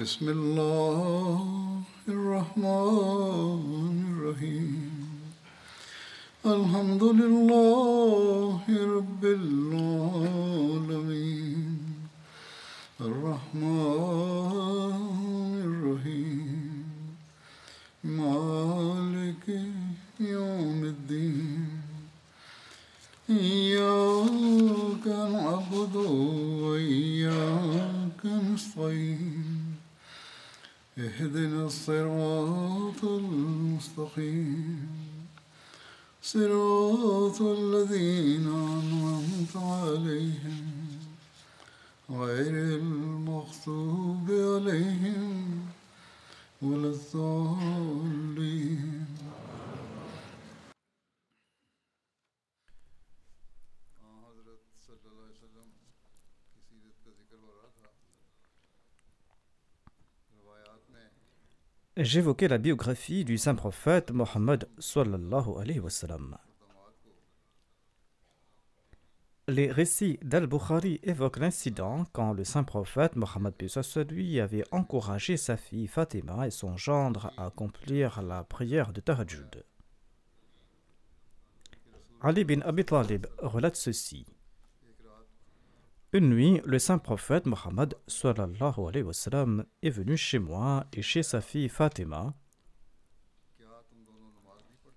بسم 0.00 0.28
الله 0.28 1.19
J'évoquais 62.03 62.47
la 62.47 62.57
biographie 62.57 63.23
du 63.23 63.37
saint 63.37 63.53
prophète 63.53 64.09
Mohammed 64.09 64.67
sallallahu. 64.79 65.45
Les 69.47 69.71
récits 69.71 70.17
d'Al-Bukhari 70.23 70.99
évoquent 71.03 71.37
l'incident 71.37 72.05
quand 72.11 72.33
le 72.33 72.43
saint 72.43 72.63
prophète 72.63 73.15
Mohammed 73.15 73.53
lui 74.09 74.39
avait 74.39 74.63
encouragé 74.71 75.37
sa 75.37 75.57
fille 75.57 75.85
Fatima 75.85 76.47
et 76.47 76.51
son 76.51 76.75
gendre 76.75 77.31
à 77.37 77.45
accomplir 77.45 78.23
la 78.23 78.43
prière 78.45 78.93
de 78.93 79.01
Tahajjud. 79.01 79.63
Ali 82.21 82.45
bin 82.45 82.61
Abi 82.61 82.83
Talib 82.83 83.27
relate 83.37 83.75
ceci. 83.75 84.25
Une 86.13 86.29
nuit, 86.29 86.61
le 86.65 86.77
saint 86.77 86.97
prophète 86.97 87.45
Mohammed 87.45 87.95
est 89.81 89.89
venu 89.89 90.17
chez 90.17 90.39
moi 90.39 90.85
et 90.93 91.01
chez 91.01 91.23
sa 91.23 91.41
fille 91.41 91.69
Fatima 91.69 92.33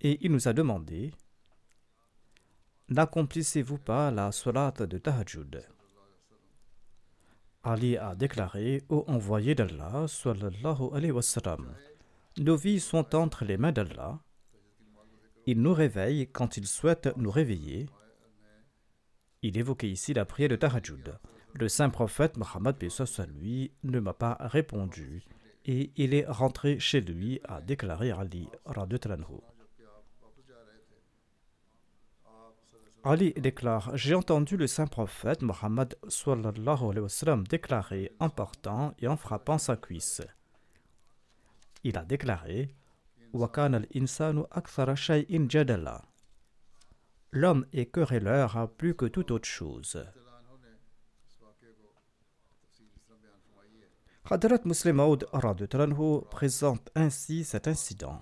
et 0.05 0.19
il 0.21 0.31
nous 0.31 0.47
a 0.47 0.53
demandé 0.53 1.13
N'accomplissez-vous 2.91 3.79
pas 3.79 4.11
la 4.11 4.31
salat 4.31 4.71
de 4.73 4.99
Tahajjud? 4.99 5.67
Ali 7.63 7.97
a 7.97 8.15
déclaré 8.15 8.83
Ô 8.91 9.05
envoyé 9.09 9.55
d'Allah, 9.55 10.05
nos 12.37 12.57
vies 12.57 12.81
sont 12.81 13.15
entre 13.15 13.45
les 13.47 13.57
mains 13.57 13.73
d'Allah. 13.73 14.21
Il 15.47 15.63
nous 15.63 15.73
réveille 15.73 16.29
quand 16.31 16.59
il 16.59 16.67
souhaite 16.67 17.17
nous 17.17 17.31
réveiller. 17.31 17.87
Il 19.47 19.59
évoquait 19.59 19.91
ici 19.91 20.15
la 20.15 20.25
prière 20.25 20.49
de 20.49 20.57
Tahajjud. 20.57 21.19
Le 21.53 21.69
saint 21.69 21.91
prophète 21.91 22.39
Mohammed 22.39 22.79
lui 23.39 23.73
ne 23.83 24.01
m'a 24.01 24.15
pas 24.15 24.39
répondu 24.41 25.23
et 25.67 25.93
il 25.97 26.15
est 26.15 26.25
rentré 26.27 26.79
chez 26.79 27.03
lui, 27.03 27.41
a 27.45 27.61
déclaré 27.61 28.11
Ali 28.11 28.49
radhiyallahu 28.65 29.43
Ali 33.05 33.35
déclare 33.35 33.95
J'ai 33.95 34.15
entendu 34.15 34.57
le 34.57 34.67
saint 34.67 34.87
prophète 34.87 35.43
Mohammed 35.43 35.95
déclarer 37.47 38.13
en 38.21 38.31
partant 38.31 38.95
et 38.99 39.09
en 39.09 39.19
frappant 39.19 39.59
sa 39.59 39.77
cuisse. 39.77 40.23
Il 41.83 41.99
a 41.99 42.05
déclaré 42.07 42.75
L'homme 47.37 47.67
est 47.73 47.87
querelleur 47.87 48.71
plus 48.79 48.95
que 48.95 49.07
toute 49.07 49.33
autre 49.33 49.49
chose. 49.49 50.01
Hadrat 54.31 54.61
Muslim 54.65 54.97
Maud 54.99 55.27
présente 56.31 56.91
ainsi 56.95 57.43
cet 57.43 57.67
incident. 57.67 58.21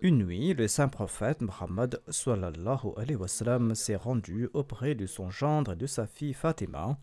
Une 0.00 0.18
nuit, 0.18 0.52
le 0.52 0.66
saint 0.66 0.88
prophète 0.88 1.42
Muhammad 1.42 2.02
s'est 2.10 3.96
rendu 3.96 4.50
auprès 4.52 4.96
de 4.96 5.06
son 5.06 5.30
gendre 5.30 5.74
et 5.74 5.76
de 5.76 5.86
sa 5.86 6.08
fille 6.08 6.34
Fatima 6.34 6.98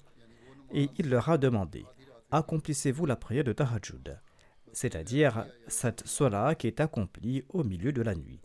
et 0.74 0.90
il 0.97 1.09
leur 1.09 1.30
a 1.30 1.38
demandé 1.38 1.86
Accomplissez-vous 2.31 3.06
la 3.06 3.16
prière 3.16 3.46
de 3.46 3.53
Tahajjud? 3.53 4.20
C'est-à-dire 4.74 5.46
cette 5.68 6.06
sola 6.06 6.56
qui 6.56 6.68
est 6.68 6.81
accomplie 6.81 7.46
au 7.47 7.64
milieu 7.64 7.94
de 7.94 8.02
la 8.02 8.16
nuit. 8.16 8.41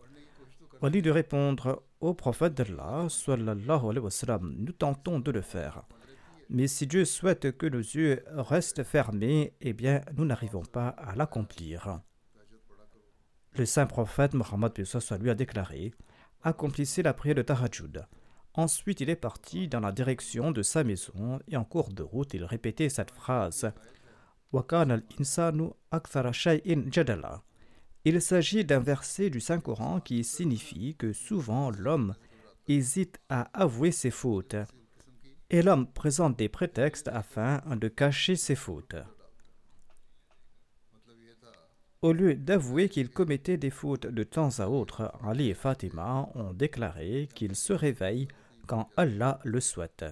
Au 0.81 0.87
lieu 0.87 1.01
de 1.01 1.11
répondre 1.11 1.83
au 1.99 2.13
prophète 2.13 2.53
d'Allah, 2.53 3.07
nous 4.41 4.71
tentons 4.71 5.19
de 5.19 5.31
le 5.31 5.41
faire. 5.41 5.83
Mais 6.49 6.67
si 6.67 6.87
Dieu 6.87 7.05
souhaite 7.05 7.57
que 7.57 7.65
nos 7.65 7.79
yeux 7.79 8.23
restent 8.31 8.83
fermés, 8.83 9.53
eh 9.61 9.73
bien, 9.73 10.01
nous 10.15 10.25
n'arrivons 10.25 10.63
pas 10.63 10.89
à 10.89 11.15
l'accomplir. 11.15 11.99
Le 13.53 13.65
saint 13.65 13.87
prophète 13.87 14.33
Mohammed 14.33 14.71
lui 15.19 15.29
a 15.29 15.35
déclaré 15.35 15.93
Accomplissez 16.43 17.01
la 17.01 17.13
prière 17.13 17.35
de 17.35 17.41
Tahajjud. 17.41 18.05
Ensuite, 18.53 19.01
il 19.01 19.09
est 19.09 19.15
parti 19.15 19.67
dans 19.67 19.79
la 19.79 19.91
direction 19.91 20.51
de 20.51 20.61
sa 20.61 20.83
maison 20.83 21.39
et 21.47 21.57
en 21.57 21.63
cours 21.63 21.89
de 21.89 22.03
route, 22.03 22.33
il 22.33 22.43
répétait 22.43 22.89
cette 22.89 23.11
phrase 23.11 23.71
Il 28.09 28.21
s'agit 28.21 28.63
d'un 28.63 28.79
verset 28.79 29.29
du 29.29 29.41
Saint-Coran 29.41 29.99
qui 29.99 30.23
signifie 30.23 30.95
que 30.95 31.11
souvent 31.11 31.71
l'homme 31.71 32.15
hésite 32.69 33.19
à 33.27 33.49
avouer 33.51 33.91
ses 33.91 34.11
fautes 34.11 34.55
et 35.49 35.61
l'homme 35.61 35.91
présente 35.91 36.39
des 36.39 36.47
prétextes 36.47 37.09
afin 37.09 37.61
de 37.75 37.89
cacher 37.89 38.37
ses 38.37 38.55
fautes. 38.55 38.95
Au 42.01 42.13
lieu 42.13 42.35
d'avouer 42.35 42.87
qu'ils 42.87 43.09
commettaient 43.09 43.57
des 43.57 43.71
fautes 43.71 44.07
de 44.07 44.23
temps 44.23 44.57
à 44.59 44.69
autre, 44.69 45.11
Ali 45.21 45.49
et 45.49 45.53
Fatima 45.53 46.29
ont 46.33 46.53
déclaré 46.53 47.27
qu'ils 47.35 47.57
se 47.57 47.73
réveillent 47.73 48.29
quand 48.67 48.89
Allah 48.95 49.41
le 49.43 49.59
souhaite. 49.59 50.05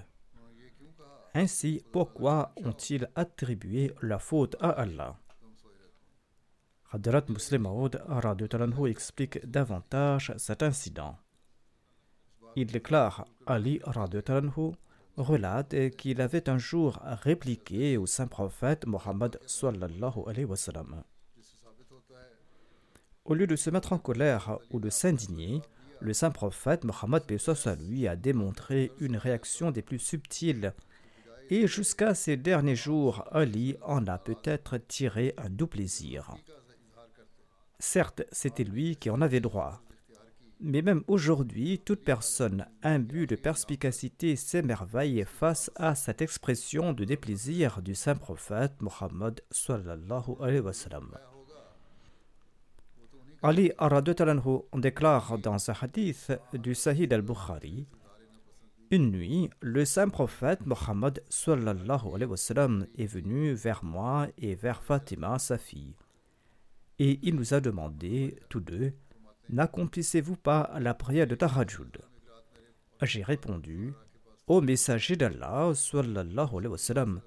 Ainsi, 1.33 1.81
pourquoi 1.93 2.53
ont-ils 2.57 3.07
attribué 3.15 3.93
la 4.01 4.19
faute 4.19 4.57
à 4.59 4.71
Allah? 4.71 5.17
Hadrat 6.91 7.25
Muslim 7.29 7.63
Maud 7.63 8.01
explique 8.87 9.45
davantage 9.45 10.33
cet 10.37 10.63
incident. 10.63 11.17
Il 12.55 12.67
déclare 12.67 13.25
Ali 13.45 13.81
relate 15.17 15.89
qu'il 15.97 16.21
avait 16.21 16.49
un 16.49 16.57
jour 16.57 16.99
répliqué 17.03 17.97
au 17.97 18.05
saint 18.05 18.27
prophète 18.27 18.85
Mohammed 18.85 19.39
sallallahu 19.45 20.19
alayhi 20.27 20.45
wa 20.45 20.55
sallam. 20.55 21.03
Au 23.25 23.33
lieu 23.33 23.47
de 23.47 23.55
se 23.55 23.69
mettre 23.69 23.93
en 23.93 23.97
colère 23.97 24.59
ou 24.71 24.79
de 24.79 24.89
s'indigner, 24.89 25.61
le 25.99 26.13
saint 26.13 26.31
prophète 26.31 26.83
Mohammed 26.83 27.23
lui 27.79 28.07
a 28.07 28.15
démontré 28.15 28.91
une 28.99 29.17
réaction 29.17 29.71
des 29.71 29.81
plus 29.81 29.99
subtiles. 29.99 30.73
Et 31.49 31.67
jusqu'à 31.67 32.13
ces 32.13 32.37
derniers 32.37 32.75
jours, 32.75 33.25
Ali 33.31 33.77
en 33.81 34.05
a 34.07 34.17
peut-être 34.17 34.77
tiré 34.77 35.33
un 35.37 35.49
doux 35.49 35.67
plaisir. 35.67 36.35
Certes, 37.79 38.23
c'était 38.31 38.63
lui 38.63 38.95
qui 38.95 39.09
en 39.09 39.21
avait 39.21 39.39
droit. 39.39 39.81
Mais 40.61 40.81
même 40.81 41.03
aujourd'hui, 41.07 41.79
toute 41.79 42.03
personne 42.03 42.65
imbue 42.81 43.27
de 43.27 43.35
perspicacité 43.35 44.35
s'émerveille 44.35 45.25
face 45.27 45.69
à 45.75 45.95
cette 45.95 46.21
expression 46.21 46.93
de 46.93 47.03
déplaisir 47.03 47.81
du 47.81 47.93
saint 47.93 48.15
prophète 48.15 48.73
Mohammed 48.81 49.41
sallallahu 49.51 50.35
alayhi 50.39 50.61
wa. 50.61 50.71
Ali 53.43 53.71
Aradalanhu 53.77 54.61
déclare 54.73 55.37
dans 55.37 55.69
un 55.69 55.73
hadith 55.79 56.31
du 56.53 56.73
Sahih 56.73 57.07
al-Bukhari 57.11 57.85
Une 58.91 59.11
nuit, 59.11 59.49
le 59.59 59.83
saint 59.83 60.09
prophète 60.09 60.65
Mohammed 60.65 61.21
est 62.97 63.05
venu 63.05 63.53
vers 63.53 63.83
moi 63.83 64.27
et 64.37 64.55
vers 64.55 64.81
Fatima, 64.81 65.37
sa 65.37 65.57
fille. 65.57 65.95
Et 66.99 67.19
il 67.23 67.35
nous 67.35 67.53
a 67.53 67.59
demandé, 67.59 68.39
tous 68.49 68.61
deux, 68.61 68.93
N'accomplissez-vous 69.49 70.37
pas 70.37 70.71
la 70.79 70.95
prière 70.95 71.27
de 71.27 71.35
Tahajjud? 71.35 71.99
J'ai 73.03 73.21
répondu 73.21 73.93
Ô 74.47 74.61
messager 74.61 75.15
d'Allah, 75.15 75.71
sallallahu 75.75 76.57
alayhi 76.57 76.67
wa 76.67 76.77
sallam, 76.77 77.21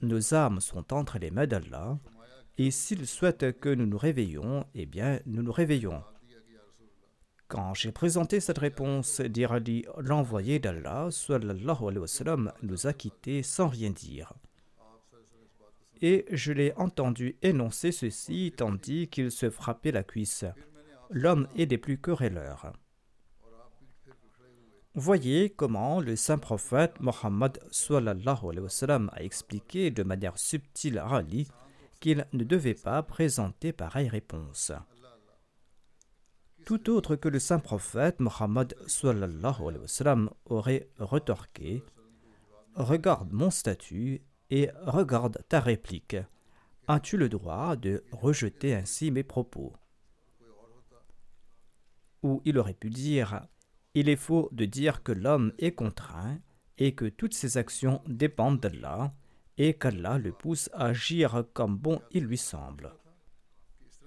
nos 0.00 0.34
âmes 0.34 0.60
sont 0.60 0.92
entre 0.92 1.18
les 1.18 1.30
mains 1.30 1.46
d'Allah, 1.46 1.98
et 2.58 2.70
s'il 2.70 3.06
souhaite 3.06 3.58
que 3.60 3.68
nous 3.68 3.86
nous 3.86 3.98
réveillons, 3.98 4.64
eh 4.74 4.86
bien, 4.86 5.20
nous 5.26 5.42
nous 5.42 5.52
réveillons. 5.52 6.02
Quand 7.48 7.74
j'ai 7.74 7.92
présenté 7.92 8.40
cette 8.40 8.58
réponse, 8.58 9.20
dit 9.20 9.44
Ali, 9.44 9.84
l'envoyé 9.98 10.58
d'Allah, 10.58 11.08
sallallahu 11.10 11.88
alayhi 11.88 11.98
wa 11.98 12.54
nous 12.62 12.86
a 12.86 12.92
quittés 12.92 13.42
sans 13.42 13.68
rien 13.68 13.90
dire. 13.90 14.32
Et 16.06 16.26
je 16.30 16.52
l'ai 16.52 16.74
entendu 16.76 17.38
énoncer 17.40 17.90
ceci 17.90 18.52
tandis 18.54 19.08
qu'il 19.08 19.30
se 19.30 19.48
frappait 19.48 19.90
la 19.90 20.02
cuisse 20.02 20.44
l'homme 21.08 21.48
est 21.56 21.64
des 21.64 21.78
plus 21.78 21.96
querelleurs. 21.98 22.72
Voyez 24.94 25.48
comment 25.48 26.00
le 26.00 26.14
saint 26.14 26.36
prophète 26.36 27.00
Mohammed 27.00 27.58
a 29.14 29.22
expliqué 29.22 29.90
de 29.90 30.02
manière 30.02 30.38
subtile 30.38 30.98
à 30.98 31.06
Ali 31.06 31.48
qu'il 32.00 32.26
ne 32.34 32.44
devait 32.44 32.74
pas 32.74 33.02
présenter 33.02 33.72
pareille 33.72 34.10
réponse. 34.10 34.72
Tout 36.66 36.90
autre 36.90 37.16
que 37.16 37.28
le 37.28 37.38
saint 37.38 37.60
prophète 37.60 38.20
Mohammed 38.20 38.76
aurait 40.44 40.88
retorqué 40.98 41.82
Regarde 42.76 43.32
mon 43.32 43.50
statut 43.50 44.20
et 44.50 44.70
regarde 44.82 45.38
ta 45.48 45.60
réplique. 45.60 46.16
As-tu 46.86 47.16
le 47.16 47.28
droit 47.28 47.76
de 47.76 48.04
rejeter 48.12 48.74
ainsi 48.74 49.10
mes 49.10 49.22
propos? 49.22 49.72
Ou 52.22 52.42
il 52.44 52.58
aurait 52.58 52.74
pu 52.74 52.90
dire 52.90 53.46
Il 53.94 54.08
est 54.08 54.16
faux 54.16 54.48
de 54.52 54.64
dire 54.64 55.02
que 55.02 55.12
l'homme 55.12 55.52
est 55.58 55.72
contraint 55.72 56.38
et 56.78 56.94
que 56.94 57.06
toutes 57.06 57.34
ses 57.34 57.56
actions 57.56 58.02
dépendent 58.06 58.60
d'Allah 58.60 59.14
et 59.56 59.74
qu'Allah 59.74 60.18
le 60.18 60.32
pousse 60.32 60.68
à 60.72 60.86
agir 60.86 61.44
comme 61.52 61.76
bon 61.76 62.00
il 62.10 62.24
lui 62.24 62.38
semble. 62.38 62.92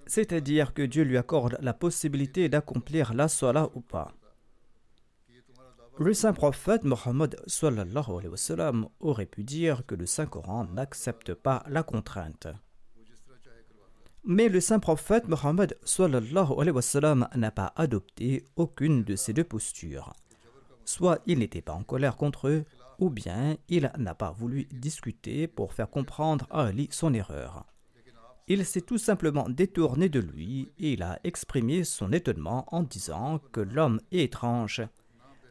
C'est-à-dire 0.06 0.72
que 0.72 0.82
Dieu 0.82 1.04
lui 1.04 1.18
accorde 1.18 1.58
la 1.60 1.74
possibilité 1.74 2.48
d'accomplir 2.48 3.12
la 3.12 3.28
salat 3.28 3.70
ou 3.74 3.80
pas. 3.80 4.17
Le 6.00 6.14
saint 6.14 6.32
prophète 6.32 6.84
Mohammed 6.84 7.36
aurait 9.00 9.26
pu 9.26 9.42
dire 9.42 9.84
que 9.84 9.96
le 9.96 10.06
Saint-Coran 10.06 10.66
n'accepte 10.72 11.34
pas 11.34 11.64
la 11.68 11.82
contrainte. 11.82 12.46
Mais 14.22 14.48
le 14.48 14.60
saint 14.60 14.78
prophète 14.78 15.26
Mohammed 15.26 15.76
n'a 17.34 17.50
pas 17.50 17.72
adopté 17.74 18.44
aucune 18.54 19.02
de 19.02 19.16
ces 19.16 19.32
deux 19.32 19.42
postures. 19.42 20.12
Soit 20.84 21.20
il 21.26 21.40
n'était 21.40 21.62
pas 21.62 21.72
en 21.72 21.82
colère 21.82 22.16
contre 22.16 22.46
eux, 22.46 22.64
ou 23.00 23.10
bien 23.10 23.56
il 23.68 23.90
n'a 23.98 24.14
pas 24.14 24.30
voulu 24.30 24.66
discuter 24.70 25.48
pour 25.48 25.72
faire 25.72 25.90
comprendre 25.90 26.46
à 26.50 26.66
Ali 26.66 26.88
son 26.92 27.12
erreur. 27.12 27.66
Il 28.46 28.64
s'est 28.64 28.82
tout 28.82 28.98
simplement 28.98 29.48
détourné 29.48 30.08
de 30.08 30.20
lui 30.20 30.70
et 30.78 30.92
il 30.92 31.02
a 31.02 31.18
exprimé 31.24 31.82
son 31.82 32.12
étonnement 32.12 32.66
en 32.68 32.84
disant 32.84 33.40
que 33.52 33.60
l'homme 33.60 34.00
est 34.12 34.22
étrange. 34.22 34.82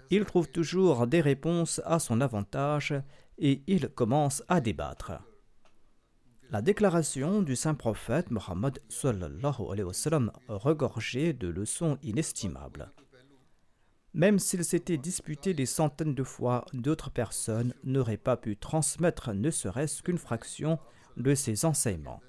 Il 0.09 0.25
trouve 0.25 0.49
toujours 0.49 1.07
des 1.07 1.21
réponses 1.21 1.81
à 1.85 1.99
son 1.99 2.21
avantage 2.21 2.93
et 3.37 3.61
il 3.67 3.89
commence 3.89 4.43
à 4.47 4.61
débattre. 4.61 5.13
La 6.49 6.61
déclaration 6.61 7.41
du 7.41 7.57
saint 7.57 7.75
prophète 7.75 8.31
Mohammed 8.31 8.79
regorgeait 10.47 11.33
de 11.33 11.49
leçons 11.49 11.97
inestimables. 12.03 12.91
Même 14.13 14.39
s'il 14.39 14.63
s'était 14.63 14.97
disputé 14.97 15.53
des 15.53 15.65
centaines 15.65 16.15
de 16.15 16.23
fois, 16.23 16.63
d'autres 16.73 17.11
personnes 17.11 17.73
n'auraient 17.83 18.15
pas 18.17 18.37
pu 18.37 18.55
transmettre 18.55 19.33
ne 19.33 19.51
serait-ce 19.51 20.01
qu'une 20.01 20.17
fraction 20.17 20.79
de 21.17 21.35
ses 21.35 21.65
enseignements. 21.65 22.21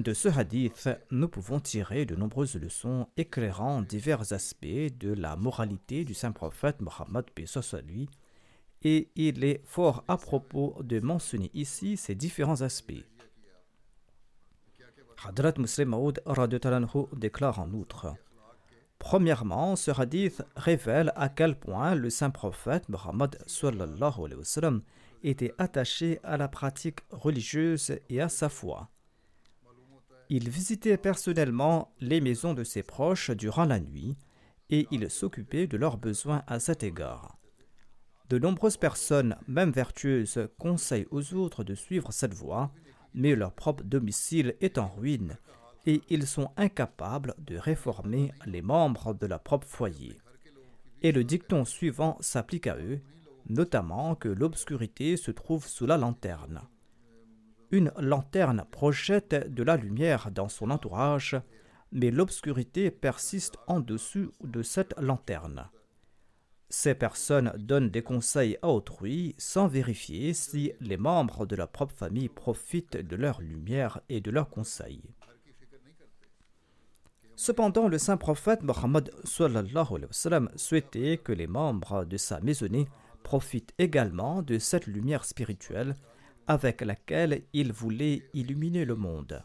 De 0.00 0.14
ce 0.14 0.28
hadith, 0.28 0.88
nous 1.10 1.28
pouvons 1.28 1.60
tirer 1.60 2.06
de 2.06 2.16
nombreuses 2.16 2.56
leçons 2.56 3.06
éclairant 3.18 3.82
divers 3.82 4.32
aspects 4.32 4.64
de 4.64 5.12
la 5.12 5.36
moralité 5.36 6.06
du 6.06 6.14
saint 6.14 6.32
prophète 6.32 6.80
Mohammed 6.80 7.26
lui 7.84 8.08
et 8.80 9.10
il 9.14 9.44
est 9.44 9.60
fort 9.66 10.02
à 10.08 10.16
propos 10.16 10.74
de 10.82 11.00
mentionner 11.00 11.50
ici 11.52 11.98
ces 11.98 12.14
différents 12.14 12.62
aspects. 12.62 13.04
Hadrat 15.22 15.52
Muslim 15.58 15.90
Maud 15.90 16.22
déclare 17.12 17.60
en 17.60 17.70
outre 17.74 18.14
Premièrement, 18.98 19.76
ce 19.76 19.90
hadith 19.90 20.42
révèle 20.56 21.12
à 21.14 21.28
quel 21.28 21.58
point 21.58 21.94
le 21.94 22.08
saint 22.08 22.30
prophète 22.30 22.88
Muhammad 22.88 23.36
était 25.22 25.54
attaché 25.58 26.20
à 26.22 26.38
la 26.38 26.48
pratique 26.48 27.00
religieuse 27.10 27.98
et 28.08 28.22
à 28.22 28.30
sa 28.30 28.48
foi. 28.48 28.88
Il 30.32 30.48
visitait 30.48 30.96
personnellement 30.96 31.92
les 32.00 32.20
maisons 32.20 32.54
de 32.54 32.62
ses 32.62 32.84
proches 32.84 33.32
durant 33.32 33.64
la 33.64 33.80
nuit 33.80 34.16
et 34.70 34.86
il 34.92 35.10
s'occupait 35.10 35.66
de 35.66 35.76
leurs 35.76 35.96
besoins 35.96 36.44
à 36.46 36.60
cet 36.60 36.84
égard. 36.84 37.36
De 38.28 38.38
nombreuses 38.38 38.76
personnes, 38.76 39.34
même 39.48 39.72
vertueuses, 39.72 40.48
conseillent 40.56 41.08
aux 41.10 41.34
autres 41.34 41.64
de 41.64 41.74
suivre 41.74 42.12
cette 42.12 42.32
voie, 42.32 42.72
mais 43.12 43.34
leur 43.34 43.52
propre 43.52 43.82
domicile 43.82 44.54
est 44.60 44.78
en 44.78 44.86
ruine 44.86 45.36
et 45.84 46.00
ils 46.08 46.28
sont 46.28 46.52
incapables 46.56 47.34
de 47.38 47.56
réformer 47.56 48.32
les 48.46 48.62
membres 48.62 49.14
de 49.14 49.26
leur 49.26 49.40
propre 49.40 49.66
foyer. 49.66 50.16
Et 51.02 51.10
le 51.10 51.24
dicton 51.24 51.64
suivant 51.64 52.16
s'applique 52.20 52.68
à 52.68 52.76
eux, 52.76 53.00
notamment 53.48 54.14
que 54.14 54.28
l'obscurité 54.28 55.16
se 55.16 55.32
trouve 55.32 55.66
sous 55.66 55.86
la 55.86 55.96
lanterne. 55.96 56.60
Une 57.70 57.92
lanterne 57.98 58.64
projette 58.70 59.52
de 59.52 59.62
la 59.62 59.76
lumière 59.76 60.30
dans 60.30 60.48
son 60.48 60.70
entourage, 60.70 61.36
mais 61.92 62.10
l'obscurité 62.10 62.90
persiste 62.90 63.56
en 63.66 63.80
dessous 63.80 64.32
de 64.42 64.62
cette 64.62 64.98
lanterne. 65.00 65.68
Ces 66.68 66.94
personnes 66.94 67.52
donnent 67.58 67.90
des 67.90 68.02
conseils 68.02 68.56
à 68.62 68.68
autrui 68.68 69.34
sans 69.38 69.66
vérifier 69.66 70.34
si 70.34 70.72
les 70.80 70.96
membres 70.96 71.46
de 71.46 71.56
leur 71.56 71.68
propre 71.68 71.94
famille 71.94 72.28
profitent 72.28 72.96
de 72.96 73.16
leur 73.16 73.40
lumière 73.40 74.00
et 74.08 74.20
de 74.20 74.30
leurs 74.30 74.48
conseils. 74.48 75.02
Cependant, 77.34 77.88
le 77.88 77.98
saint 77.98 78.16
prophète 78.16 78.62
Mohammed 78.62 79.10
souhaitait 79.24 81.18
que 81.18 81.32
les 81.32 81.46
membres 81.46 82.04
de 82.04 82.16
sa 82.16 82.38
maisonnée 82.40 82.86
profitent 83.22 83.72
également 83.78 84.42
de 84.42 84.58
cette 84.58 84.86
lumière 84.86 85.24
spirituelle 85.24 85.94
avec 86.50 86.80
laquelle 86.80 87.42
il 87.52 87.72
voulait 87.72 88.24
illuminer 88.34 88.84
le 88.84 88.96
monde. 88.96 89.40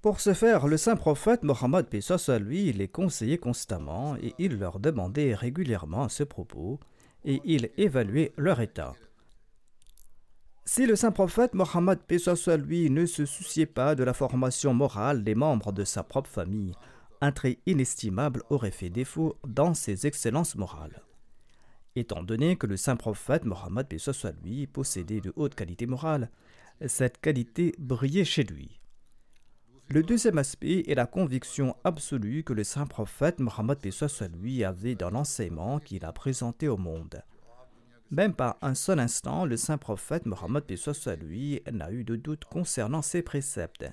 Pour 0.00 0.20
ce 0.20 0.32
faire, 0.32 0.68
le 0.68 0.76
saint 0.76 0.94
prophète 0.94 1.42
Mohammed 1.42 1.86
à 2.28 2.38
lui 2.38 2.72
les 2.72 2.86
conseillait 2.86 3.36
constamment 3.36 4.14
et 4.22 4.32
il 4.38 4.60
leur 4.60 4.78
demandait 4.78 5.34
régulièrement 5.34 6.08
ce 6.08 6.22
propos 6.22 6.78
et 7.24 7.40
il 7.44 7.70
évaluait 7.78 8.32
leur 8.36 8.60
état. 8.60 8.94
Si 10.64 10.86
le 10.86 10.94
saint 10.94 11.10
prophète 11.10 11.54
Mohammed 11.54 11.98
à 12.46 12.56
lui 12.56 12.88
ne 12.88 13.04
se 13.04 13.26
souciait 13.26 13.66
pas 13.66 13.96
de 13.96 14.04
la 14.04 14.14
formation 14.14 14.72
morale 14.72 15.24
des 15.24 15.34
membres 15.34 15.72
de 15.72 15.82
sa 15.82 16.04
propre 16.04 16.30
famille, 16.30 16.76
un 17.20 17.32
trait 17.32 17.58
inestimable 17.66 18.44
aurait 18.50 18.70
fait 18.70 18.88
défaut 18.88 19.36
dans 19.44 19.74
ses 19.74 20.06
excellences 20.06 20.54
morales. 20.54 21.02
Étant 21.96 22.22
donné 22.22 22.56
que 22.56 22.66
le 22.66 22.76
saint 22.76 22.96
prophète 22.96 23.44
Mohammed 23.44 23.86
lui 24.44 24.66
possédait 24.66 25.20
de 25.20 25.32
hautes 25.36 25.54
qualités 25.54 25.86
morales, 25.86 26.30
cette 26.86 27.20
qualité 27.20 27.74
brillait 27.78 28.24
chez 28.24 28.44
lui. 28.44 28.80
Le 29.88 30.04
deuxième 30.04 30.38
aspect 30.38 30.84
est 30.86 30.94
la 30.94 31.06
conviction 31.06 31.74
absolue 31.82 32.44
que 32.44 32.52
le 32.52 32.62
saint 32.62 32.86
prophète 32.86 33.40
Mohammed 33.40 33.78
lui 34.40 34.62
avait 34.62 34.94
dans 34.94 35.10
l'enseignement 35.10 35.80
qu'il 35.80 36.04
a 36.04 36.12
présenté 36.12 36.68
au 36.68 36.76
monde. 36.76 37.24
Même 38.12 38.34
pas 38.34 38.56
un 38.62 38.74
seul 38.74 39.00
instant, 39.00 39.44
le 39.44 39.56
saint 39.56 39.78
prophète 39.78 40.26
Mohammed 40.26 40.64
lui 41.20 41.60
n'a 41.72 41.90
eu 41.90 42.04
de 42.04 42.14
doute 42.14 42.44
concernant 42.44 43.02
ses 43.02 43.22
préceptes. 43.22 43.86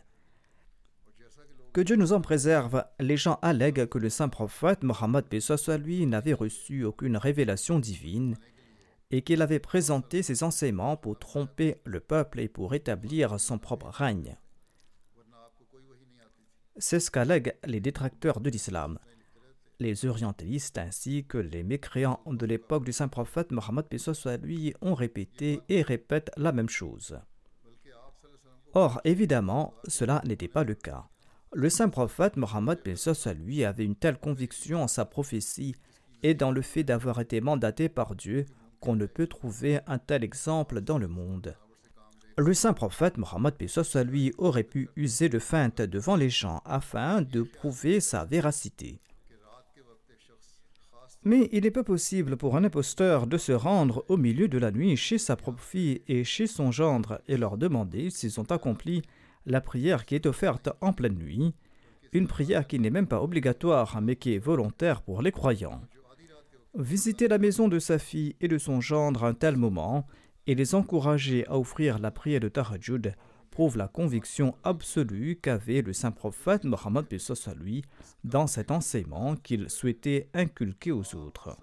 Que 1.77 1.83
Dieu 1.83 1.95
nous 1.95 2.11
en 2.11 2.21
préserve, 2.21 2.83
les 2.99 3.17
gens 3.17 3.37
allèguent 3.43 3.85
que 3.85 3.99
le 3.99 4.09
saint 4.09 4.29
prophète 4.29 4.81
Mohammed 4.81 5.25
soit 5.39 5.77
lui 5.77 6.07
n'avait 6.07 6.33
reçu 6.33 6.83
aucune 6.83 7.17
révélation 7.17 7.77
divine 7.77 8.35
et 9.11 9.21
qu'il 9.21 9.43
avait 9.43 9.59
présenté 9.59 10.23
ses 10.23 10.41
enseignements 10.41 10.97
pour 10.97 11.19
tromper 11.19 11.79
le 11.83 11.99
peuple 11.99 12.39
et 12.39 12.47
pour 12.47 12.73
établir 12.73 13.39
son 13.39 13.59
propre 13.59 13.89
règne. 13.89 14.39
C'est 16.77 16.99
ce 16.99 17.11
qu'allèguent 17.11 17.55
les 17.63 17.79
détracteurs 17.79 18.39
de 18.39 18.49
l'islam. 18.49 18.97
Les 19.79 20.07
orientalistes 20.07 20.79
ainsi 20.79 21.25
que 21.27 21.37
les 21.37 21.61
mécréants 21.61 22.21
de 22.25 22.47
l'époque 22.47 22.85
du 22.85 22.91
saint 22.91 23.07
prophète 23.07 23.51
Mohammed 23.51 23.85
soit 23.99 24.37
lui 24.37 24.73
ont 24.81 24.95
répété 24.95 25.61
et 25.69 25.83
répètent 25.83 26.31
la 26.37 26.51
même 26.51 26.69
chose. 26.69 27.19
Or, 28.73 28.99
évidemment, 29.03 29.75
cela 29.87 30.23
n'était 30.25 30.47
pas 30.47 30.63
le 30.63 30.73
cas. 30.73 31.07
Le 31.59 31.71
saint 31.71 31.89
prophète 31.89 32.37
Mohammed 32.37 32.77
lui 33.43 33.65
avait 33.65 33.83
une 33.83 33.95
telle 33.95 34.19
conviction 34.19 34.83
en 34.83 34.87
sa 34.87 35.05
prophétie 35.05 35.73
et 36.21 36.35
dans 36.35 36.51
le 36.51 36.61
fait 36.61 36.83
d'avoir 36.83 37.19
été 37.19 37.41
mandaté 37.41 37.89
par 37.89 38.13
Dieu 38.13 38.45
qu'on 38.79 38.95
ne 38.95 39.07
peut 39.07 39.25
trouver 39.25 39.79
un 39.87 39.97
tel 39.97 40.23
exemple 40.23 40.81
dans 40.81 40.99
le 40.99 41.07
monde. 41.07 41.55
Le 42.37 42.53
saint 42.53 42.73
prophète 42.73 43.17
Mohammed 43.17 43.55
lui 44.05 44.35
aurait 44.37 44.61
pu 44.61 44.91
user 44.95 45.29
de 45.29 45.39
feinte 45.39 45.81
devant 45.81 46.15
les 46.15 46.29
gens 46.29 46.61
afin 46.63 47.23
de 47.23 47.41
prouver 47.41 48.01
sa 48.01 48.23
véracité. 48.23 49.01
Mais 51.23 51.49
il 51.51 51.63
n'est 51.63 51.71
pas 51.71 51.83
possible 51.83 52.37
pour 52.37 52.55
un 52.55 52.65
imposteur 52.65 53.25
de 53.25 53.39
se 53.39 53.51
rendre 53.51 54.05
au 54.09 54.17
milieu 54.17 54.47
de 54.47 54.59
la 54.59 54.69
nuit 54.69 54.95
chez 54.95 55.17
sa 55.17 55.35
propre 55.35 55.63
fille 55.63 56.03
et 56.07 56.23
chez 56.23 56.45
son 56.45 56.71
gendre 56.71 57.19
et 57.27 57.35
leur 57.35 57.57
demander 57.57 58.11
s'ils 58.11 58.39
ont 58.39 58.51
accompli 58.51 59.01
la 59.47 59.61
prière 59.61 60.05
qui 60.05 60.13
est 60.13 60.25
offerte 60.25 60.69
en 60.81 60.93
pleine 60.93 61.15
nuit, 61.15 61.55
une 62.11 62.27
prière 62.27 62.67
qui 62.67 62.79
n'est 62.79 62.89
même 62.89 63.07
pas 63.07 63.23
obligatoire 63.23 63.99
mais 64.01 64.17
qui 64.17 64.33
est 64.33 64.39
volontaire 64.39 65.01
pour 65.01 65.21
les 65.21 65.31
croyants. 65.31 65.81
Visiter 66.75 67.27
la 67.27 67.37
maison 67.37 67.67
de 67.67 67.79
sa 67.79 67.97
fille 67.97 68.35
et 68.41 68.47
de 68.47 68.57
son 68.57 68.81
gendre 68.81 69.23
à 69.23 69.29
un 69.29 69.33
tel 69.33 69.55
moment 69.55 70.05
et 70.45 70.53
les 70.53 70.75
encourager 70.75 71.47
à 71.47 71.57
offrir 71.57 71.97
la 71.97 72.11
prière 72.11 72.41
de 72.41 72.49
Tahajjud 72.49 73.15
prouve 73.49 73.77
la 73.77 73.87
conviction 73.87 74.53
absolue 74.63 75.39
qu'avait 75.41 75.81
le 75.81 75.93
saint 75.93 76.11
prophète 76.11 76.65
Mohammed 76.65 77.05
lui 77.55 77.83
dans 78.23 78.47
cet 78.47 78.69
enseignement 78.69 79.35
qu'il 79.35 79.69
souhaitait 79.69 80.29
inculquer 80.33 80.91
aux 80.91 81.15
autres. 81.15 81.57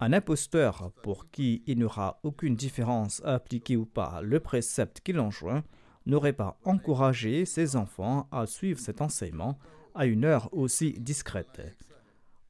Un 0.00 0.12
imposteur 0.12 0.92
pour 1.02 1.30
qui 1.30 1.62
il 1.66 1.78
n'y 1.78 1.84
aura 1.84 2.20
aucune 2.22 2.56
différence 2.56 3.22
à 3.24 3.34
appliquer 3.34 3.76
ou 3.76 3.86
pas 3.86 4.20
le 4.22 4.38
précepte 4.38 5.00
qu'il 5.00 5.18
enjoint 5.18 5.64
n'aurait 6.06 6.32
pas 6.32 6.58
encouragé 6.64 7.44
ses 7.44 7.76
enfants 7.76 8.28
à 8.30 8.46
suivre 8.46 8.80
cet 8.80 9.00
enseignement 9.00 9.58
à 9.94 10.06
une 10.06 10.24
heure 10.24 10.48
aussi 10.52 10.92
discrète. 10.92 11.62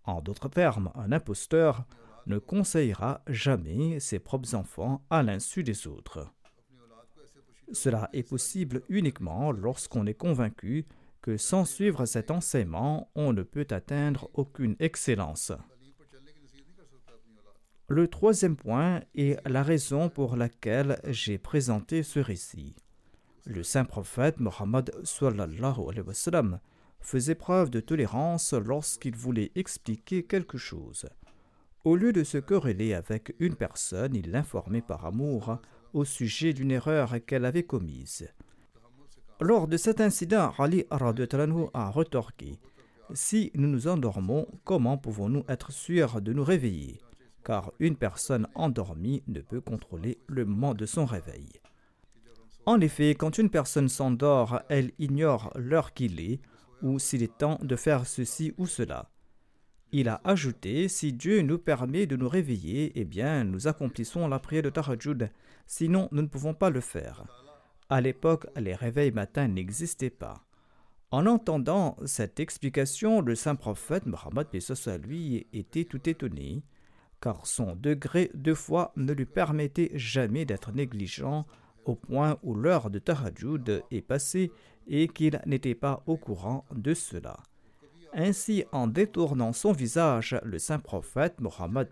En 0.04 0.20
d'autres 0.20 0.48
termes, 0.48 0.90
un 0.94 1.12
imposteur 1.12 1.84
ne 2.26 2.38
conseillera 2.38 3.22
jamais 3.26 4.00
ses 4.00 4.18
propres 4.18 4.54
enfants 4.54 5.04
à 5.10 5.22
l'insu 5.22 5.62
des 5.62 5.86
autres. 5.86 6.32
Cela 7.72 8.08
est 8.12 8.28
possible 8.28 8.82
uniquement 8.88 9.52
lorsqu'on 9.52 10.06
est 10.06 10.14
convaincu 10.14 10.86
que 11.22 11.36
sans 11.36 11.64
suivre 11.64 12.06
cet 12.06 12.30
enseignement, 12.30 13.10
on 13.14 13.32
ne 13.32 13.42
peut 13.42 13.66
atteindre 13.70 14.30
aucune 14.34 14.74
excellence. 14.80 15.52
Le 17.88 18.08
troisième 18.08 18.56
point 18.56 19.02
est 19.14 19.36
la 19.48 19.62
raison 19.62 20.08
pour 20.08 20.36
laquelle 20.36 21.00
j'ai 21.08 21.38
présenté 21.38 22.02
ce 22.02 22.20
récit. 22.20 22.74
Le 23.46 23.62
saint 23.62 23.84
prophète 23.84 24.38
Mohammed 24.38 24.92
faisait 27.00 27.34
preuve 27.34 27.70
de 27.70 27.80
tolérance 27.80 28.52
lorsqu'il 28.52 29.16
voulait 29.16 29.50
expliquer 29.54 30.22
quelque 30.24 30.58
chose. 30.58 31.06
Au 31.84 31.96
lieu 31.96 32.12
de 32.12 32.24
se 32.24 32.36
quereller 32.36 32.92
avec 32.92 33.34
une 33.38 33.54
personne, 33.54 34.14
il 34.14 34.30
l'informait 34.30 34.82
par 34.82 35.06
amour 35.06 35.58
au 35.94 36.04
sujet 36.04 36.52
d'une 36.52 36.70
erreur 36.70 37.14
qu'elle 37.26 37.46
avait 37.46 37.62
commise. 37.62 38.28
Lors 39.40 39.66
de 39.66 39.78
cet 39.78 40.02
incident, 40.02 40.52
Ali 40.58 40.84
a 40.90 41.90
retorqué 41.90 42.60
Si 43.14 43.50
nous 43.54 43.68
nous 43.68 43.88
endormons, 43.88 44.46
comment 44.64 44.98
pouvons-nous 44.98 45.44
être 45.48 45.72
sûrs 45.72 46.20
de 46.20 46.34
nous 46.34 46.44
réveiller? 46.44 47.00
Car 47.42 47.72
une 47.78 47.96
personne 47.96 48.46
endormie 48.54 49.22
ne 49.26 49.40
peut 49.40 49.62
contrôler 49.62 50.18
le 50.26 50.44
moment 50.44 50.74
de 50.74 50.84
son 50.84 51.06
réveil. 51.06 51.48
En 52.66 52.80
effet, 52.80 53.14
quand 53.14 53.38
une 53.38 53.50
personne 53.50 53.88
s'endort, 53.88 54.62
elle 54.68 54.92
ignore 54.98 55.52
l'heure 55.56 55.92
qu'il 55.94 56.20
est 56.20 56.40
ou 56.82 56.98
s'il 56.98 57.22
est 57.22 57.38
temps 57.38 57.58
de 57.62 57.76
faire 57.76 58.06
ceci 58.06 58.52
ou 58.58 58.66
cela. 58.66 59.10
Il 59.92 60.08
a 60.08 60.20
ajouté 60.24 60.88
Si 60.88 61.12
Dieu 61.12 61.42
nous 61.42 61.58
permet 61.58 62.06
de 62.06 62.16
nous 62.16 62.28
réveiller, 62.28 62.92
eh 62.94 63.04
bien, 63.04 63.44
nous 63.44 63.66
accomplissons 63.66 64.28
la 64.28 64.38
prière 64.38 64.62
de 64.62 64.70
Tahajjud, 64.70 65.30
sinon 65.66 66.08
nous 66.12 66.22
ne 66.22 66.28
pouvons 66.28 66.54
pas 66.54 66.70
le 66.70 66.80
faire. 66.80 67.24
À 67.88 68.00
l'époque, 68.00 68.46
les 68.56 68.74
réveils 68.74 69.10
matins 69.10 69.48
n'existaient 69.48 70.10
pas. 70.10 70.44
En 71.10 71.26
entendant 71.26 71.96
cette 72.04 72.38
explication, 72.38 73.20
le 73.20 73.34
saint 73.34 73.56
prophète 73.56 74.06
Mohammed 74.06 74.46
lui 75.04 75.48
était 75.52 75.84
tout 75.84 76.08
étonné, 76.08 76.62
car 77.20 77.46
son 77.46 77.74
degré 77.74 78.30
de 78.34 78.54
foi 78.54 78.92
ne 78.94 79.12
lui 79.12 79.26
permettait 79.26 79.90
jamais 79.94 80.44
d'être 80.44 80.70
négligent 80.70 81.44
au 81.84 81.94
point 81.94 82.38
où 82.42 82.54
l'heure 82.54 82.90
de 82.90 82.98
Tahajjud 82.98 83.82
est 83.90 84.00
passée 84.00 84.52
et 84.86 85.08
qu'il 85.08 85.40
n'était 85.46 85.74
pas 85.74 86.02
au 86.06 86.16
courant 86.16 86.64
de 86.74 86.94
cela. 86.94 87.36
Ainsi, 88.12 88.64
en 88.72 88.88
détournant 88.88 89.52
son 89.52 89.72
visage, 89.72 90.36
le 90.44 90.58
saint 90.58 90.80
prophète 90.80 91.40
Mohammed 91.40 91.88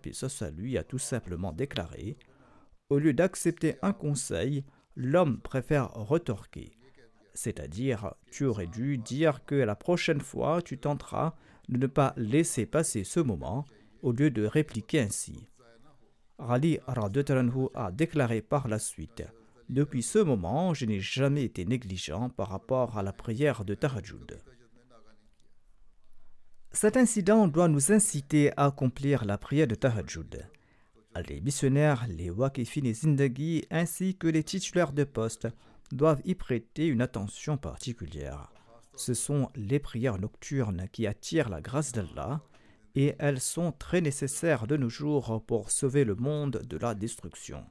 lui 0.56 0.76
a 0.76 0.82
tout 0.82 0.98
simplement 0.98 1.52
déclaré 1.52 2.16
Au 2.90 2.98
lieu 2.98 3.12
d'accepter 3.12 3.76
un 3.82 3.92
conseil, 3.92 4.64
l'homme 4.96 5.40
préfère 5.40 5.92
retorquer. 5.92 6.72
C'est-à-dire, 7.34 8.14
tu 8.32 8.46
aurais 8.46 8.66
dû 8.66 8.98
dire 8.98 9.44
que 9.44 9.54
la 9.54 9.76
prochaine 9.76 10.20
fois 10.20 10.60
tu 10.60 10.76
tenteras 10.78 11.34
de 11.68 11.78
ne 11.78 11.86
pas 11.86 12.14
laisser 12.16 12.66
passer 12.66 13.04
ce 13.04 13.20
moment 13.20 13.64
au 14.02 14.10
lieu 14.10 14.30
de 14.30 14.44
répliquer 14.44 15.00
ainsi. 15.00 15.48
Rali 16.38 16.78
a 16.86 17.92
déclaré 17.92 18.42
par 18.42 18.66
la 18.66 18.78
suite 18.80 19.22
depuis 19.68 20.02
ce 20.02 20.18
moment, 20.18 20.72
je 20.74 20.86
n'ai 20.86 21.00
jamais 21.00 21.44
été 21.44 21.64
négligent 21.64 22.30
par 22.30 22.48
rapport 22.48 22.96
à 22.96 23.02
la 23.02 23.12
prière 23.12 23.64
de 23.64 23.74
Tahajjud. 23.74 24.38
Cet 26.72 26.96
incident 26.96 27.48
doit 27.48 27.68
nous 27.68 27.92
inciter 27.92 28.52
à 28.56 28.66
accomplir 28.66 29.24
la 29.24 29.38
prière 29.38 29.66
de 29.66 29.74
Tahajjud. 29.74 30.46
Les 31.28 31.40
missionnaires, 31.40 32.06
les 32.08 32.30
Wakifin 32.30 32.84
et 32.84 32.94
Zindagi, 32.94 33.64
ainsi 33.70 34.16
que 34.16 34.28
les 34.28 34.44
titulaires 34.44 34.92
de 34.92 35.04
poste, 35.04 35.48
doivent 35.90 36.22
y 36.24 36.34
prêter 36.34 36.86
une 36.86 37.00
attention 37.00 37.56
particulière. 37.56 38.52
Ce 38.94 39.14
sont 39.14 39.50
les 39.54 39.78
prières 39.78 40.18
nocturnes 40.18 40.88
qui 40.92 41.06
attirent 41.06 41.48
la 41.48 41.60
grâce 41.60 41.92
d'Allah 41.92 42.40
et 42.94 43.14
elles 43.18 43.40
sont 43.40 43.72
très 43.72 44.00
nécessaires 44.00 44.66
de 44.66 44.76
nos 44.76 44.88
jours 44.88 45.44
pour 45.46 45.70
sauver 45.70 46.04
le 46.04 46.14
monde 46.14 46.62
de 46.68 46.76
la 46.76 46.94
destruction. 46.94 47.64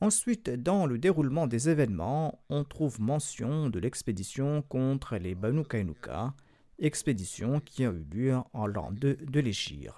Ensuite, 0.00 0.48
dans 0.48 0.86
le 0.86 0.96
déroulement 0.96 1.46
des 1.46 1.68
événements, 1.68 2.42
on 2.48 2.64
trouve 2.64 3.00
mention 3.00 3.68
de 3.68 3.78
l'expédition 3.78 4.62
contre 4.62 5.16
les 5.16 5.34
Banu 5.34 5.62
Kainuka, 5.62 6.32
expédition 6.78 7.60
qui 7.60 7.84
a 7.84 7.90
eu 7.90 8.06
lieu 8.10 8.36
en 8.54 8.66
l'an 8.66 8.92
2 8.92 9.16
de 9.16 9.40
l'Égypte. 9.40 9.92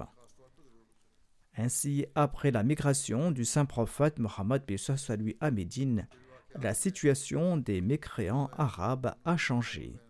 Ainsi, 1.57 2.07
après 2.15 2.51
la 2.51 2.65
migration 2.65 3.31
du 3.31 3.45
saint 3.45 3.67
prophète 3.67 4.19
Mohammed 4.19 4.65
lui 5.19 5.37
à 5.41 5.51
la 6.61 6.75
situation 6.75 7.57
des 7.57 7.81
mécréants 7.81 8.51
arabes 8.57 9.15
a 9.25 9.37
changé. 9.37 10.01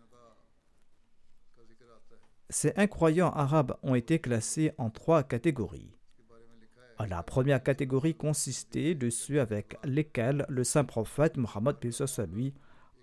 Ces 2.49 2.73
incroyants 2.75 3.31
arabes 3.31 3.77
ont 3.83 3.95
été 3.95 4.19
classés 4.19 4.71
en 4.77 4.89
trois 4.89 5.23
catégories. 5.23 5.95
La 6.99 7.23
première 7.23 7.63
catégorie 7.63 8.15
consistait 8.15 8.95
de 8.95 9.09
ceux 9.09 9.41
avec 9.41 9.77
lesquels 9.83 10.45
le 10.47 10.63
saint 10.63 10.83
prophète 10.83 11.37
Mohammed 11.37 11.75
lui 12.33 12.53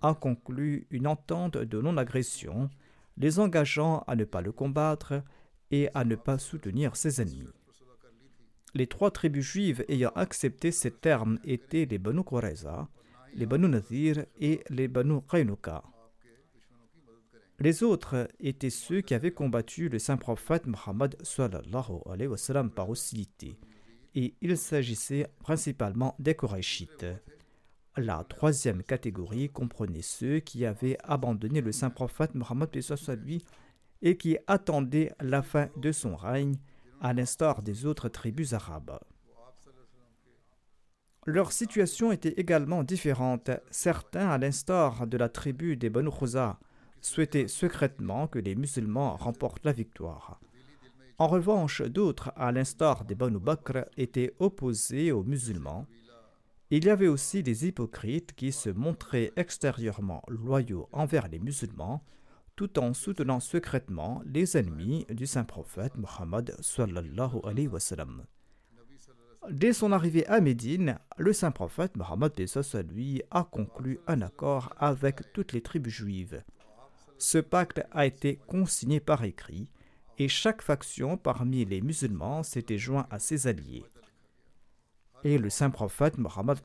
a 0.01 0.15
conclu 0.15 0.87
une 0.89 1.07
entente 1.07 1.57
de 1.57 1.81
non-agression, 1.81 2.69
les 3.17 3.39
engageant 3.39 4.03
à 4.07 4.15
ne 4.15 4.23
pas 4.23 4.41
le 4.41 4.51
combattre 4.51 5.21
et 5.69 5.89
à 5.93 6.03
ne 6.05 6.15
pas 6.15 6.37
soutenir 6.37 6.95
ses 6.95 7.21
ennemis. 7.21 7.53
Les 8.73 8.87
trois 8.87 9.11
tribus 9.11 9.45
juives 9.45 9.85
ayant 9.89 10.11
accepté 10.15 10.71
ces 10.71 10.91
termes 10.91 11.37
étaient 11.43 11.85
les 11.85 11.97
Banu 11.97 12.23
Qurayza, 12.23 12.87
les 13.35 13.45
Banu 13.45 13.67
Nadir 13.67 14.25
et 14.39 14.61
les 14.69 14.87
Banu 14.87 15.21
Qaynuka. 15.29 15.83
Les 17.59 17.83
autres 17.83 18.27
étaient 18.39 18.71
ceux 18.71 19.01
qui 19.01 19.13
avaient 19.13 19.33
combattu 19.33 19.89
le 19.89 19.99
saint 19.99 20.17
prophète 20.17 20.65
Mohammed 20.65 21.15
par 22.73 22.89
hostilité 22.89 23.59
et 24.15 24.35
il 24.41 24.57
s'agissait 24.57 25.27
principalement 25.39 26.15
des 26.19 26.35
Korachites. 26.35 27.05
La 27.97 28.23
troisième 28.23 28.83
catégorie 28.83 29.49
comprenait 29.49 30.01
ceux 30.01 30.39
qui 30.39 30.65
avaient 30.65 30.97
abandonné 31.03 31.61
le 31.61 31.71
saint 31.71 31.89
prophète 31.89 32.35
Mohammed 32.35 32.69
lui 33.25 33.43
et 34.01 34.17
qui 34.17 34.37
attendaient 34.47 35.13
la 35.19 35.41
fin 35.41 35.69
de 35.77 35.91
son 35.91 36.15
règne, 36.15 36.55
à 37.01 37.13
l'instar 37.13 37.63
des 37.63 37.85
autres 37.85 38.09
tribus 38.09 38.53
arabes. 38.53 38.99
Leur 41.25 41.51
situation 41.51 42.11
était 42.11 42.33
également 42.37 42.83
différente. 42.83 43.51
Certains, 43.69 44.29
à 44.29 44.37
l'instar 44.37 45.05
de 45.05 45.17
la 45.17 45.29
tribu 45.29 45.77
des 45.77 45.89
Banu 45.89 46.09
Khuza, 46.09 46.59
souhaitaient 47.01 47.47
secrètement 47.47 48.27
que 48.27 48.39
les 48.39 48.55
musulmans 48.55 49.15
remportent 49.17 49.65
la 49.65 49.71
victoire. 49.71 50.39
En 51.21 51.27
revanche, 51.27 51.83
d'autres, 51.83 52.33
à 52.35 52.51
l'instar 52.51 53.05
des 53.05 53.13
Banu 53.13 53.37
Bakr, 53.37 53.85
étaient 53.95 54.33
opposés 54.39 55.11
aux 55.11 55.23
musulmans. 55.23 55.85
Il 56.71 56.85
y 56.85 56.89
avait 56.89 57.09
aussi 57.09 57.43
des 57.43 57.67
hypocrites 57.67 58.33
qui 58.33 58.51
se 58.51 58.71
montraient 58.71 59.31
extérieurement 59.35 60.23
loyaux 60.27 60.89
envers 60.91 61.27
les 61.27 61.37
musulmans, 61.37 62.03
tout 62.55 62.79
en 62.79 62.95
soutenant 62.95 63.39
secrètement 63.39 64.23
les 64.25 64.57
ennemis 64.57 65.05
du 65.11 65.27
saint 65.27 65.43
prophète 65.43 65.93
sallam. 67.77 68.25
Dès 69.51 69.73
son 69.73 69.91
arrivée 69.91 70.25
à 70.25 70.41
Médine, 70.41 70.97
le 71.17 71.33
saint 71.33 71.51
prophète 71.51 71.97
Mohammed 71.97 72.33
lui 72.91 73.21
a 73.29 73.43
conclu 73.43 73.99
un 74.07 74.23
accord 74.23 74.73
avec 74.79 75.31
toutes 75.33 75.53
les 75.53 75.61
tribus 75.61 75.93
juives. 75.93 76.43
Ce 77.19 77.37
pacte 77.37 77.83
a 77.91 78.07
été 78.07 78.37
consigné 78.47 78.99
par 78.99 79.23
écrit 79.23 79.69
et 80.17 80.27
chaque 80.27 80.61
faction 80.61 81.17
parmi 81.17 81.65
les 81.65 81.81
musulmans 81.81 82.43
s'était 82.43 82.77
joint 82.77 83.07
à 83.09 83.19
ses 83.19 83.47
alliés. 83.47 83.85
Et 85.23 85.37
le 85.37 85.49
saint 85.49 85.69
prophète 85.69 86.17
Mohammed 86.17 86.59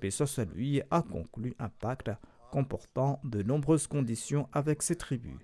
lui 0.55 0.83
a 0.91 1.03
conclu 1.03 1.55
un 1.59 1.69
pacte 1.69 2.11
comportant 2.51 3.21
de 3.25 3.43
nombreuses 3.43 3.87
conditions 3.87 4.49
avec 4.53 4.83
ses 4.83 4.97
tribus. 4.97 5.39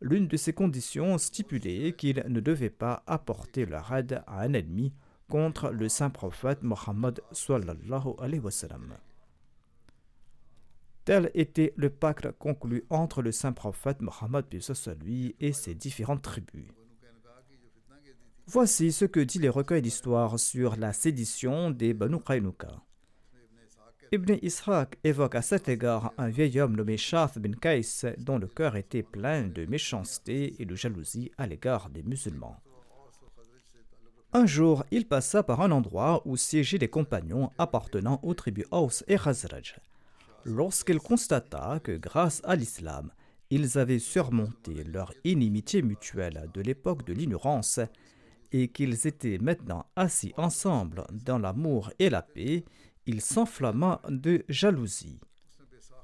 L'une 0.00 0.26
de 0.26 0.36
ces 0.36 0.52
conditions 0.52 1.16
stipulait 1.18 1.92
qu'il 1.92 2.24
ne 2.26 2.40
devait 2.40 2.70
pas 2.70 3.04
apporter 3.06 3.66
leur 3.66 3.92
aide 3.94 4.22
à 4.26 4.40
un 4.40 4.52
ennemi 4.52 4.92
contre 5.28 5.70
le 5.70 5.88
saint 5.88 6.10
prophète 6.10 6.62
Mohammed. 6.62 7.20
Tel 11.04 11.30
était 11.34 11.72
le 11.76 11.90
pacte 11.90 12.30
conclu 12.32 12.84
entre 12.90 13.22
le 13.22 13.32
saint 13.32 13.52
prophète 13.52 14.02
Mohammed 14.02 14.44
lui 15.04 15.36
et 15.40 15.52
ses 15.52 15.74
différentes 15.74 16.22
tribus. 16.22 16.66
Voici 18.52 18.92
ce 18.92 19.06
que 19.06 19.20
dit 19.20 19.38
les 19.38 19.48
recueils 19.48 19.80
d'histoire 19.80 20.38
sur 20.38 20.76
la 20.76 20.92
sédition 20.92 21.70
des 21.70 21.94
Banu 21.94 22.18
Qaynuka. 22.20 22.82
Ibn 24.12 24.34
Ishaq 24.42 24.98
évoque 25.04 25.36
à 25.36 25.40
cet 25.40 25.70
égard 25.70 26.12
un 26.18 26.28
vieil 26.28 26.60
homme 26.60 26.76
nommé 26.76 26.98
Shath 26.98 27.38
bin 27.38 27.52
Kais 27.52 28.14
dont 28.18 28.36
le 28.36 28.46
cœur 28.46 28.76
était 28.76 29.02
plein 29.02 29.44
de 29.44 29.64
méchanceté 29.64 30.54
et 30.58 30.66
de 30.66 30.74
jalousie 30.74 31.30
à 31.38 31.46
l'égard 31.46 31.88
des 31.88 32.02
musulmans. 32.02 32.60
Un 34.34 34.44
jour, 34.44 34.84
il 34.90 35.08
passa 35.08 35.42
par 35.42 35.62
un 35.62 35.70
endroit 35.70 36.20
où 36.26 36.36
siégeaient 36.36 36.76
des 36.76 36.88
compagnons 36.88 37.48
appartenant 37.56 38.20
aux 38.22 38.34
tribus 38.34 38.66
Aus 38.70 39.02
et 39.08 39.16
Khazraj. 39.16 39.76
Lorsqu'il 40.44 40.98
constata 40.98 41.80
que 41.82 41.96
grâce 41.96 42.42
à 42.44 42.54
l'islam, 42.54 43.12
ils 43.48 43.78
avaient 43.78 43.98
surmonté 43.98 44.84
leur 44.84 45.14
inimitié 45.24 45.80
mutuelle 45.80 46.50
de 46.52 46.60
l'époque 46.60 47.06
de 47.06 47.14
l'ignorance 47.14 47.80
et 48.52 48.68
qu'ils 48.68 49.06
étaient 49.06 49.38
maintenant 49.38 49.86
assis 49.96 50.32
ensemble 50.36 51.04
dans 51.24 51.38
l'amour 51.38 51.90
et 51.98 52.10
la 52.10 52.22
paix, 52.22 52.64
il 53.06 53.20
s'enflamma 53.20 54.00
de 54.08 54.44
jalousie. 54.48 55.18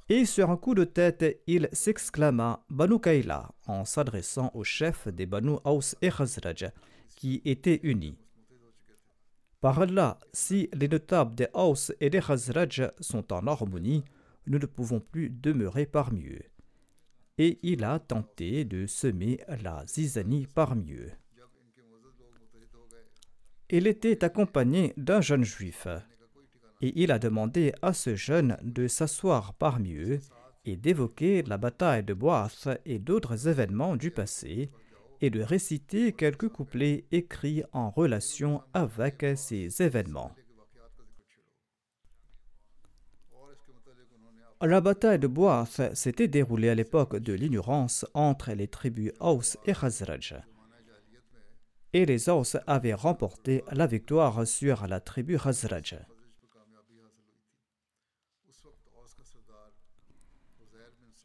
Et 0.09 0.25
sur 0.25 0.51
un 0.51 0.57
coup 0.57 0.75
de 0.75 0.85
tête, 0.85 1.43
il 1.47 1.69
s'exclama 1.73 2.65
Banu 2.71 2.99
Kaila 2.99 3.51
en 3.67 3.85
s'adressant 3.85 4.51
au 4.55 4.65
chef 4.65 5.07
des 5.09 5.27
Banu 5.27 5.57
Aus 5.65 5.95
et 6.01 6.11
Khazraj 6.11 6.71
qui 7.15 7.43
étaient 7.45 7.81
unis. 7.83 8.17
Par 9.61 9.85
là, 9.87 10.19
si 10.33 10.71
les 10.73 10.89
notables 10.89 11.35
des 11.35 11.49
Haus 11.53 11.93
et 12.01 12.09
des 12.09 12.21
Khazraj 12.21 12.91
sont 13.01 13.33
en 13.33 13.47
harmonie, 13.47 14.03
nous 14.47 14.59
ne 14.59 14.67
pouvons 14.67 15.01
plus 15.01 15.29
demeurer 15.29 15.85
parmi 15.85 16.27
eux. 16.27 16.45
Et 17.37 17.59
il 17.63 17.85
a 17.85 17.99
tenté 17.99 18.65
de 18.65 18.87
semer 18.87 19.41
la 19.63 19.85
zizanie 19.87 20.47
parmi 20.55 20.93
eux. 20.93 21.13
Il 23.71 23.87
était 23.87 24.25
accompagné 24.25 24.95
d'un 24.97 25.21
jeune 25.21 25.45
juif, 25.45 25.87
et 26.81 26.93
il 26.97 27.13
a 27.13 27.19
demandé 27.19 27.75
à 27.83 27.93
ce 27.93 28.15
jeune 28.15 28.57
de 28.63 28.89
s'asseoir 28.89 29.53
parmi 29.53 29.95
eux 29.95 30.21
et 30.65 30.77
d'évoquer 30.77 31.43
la 31.43 31.59
bataille 31.59 32.03
de 32.03 32.15
Boath 32.15 32.69
et 32.87 32.99
d'autres 32.99 33.47
événements 33.47 33.97
du 33.97 34.11
passé, 34.11 34.71
et 35.21 35.31
de 35.31 35.43
réciter 35.43 36.13
quelques 36.13 36.49
couplets 36.49 37.05
écrits 37.11 37.63
en 37.73 37.91
relation 37.91 38.63
avec 38.73 39.27
ces 39.37 39.83
événements. 39.83 40.33
La 44.63 44.81
bataille 44.81 45.19
de 45.19 45.27
Boath 45.27 45.95
s'était 45.95 46.29
déroulée 46.29 46.69
à 46.69 46.75
l'époque 46.75 47.17
de 47.17 47.33
l'ignorance 47.33 48.07
entre 48.15 48.53
les 48.53 48.69
tribus 48.69 49.13
Aus 49.21 49.57
et 49.67 49.73
Khazraj. 49.73 50.35
Et 51.95 52.05
les 52.05 52.29
Aus 52.29 52.57
avaient 52.67 52.95
remporté 52.95 53.65
la 53.73 53.87
victoire 53.87 54.47
sur 54.47 54.87
la 54.87 55.01
tribu 55.01 55.39
Khazraj. 55.39 55.99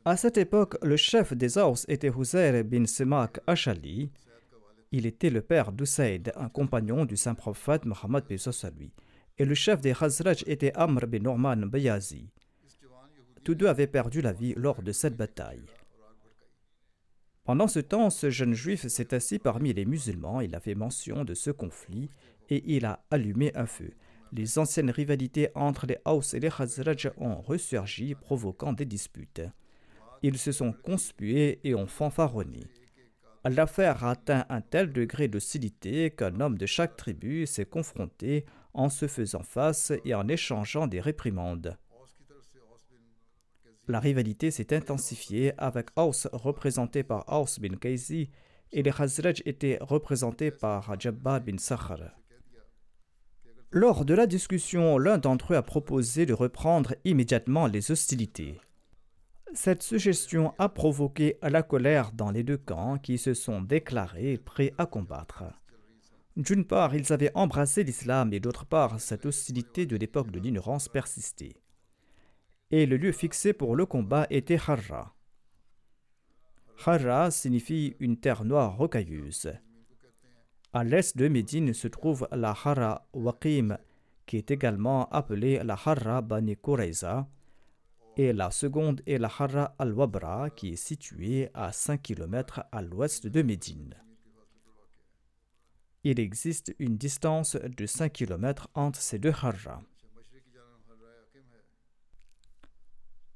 À 0.05 0.17
cette 0.17 0.37
époque, 0.37 0.77
le 0.81 0.97
chef 0.97 1.33
des 1.33 1.57
Aus 1.57 1.85
était 1.87 2.09
Huzair 2.09 2.63
bin 2.63 2.85
Semak 2.85 3.39
Ashali. 3.47 4.11
Il 4.91 5.05
était 5.05 5.29
le 5.29 5.41
père 5.41 5.71
d'Usaid, 5.71 6.31
un 6.35 6.49
compagnon 6.49 7.05
du 7.05 7.17
saint 7.17 7.35
prophète 7.35 7.85
Muhammad 7.85 8.25
lui. 8.29 8.91
Et 9.37 9.45
le 9.45 9.55
chef 9.55 9.81
des 9.81 9.93
Khazraj 9.93 10.43
était 10.45 10.73
Amr 10.75 11.07
bin 11.07 11.19
Norman 11.19 11.57
Bayazi. 11.57 12.29
Tous 13.43 13.55
deux 13.55 13.67
avaient 13.67 13.87
perdu 13.87 14.21
la 14.21 14.31
vie 14.31 14.53
lors 14.55 14.81
de 14.81 14.91
cette 14.93 15.17
bataille. 15.17 15.63
Pendant 17.45 17.67
ce 17.67 17.79
temps, 17.79 18.09
ce 18.09 18.29
jeune 18.29 18.53
juif 18.53 18.87
s'est 18.87 19.13
assis 19.13 19.37
parmi 19.37 19.73
les 19.73 19.83
musulmans, 19.83 20.39
il 20.39 20.55
a 20.55 20.61
fait 20.61 20.75
mention 20.75 21.25
de 21.25 21.33
ce 21.33 21.51
conflit 21.51 22.09
et 22.49 22.63
il 22.65 22.85
a 22.85 23.03
allumé 23.11 23.51
un 23.55 23.65
feu. 23.65 23.91
Les 24.31 24.57
anciennes 24.57 24.89
rivalités 24.89 25.49
entre 25.53 25.85
les 25.85 25.97
Aus 26.05 26.33
et 26.33 26.39
les 26.39 26.49
Khazraj 26.49 27.11
ont 27.17 27.35
ressurgi, 27.41 28.15
provoquant 28.15 28.71
des 28.71 28.85
disputes. 28.85 29.41
Ils 30.21 30.37
se 30.37 30.53
sont 30.53 30.71
conspués 30.71 31.59
et 31.65 31.75
ont 31.75 31.85
fanfaronné. 31.85 32.61
L'affaire 33.43 34.05
a 34.05 34.11
atteint 34.11 34.45
un 34.47 34.61
tel 34.61 34.93
degré 34.93 35.27
d'hostilité 35.27 36.11
qu'un 36.11 36.39
homme 36.39 36.57
de 36.57 36.65
chaque 36.65 36.95
tribu 36.95 37.45
s'est 37.45 37.65
confronté 37.65 38.45
en 38.73 38.87
se 38.87 39.07
faisant 39.07 39.43
face 39.43 39.91
et 40.05 40.15
en 40.15 40.29
échangeant 40.29 40.87
des 40.87 41.01
réprimandes. 41.01 41.77
La 43.87 43.99
rivalité 43.99 44.49
s'est 44.49 44.73
intensifiée 44.73 45.53
avec 45.57 45.89
Aus 45.97 46.27
représenté 46.31 47.03
par 47.03 47.25
Aus 47.27 47.59
bin 47.59 47.75
Kayzi 47.75 48.29
et 48.71 48.81
les 48.81 48.91
Khazraj 48.91 49.41
étaient 49.45 49.77
représentés 49.81 50.51
par 50.51 50.97
Jabbar 50.99 51.41
bin 51.41 51.57
Sakhar. 51.57 51.99
Lors 53.71 54.05
de 54.05 54.13
la 54.13 54.25
discussion, 54.25 54.97
l'un 54.97 55.17
d'entre 55.17 55.53
eux 55.53 55.57
a 55.57 55.63
proposé 55.63 56.25
de 56.25 56.33
reprendre 56.33 56.95
immédiatement 57.03 57.67
les 57.67 57.91
hostilités. 57.91 58.61
Cette 59.53 59.83
suggestion 59.83 60.53
a 60.59 60.69
provoqué 60.69 61.37
la 61.41 61.61
colère 61.61 62.11
dans 62.13 62.31
les 62.31 62.43
deux 62.43 62.57
camps 62.57 62.97
qui 62.97 63.17
se 63.17 63.33
sont 63.33 63.61
déclarés 63.61 64.37
prêts 64.37 64.73
à 64.77 64.85
combattre. 64.85 65.43
D'une 66.37 66.65
part, 66.65 66.95
ils 66.95 67.11
avaient 67.11 67.31
embrassé 67.35 67.83
l'islam 67.83 68.33
et 68.33 68.39
d'autre 68.39 68.65
part, 68.65 68.99
cette 68.99 69.25
hostilité 69.25 69.85
de 69.85 69.97
l'époque 69.97 70.31
de 70.31 70.39
l'ignorance 70.39 70.87
persistait. 70.87 71.62
Et 72.75 72.87
le 72.87 72.97
lieu 72.97 73.11
fixé 73.11 73.53
pour 73.53 73.75
le 73.75 73.85
combat 73.85 74.25
était 74.31 74.57
Harra. 74.57 75.13
Harra 76.83 77.29
signifie 77.29 77.95
une 77.99 78.17
terre 78.17 78.43
noire 78.45 78.75
rocailleuse. 78.75 79.53
À 80.73 80.83
l'est 80.83 81.15
de 81.15 81.27
Médine 81.27 81.71
se 81.75 81.87
trouve 81.87 82.27
la 82.31 82.49
Harra 82.49 83.07
Waqim, 83.13 83.77
qui 84.25 84.37
est 84.37 84.49
également 84.49 85.07
appelée 85.09 85.61
la 85.63 85.77
Harra 85.85 86.23
Bani 86.23 86.57
Qurayza, 86.57 87.27
et 88.17 88.33
la 88.33 88.49
seconde 88.49 89.03
est 89.05 89.19
la 89.19 89.27
Harra 89.27 89.75
al-Wabra 89.77 90.49
qui 90.49 90.69
est 90.69 90.75
située 90.75 91.51
à 91.53 91.71
5 91.71 92.01
km 92.01 92.63
à 92.71 92.81
l'ouest 92.81 93.27
de 93.27 93.43
Médine. 93.43 93.93
Il 96.03 96.19
existe 96.19 96.73
une 96.79 96.97
distance 96.97 97.55
de 97.55 97.85
5 97.85 98.11
km 98.11 98.67
entre 98.73 98.99
ces 98.99 99.19
deux 99.19 99.29
Harras. 99.43 99.83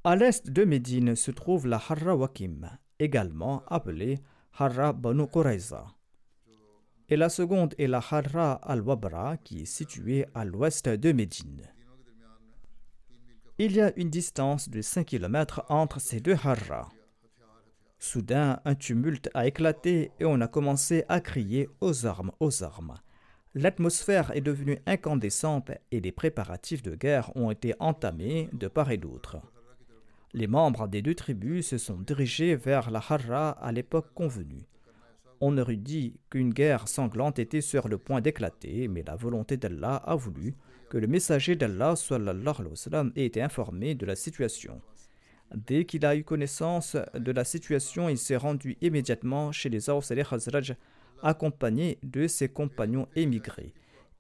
À 0.10 0.16
l'est 0.16 0.50
de 0.50 0.64
Médine 0.64 1.18
se 1.18 1.32
trouve 1.32 1.68
la 1.68 1.76
Harra 1.76 2.16
Wakim, 2.16 2.70
également 2.98 3.64
appelée 3.68 4.20
Harra 4.58 4.94
Banu 4.94 5.28
Qurayza. 5.28 5.86
Et 7.10 7.18
la 7.18 7.28
seconde 7.28 7.76
est 7.78 7.88
la 7.88 7.98
Harra 7.98 8.54
al-Wabra 8.54 9.36
qui 9.36 9.64
est 9.64 9.66
située 9.66 10.26
à 10.34 10.46
l'ouest 10.46 10.88
de 10.88 11.12
Médine. 11.12 11.64
Il 13.58 13.74
y 13.74 13.82
a 13.82 13.92
une 13.98 14.10
distance 14.10 14.70
de 14.70 14.82
5 14.82 15.08
km 15.08 15.66
entre 15.68 16.00
ces 16.00 16.22
deux 16.22 16.38
haras. 16.42 16.88
Soudain, 18.00 18.62
un 18.64 18.76
tumulte 18.76 19.30
a 19.34 19.46
éclaté 19.46 20.12
et 20.22 20.26
on 20.26 20.40
a 20.40 20.48
commencé 20.48 21.04
à 21.10 21.20
crier 21.20 21.68
aux 21.82 22.06
armes, 22.06 22.32
aux 22.40 22.64
armes. 22.64 22.98
L'atmosphère 23.56 24.32
est 24.34 24.40
devenue 24.40 24.80
incandescente 24.86 25.72
et 25.92 26.00
les 26.00 26.14
préparatifs 26.14 26.82
de 26.82 26.96
guerre 26.96 27.36
ont 27.36 27.52
été 27.52 27.74
entamés 27.82 28.50
de 28.54 28.70
part 28.70 28.92
et 28.92 28.98
d'autre. 28.98 29.42
Les 30.34 30.48
membres 30.48 30.88
des 30.88 31.02
deux 31.02 31.16
tribus 31.16 31.68
se 31.68 31.78
sont 31.78 31.98
dirigés 31.98 32.56
vers 32.56 32.92
la 32.92 33.00
Harra 33.00 33.52
à 33.52 33.72
l'époque 33.72 34.14
convenue. 34.14 34.66
On 35.40 35.58
aurait 35.58 35.78
dit 35.78 36.20
qu'une 36.30 36.54
guerre 36.54 36.88
sanglante 36.88 37.40
était 37.40 37.62
sur 37.62 37.88
le 37.88 37.98
point 37.98 38.22
d'éclater, 38.22 38.88
mais 38.88 39.04
la 39.06 39.16
volonté 39.16 39.56
d'Allah 39.56 39.96
a 39.96 40.16
voulu 40.16 40.56
que 40.90 40.98
le 40.98 41.08
messager 41.08 41.56
d'Allah 41.56 41.94
ait 43.16 43.26
été 43.26 43.42
informé 43.42 43.96
de 43.96 44.06
la 44.06 44.16
situation. 44.16 44.82
Dès 45.56 45.86
qu'il 45.86 46.06
a 46.06 46.16
eu 46.16 46.24
connaissance 46.24 46.98
de 47.14 47.32
la 47.32 47.44
situation, 47.44 48.10
il 48.10 48.18
s'est 48.18 48.36
rendu 48.36 48.78
immédiatement 48.82 49.52
chez 49.52 49.70
les 49.70 49.90
Aws 49.90 50.02
et 50.10 50.16
les 50.16 50.24
Khazraj, 50.24 50.76
accompagné 51.24 52.00
de 52.04 52.28
ses 52.28 52.50
compagnons 52.50 53.08
émigrés. 53.16 53.74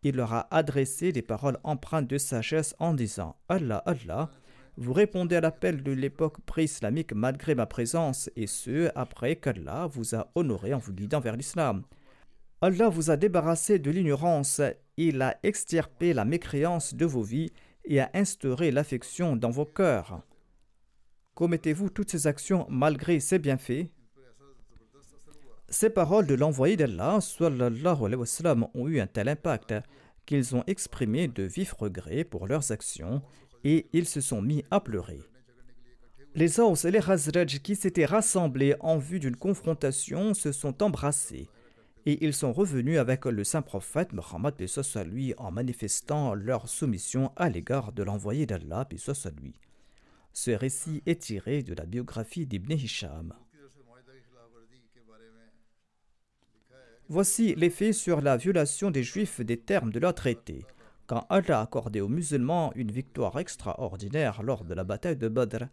Il 0.04 0.15
leur 0.15 0.34
a 0.34 0.48
adressé 0.56 1.12
des 1.12 1.22
paroles 1.22 1.60
empreintes 1.63 2.08
de 2.08 2.17
sagesse 2.17 2.76
en 2.80 2.93
disant 2.93 3.36
Allah, 3.50 3.84
Allah, 3.86 4.32
vous 4.78 4.94
répondez 4.94 5.36
à 5.36 5.42
l'appel 5.42 5.82
de 5.82 5.92
l'époque 5.92 6.40
pré-islamique 6.42 7.12
malgré 7.13 7.56
ma 7.56 7.66
présence, 7.66 8.30
et 8.36 8.46
ce, 8.46 8.92
après 8.96 9.36
qu'Allah 9.36 9.88
vous 9.88 10.16
a 10.16 10.32
honoré 10.36 10.74
en 10.74 10.78
vous 10.78 10.94
guidant 10.94 11.20
vers 11.20 11.36
l'islam. 11.36 11.84
Allah 12.62 12.88
vous 12.88 13.10
a 13.10 13.18
débarrassé 13.18 13.80
de 13.80 13.90
l'ignorance, 13.90 14.62
il 14.96 15.22
a 15.22 15.38
extirpé 15.42 16.13
la 16.13 16.26
mécréance 16.26 16.94
de 16.94 17.06
vos 17.06 17.24
vies 17.24 17.52
et 17.86 18.00
a 18.00 18.12
instauré 18.13 18.72
l'affection 18.72 19.36
dans 19.36 19.50
vos 19.50 19.66
cœurs. 19.66 20.22
Commettez-vous 21.34 21.90
toutes 21.90 22.12
ces 22.12 22.28
actions 22.28 22.68
malgré 22.70 23.20
ces 23.20 23.40
bienfaits? 23.40 23.88
Ces 25.70 25.90
paroles 25.90 26.28
de 26.28 26.36
l'envoyé 26.36 26.78
d'Allah 26.78 27.20
ont 27.40 28.88
eu 28.88 29.00
un 29.00 29.08
tel 29.08 29.28
impact 29.28 29.74
qu'ils 30.26 30.56
ont 30.56 30.63
exprimé 30.68 31.28
de 31.28 31.44
vifs 31.44 31.74
regrets 31.74 32.24
pour 32.24 32.48
leurs 32.48 32.72
actions 32.72 33.22
et 33.63 33.88
ils 33.93 34.08
se 34.08 34.22
sont 34.22 34.41
mis 34.41 34.63
à 34.72 34.80
pleurer. 34.80 35.20
Les 36.36 36.60
Aws 36.60 36.86
et 36.86 36.91
les 36.91 37.00
Khazraj 37.00 37.60
qui 37.60 37.76
s'étaient 37.76 38.06
rassemblés 38.06 38.76
en 38.80 38.98
vue 38.98 39.20
d'une 39.20 39.36
confrontation 39.36 40.34
se 40.34 40.52
sont 40.52 40.84
embrassés 40.84 41.50
et 42.08 42.24
ils 42.24 42.34
sont 42.34 42.54
revenus 42.54 43.00
avec 43.00 43.26
le 43.26 43.43
saint 43.43 43.62
prophète 43.62 44.13
Mohammed 44.13 44.54
en 45.38 45.52
manifestant 45.52 46.36
leur 46.36 46.70
soumission 46.70 47.34
à 47.36 47.50
l'égard 47.50 47.91
de 47.91 48.02
l'envoyé 48.02 48.46
d'Allah 48.46 48.88
lui. 49.41 49.60
Ce 50.32 50.52
récit 50.52 51.04
est 51.06 51.22
tiré 51.22 51.63
de 51.63 51.74
la 51.74 51.86
biographie 51.86 52.46
d'Ibn 52.46 52.72
Hisham. 52.72 53.34
Voici 57.10 57.56
l'effet 57.56 57.91
sur 57.91 58.22
la 58.22 58.38
violation 58.38 58.89
des 58.89 59.04
Juifs 59.04 59.41
des 59.41 59.58
termes 59.58 59.91
de 59.91 60.00
leur 60.00 60.15
traité. 60.15 60.65
Quand 61.08 61.26
Allah 61.30 61.60
a 61.60 61.62
accordé 61.62 62.02
aux 62.02 62.10
musulmans 62.10 62.74
une 62.76 62.91
victoire 62.91 63.39
extraordinaire 63.39 64.43
lors 64.43 64.65
de 64.65 64.74
la 64.74 64.84
bataille 64.84 65.15
de 65.15 65.30
Badr, 65.30 65.63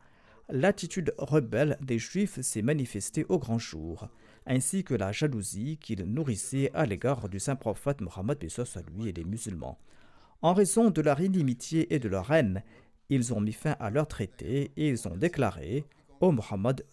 l'attitude 0.48 1.12
rebelle 1.18 1.76
des 1.80 1.98
Juifs 1.98 2.40
s'est 2.40 2.62
manifestée 2.62 3.26
au 3.28 3.40
grand 3.40 3.58
jour, 3.58 4.08
ainsi 4.46 4.84
que 4.84 4.94
la 4.94 5.10
jalousie 5.10 5.76
qu'ils 5.78 6.04
nourrissaient 6.04 6.70
à 6.72 6.86
l'égard 6.86 7.28
du 7.28 7.40
saint 7.40 7.56
prophète 7.56 8.00
Mohammed 8.00 8.38
à 8.44 8.80
lui 8.92 9.08
et 9.08 9.12
des 9.12 9.24
musulmans. 9.24 9.76
En 10.40 10.54
raison 10.54 10.90
de 10.90 11.02
leur 11.02 11.20
inimitié 11.20 11.92
et 11.92 11.98
de 11.98 12.08
leur 12.08 12.30
haine, 12.30 12.62
ils 13.08 13.34
ont 13.34 13.40
mis 13.40 13.52
fin 13.52 13.74
à 13.80 13.90
leur 13.90 14.06
traité 14.06 14.70
et 14.76 14.88
ils 14.88 15.08
ont 15.08 15.16
déclaré 15.16 15.84
Ô 16.20 16.30
Muhammad, 16.30 16.86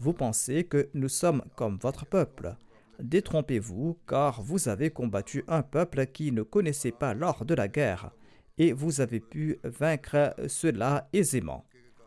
vous 0.00 0.12
pensez 0.12 0.64
que 0.64 0.90
nous 0.92 1.08
sommes 1.08 1.42
comme 1.56 1.78
votre 1.80 2.04
peuple. 2.04 2.56
Détrompez-vous, 3.00 3.98
car 4.06 4.42
vous 4.42 4.68
avez 4.68 4.90
combattu 4.90 5.44
un 5.48 5.62
peuple 5.62 6.06
qui 6.06 6.32
ne 6.32 6.42
connaissait 6.42 6.92
pas 6.92 7.14
l'art 7.14 7.44
de 7.44 7.54
la 7.54 7.68
guerre, 7.68 8.10
et 8.58 8.72
vous 8.72 9.00
avez 9.00 9.20
pu 9.20 9.58
vaincre 9.64 10.34
cela 10.48 11.08
aisément. 11.12 11.64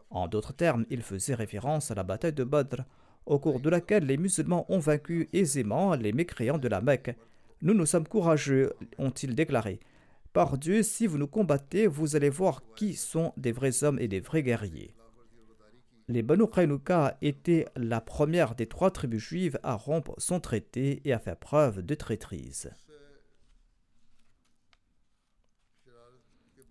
En 0.09 0.27
d'autres 0.27 0.53
termes, 0.53 0.85
il 0.89 1.01
faisait 1.01 1.35
référence 1.35 1.91
à 1.91 1.95
la 1.95 2.03
bataille 2.03 2.33
de 2.33 2.43
Badr, 2.43 2.83
au 3.25 3.39
cours 3.39 3.59
de 3.59 3.69
laquelle 3.69 4.05
les 4.05 4.17
musulmans 4.17 4.65
ont 4.69 4.79
vaincu 4.79 5.27
aisément 5.33 5.95
les 5.95 6.13
mécréants 6.13 6.57
de 6.57 6.69
la 6.69 6.79
Mecque. 6.79 7.15
Nous, 7.61 7.73
nous 7.73 7.85
sommes 7.85 8.07
courageux, 8.07 8.71
ont-ils 8.97 9.35
déclaré. 9.35 9.79
Par 10.31 10.57
Dieu, 10.57 10.83
si 10.83 11.07
vous 11.07 11.17
nous 11.17 11.27
combattez, 11.27 11.87
vous 11.87 12.15
allez 12.15 12.29
voir 12.29 12.61
qui 12.75 12.93
sont 12.93 13.33
des 13.35 13.51
vrais 13.51 13.83
hommes 13.83 13.99
et 13.99 14.07
des 14.07 14.19
vrais 14.19 14.43
guerriers. 14.43 14.96
Les 16.09 16.21
Banu 16.21 16.47
Qaynuka 16.47 17.17
étaient 17.21 17.67
la 17.75 17.99
première 17.99 18.55
des 18.55 18.65
trois 18.65 18.91
tribus 18.91 19.21
juives 19.21 19.59
à 19.63 19.75
rompre 19.75 20.15
son 20.17 20.39
traité 20.39 21.01
et 21.03 21.11
à 21.11 21.19
faire 21.19 21.35
preuve 21.35 21.81
de 21.81 21.95
traîtrise. 21.95 22.71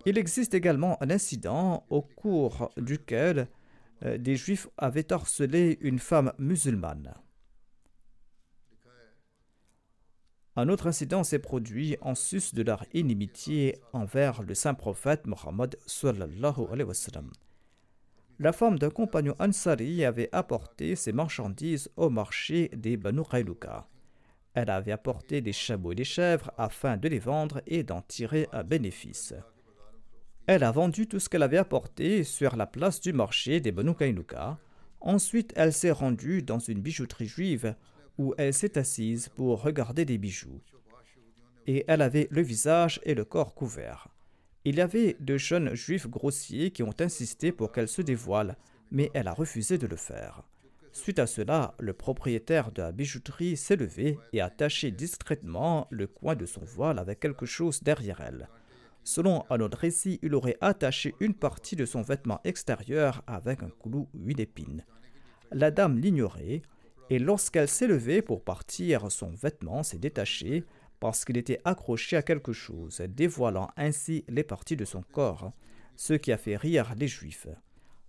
Il 0.06 0.16
existe 0.16 0.54
également 0.54 1.02
un 1.02 1.10
incident 1.10 1.84
au 1.90 2.00
cours 2.00 2.70
duquel 2.78 3.48
euh, 4.04 4.16
des 4.16 4.36
juifs 4.36 4.68
avaient 4.78 5.12
harcelé 5.12 5.78
une 5.80 5.98
femme 5.98 6.32
musulmane. 6.38 7.12
Un 10.54 10.70
autre 10.70 10.86
incident 10.86 11.24
s'est 11.24 11.40
produit 11.40 11.98
en 12.00 12.14
sus 12.14 12.54
de 12.54 12.62
leur 12.62 12.86
inimitié 12.94 13.78
envers 13.92 14.42
le 14.42 14.54
saint 14.54 14.72
prophète 14.72 15.26
Mohammed 15.26 15.76
La 18.38 18.52
femme 18.52 18.78
d'un 18.78 18.90
compagnon 18.90 19.34
Ansari 19.38 20.04
avait 20.04 20.28
apporté 20.30 20.94
ses 20.94 21.12
marchandises 21.12 21.90
au 21.96 22.10
marché 22.10 22.70
des 22.76 22.98
Banu. 22.98 23.22
Elle 24.52 24.68
avait 24.68 24.92
apporté 24.92 25.40
des 25.40 25.54
chameaux 25.54 25.92
et 25.92 25.94
des 25.94 26.04
chèvres 26.04 26.50
afin 26.58 26.98
de 26.98 27.08
les 27.08 27.18
vendre 27.18 27.62
et 27.66 27.82
d'en 27.82 28.02
tirer 28.02 28.46
un 28.52 28.62
bénéfice. 28.62 29.32
Elle 30.46 30.64
a 30.64 30.70
vendu 30.70 31.06
tout 31.08 31.18
ce 31.18 31.30
qu'elle 31.30 31.42
avait 31.42 31.56
apporté 31.56 32.24
sur 32.24 32.56
la 32.56 32.66
place 32.66 33.00
du 33.00 33.14
marché 33.14 33.60
des 33.60 33.72
Banu. 33.72 33.92
Ensuite, 35.00 35.54
elle 35.56 35.72
s'est 35.72 35.90
rendue 35.90 36.42
dans 36.42 36.58
une 36.58 36.80
bijouterie 36.80 37.28
juive 37.28 37.74
où 38.18 38.34
elle 38.36 38.52
s'est 38.52 38.76
assise 38.76 39.30
pour 39.30 39.62
regarder 39.62 40.04
des 40.04 40.18
bijoux. 40.18 40.60
Et 41.66 41.84
elle 41.88 42.02
avait 42.02 42.28
le 42.30 42.42
visage 42.42 43.00
et 43.04 43.14
le 43.14 43.24
corps 43.24 43.54
couverts. 43.54 44.08
Il 44.66 44.78
y 44.78 44.80
avait 44.80 45.16
de 45.20 45.36
jeunes 45.36 45.76
juifs 45.76 46.08
grossiers 46.08 46.72
qui 46.72 46.82
ont 46.82 46.94
insisté 46.98 47.52
pour 47.52 47.70
qu'elle 47.70 47.86
se 47.86 48.02
dévoile, 48.02 48.56
mais 48.90 49.12
elle 49.14 49.28
a 49.28 49.32
refusé 49.32 49.78
de 49.78 49.86
le 49.86 49.94
faire. 49.94 50.42
Suite 50.90 51.20
à 51.20 51.28
cela, 51.28 51.76
le 51.78 51.92
propriétaire 51.92 52.72
de 52.72 52.82
la 52.82 52.90
bijouterie 52.90 53.56
s'est 53.56 53.76
levé 53.76 54.18
et 54.32 54.40
a 54.40 54.46
attaché 54.46 54.90
discrètement 54.90 55.86
le 55.90 56.08
coin 56.08 56.34
de 56.34 56.46
son 56.46 56.64
voile 56.64 56.98
avec 56.98 57.20
quelque 57.20 57.46
chose 57.46 57.80
derrière 57.84 58.20
elle. 58.20 58.48
Selon 59.04 59.44
un 59.50 59.60
autre 59.60 59.78
récit, 59.78 60.18
il 60.20 60.34
aurait 60.34 60.58
attaché 60.60 61.14
une 61.20 61.34
partie 61.34 61.76
de 61.76 61.86
son 61.86 62.02
vêtement 62.02 62.40
extérieur 62.42 63.22
avec 63.28 63.62
un 63.62 63.70
clou 63.70 64.08
ou 64.14 64.28
une 64.28 64.40
épine. 64.40 64.84
La 65.52 65.70
dame 65.70 65.96
l'ignorait, 65.96 66.62
et 67.08 67.20
lorsqu'elle 67.20 67.68
s'est 67.68 67.86
levée 67.86 68.20
pour 68.20 68.42
partir, 68.42 69.12
son 69.12 69.30
vêtement 69.30 69.84
s'est 69.84 69.98
détaché 69.98 70.64
parce 71.00 71.24
qu'il 71.24 71.36
était 71.36 71.60
accroché 71.64 72.16
à 72.16 72.22
quelque 72.22 72.52
chose, 72.52 73.00
dévoilant 73.08 73.70
ainsi 73.76 74.24
les 74.28 74.44
parties 74.44 74.76
de 74.76 74.84
son 74.84 75.02
corps, 75.02 75.52
ce 75.96 76.14
qui 76.14 76.32
a 76.32 76.38
fait 76.38 76.56
rire 76.56 76.94
les 76.96 77.08
Juifs. 77.08 77.48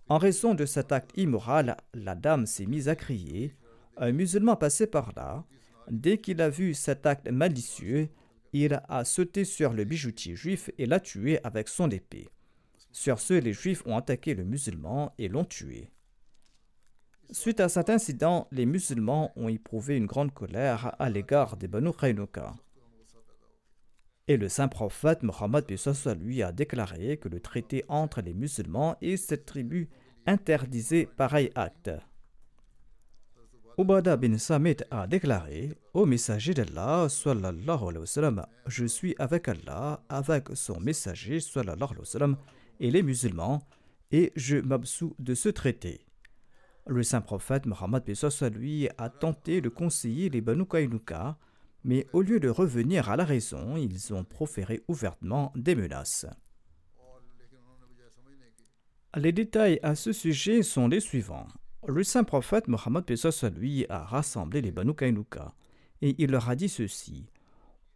En 0.08 0.18
raison 0.18 0.54
de 0.54 0.64
cet 0.64 0.92
acte 0.92 1.12
immoral, 1.16 1.76
la 1.94 2.14
dame 2.14 2.46
s'est 2.46 2.66
mise 2.66 2.88
à 2.88 2.96
crier. 2.96 3.54
Un 3.96 4.12
musulman 4.12 4.56
passé 4.56 4.86
par 4.86 5.12
là, 5.16 5.44
dès 5.90 6.18
qu'il 6.18 6.40
a 6.40 6.48
vu 6.48 6.72
cet 6.74 7.04
acte 7.04 7.28
malicieux, 7.30 8.08
il 8.52 8.80
a 8.88 9.04
sauté 9.04 9.44
sur 9.44 9.74
le 9.74 9.84
bijoutier 9.84 10.34
juif 10.34 10.70
et 10.78 10.86
l'a 10.86 11.00
tué 11.00 11.38
avec 11.44 11.68
son 11.68 11.90
épée. 11.90 12.28
Sur 12.90 13.20
ce, 13.20 13.34
les 13.34 13.52
Juifs 13.52 13.82
ont 13.86 13.96
attaqué 13.96 14.34
le 14.34 14.44
musulman 14.44 15.14
et 15.18 15.28
l'ont 15.28 15.44
tué. 15.44 15.90
Suite 17.30 17.60
à 17.60 17.68
cet 17.68 17.90
incident, 17.90 18.48
les 18.50 18.64
musulmans 18.64 19.32
ont 19.36 19.48
éprouvé 19.48 19.96
une 19.96 20.06
grande 20.06 20.32
colère 20.32 20.96
à 20.98 21.10
l'égard 21.10 21.58
des 21.58 21.68
Banu. 21.68 21.90
Et 24.28 24.36
le 24.36 24.50
saint 24.50 24.68
prophète 24.68 25.22
Mohammed 25.22 25.64
lui 26.20 26.42
a 26.42 26.52
déclaré 26.52 27.16
que 27.16 27.30
le 27.30 27.40
traité 27.40 27.84
entre 27.88 28.20
les 28.20 28.34
musulmans 28.34 28.96
et 29.00 29.16
cette 29.16 29.46
tribu 29.46 29.88
interdisait 30.26 31.08
pareil 31.16 31.50
acte. 31.54 31.90
Ubada 33.78 34.18
bin 34.18 34.36
Samit 34.36 34.76
a 34.90 35.06
déclaré 35.06 35.70
Au 35.94 36.04
messager 36.04 36.52
d'Allah, 36.52 37.06
je 38.66 38.84
suis 38.84 39.14
avec 39.18 39.48
Allah, 39.48 40.02
avec 40.10 40.48
son 40.52 40.78
messager, 40.78 41.38
et 42.80 42.90
les 42.90 43.02
musulmans, 43.02 43.66
et 44.10 44.32
je 44.36 44.56
m'absous 44.56 45.14
de 45.18 45.34
ce 45.34 45.48
traité. 45.48 46.04
Le 46.86 47.02
saint 47.02 47.22
prophète 47.22 47.64
Mohammed 47.64 48.02
lui 48.54 48.88
a 48.98 49.08
tenté 49.08 49.62
de 49.62 49.68
conseiller 49.70 50.28
les 50.28 50.40
Banu 50.42 50.66
Kainuka, 50.66 51.38
mais 51.84 52.06
au 52.12 52.22
lieu 52.22 52.40
de 52.40 52.48
revenir 52.48 53.08
à 53.08 53.16
la 53.16 53.24
raison, 53.24 53.76
ils 53.76 54.12
ont 54.12 54.24
proféré 54.24 54.82
ouvertement 54.88 55.52
des 55.54 55.74
menaces. 55.74 56.26
Les 59.16 59.32
détails 59.32 59.80
à 59.82 59.94
ce 59.94 60.12
sujet 60.12 60.62
sont 60.62 60.88
les 60.88 61.00
suivants. 61.00 61.48
Le 61.86 62.04
saint 62.04 62.24
prophète 62.24 62.68
Mohammed 62.68 63.04
lui 63.56 63.86
a 63.88 64.04
rassemblé 64.04 64.60
les 64.60 64.70
Banu 64.70 64.94
Kainuka 64.94 65.54
et 66.02 66.14
il 66.18 66.30
leur 66.30 66.50
a 66.50 66.56
dit 66.56 66.68
ceci 66.68 67.26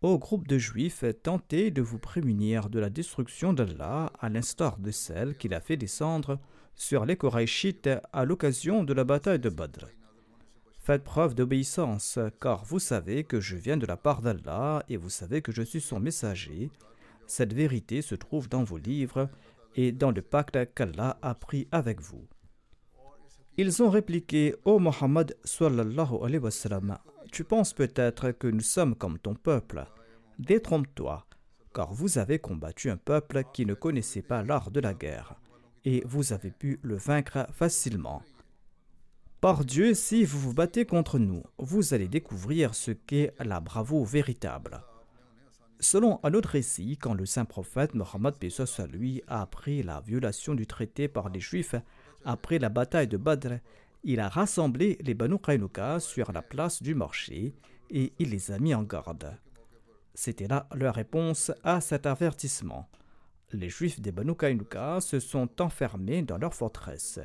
Ô 0.00 0.18
groupe 0.18 0.48
de 0.48 0.58
juifs, 0.58 1.04
tentez 1.22 1.70
de 1.70 1.82
vous 1.82 1.98
prémunir 1.98 2.70
de 2.70 2.80
la 2.80 2.90
destruction 2.90 3.52
d'Allah 3.52 4.10
à 4.18 4.28
l'instar 4.28 4.78
de 4.78 4.90
celle 4.90 5.36
qu'il 5.36 5.54
a 5.54 5.60
fait 5.60 5.76
descendre 5.76 6.40
sur 6.74 7.04
les 7.04 7.16
Koraïchites 7.16 7.90
à 8.12 8.24
l'occasion 8.24 8.82
de 8.82 8.94
la 8.94 9.04
bataille 9.04 9.38
de 9.38 9.48
Badr. 9.48 9.86
Faites 10.82 11.04
preuve 11.04 11.36
d'obéissance, 11.36 12.18
car 12.40 12.64
vous 12.64 12.80
savez 12.80 13.22
que 13.22 13.40
je 13.40 13.54
viens 13.54 13.76
de 13.76 13.86
la 13.86 13.96
part 13.96 14.20
d'Allah 14.20 14.82
et 14.88 14.96
vous 14.96 15.10
savez 15.10 15.40
que 15.40 15.52
je 15.52 15.62
suis 15.62 15.80
son 15.80 16.00
messager. 16.00 16.72
Cette 17.28 17.52
vérité 17.52 18.02
se 18.02 18.16
trouve 18.16 18.48
dans 18.48 18.64
vos 18.64 18.78
livres 18.78 19.30
et 19.76 19.92
dans 19.92 20.10
le 20.10 20.22
pacte 20.22 20.58
qu'Allah 20.74 21.18
a 21.22 21.36
pris 21.36 21.68
avec 21.70 22.00
vous. 22.00 22.26
Ils 23.56 23.80
ont 23.80 23.90
répliqué 23.90 24.56
Ô 24.64 24.80
Mohammed 24.80 25.36
wa 25.60 26.50
sallam, 26.50 26.98
tu 27.30 27.44
penses 27.44 27.74
peut-être 27.74 28.32
que 28.32 28.48
nous 28.48 28.60
sommes 28.60 28.96
comme 28.96 29.20
ton 29.20 29.34
peuple. 29.34 29.84
Détrompe-toi, 30.40 31.24
car 31.72 31.92
vous 31.92 32.18
avez 32.18 32.40
combattu 32.40 32.90
un 32.90 32.96
peuple 32.96 33.44
qui 33.52 33.66
ne 33.66 33.74
connaissait 33.74 34.22
pas 34.22 34.42
l'art 34.42 34.72
de 34.72 34.80
la 34.80 34.94
guerre, 34.94 35.36
et 35.84 36.02
vous 36.06 36.32
avez 36.32 36.50
pu 36.50 36.80
le 36.82 36.96
vaincre 36.96 37.46
facilement. 37.52 38.22
Par 39.42 39.64
Dieu, 39.64 39.92
si 39.92 40.24
vous 40.24 40.38
vous 40.38 40.55
battez 40.55 40.87
contre 40.87 41.18
nous, 41.18 41.42
vous 41.59 41.94
allez 41.94 42.07
découvrir 42.07 42.76
ce 42.76 42.92
qu'est 42.92 43.35
la 43.40 43.59
bravoure 43.59 44.07
véritable. 44.07 44.85
Selon 45.81 46.20
un 46.22 46.33
autre 46.35 46.50
récit, 46.50 46.96
quand 46.96 47.14
le 47.14 47.26
saint 47.26 47.44
prophète 47.44 47.92
Mohammed 47.96 48.35
à 48.38 48.87
lui 48.87 49.20
a 49.26 49.42
appris 49.42 49.83
la 49.83 50.00
violation 50.00 50.55
du 50.55 50.68
traité 50.68 51.09
par 51.09 51.28
les 51.28 51.40
Juifs 51.40 51.74
après 52.24 52.61
la 52.61 52.68
bataille 52.68 53.09
de 53.09 53.16
Badr, 53.16 53.55
il 54.05 54.20
a 54.20 54.28
rassemblé 54.28 54.96
les 55.00 55.14
Banu 55.14 55.40
Qaynuka 55.40 55.98
sur 55.98 56.31
la 56.31 56.42
place 56.42 56.81
du 56.81 56.94
marché 56.94 57.57
et 57.90 58.12
il 58.20 58.31
les 58.31 58.52
a 58.52 58.61
mis 58.61 58.76
en 58.76 58.85
garde. 58.85 59.37
C'était 60.14 60.46
là 60.46 60.68
leur 60.72 60.94
réponse 60.94 61.50
à 61.64 61.81
cet 61.81 62.07
avertissement. 62.07 62.88
Les 63.50 63.70
Juifs 63.70 64.00
des 64.00 64.12
Banu 64.12 64.37
Qaynuka 64.37 65.00
se 65.00 65.18
sont 65.18 65.61
enfermés 65.61 66.22
dans 66.22 66.38
leur 66.38 66.55
forteresse. 66.55 67.18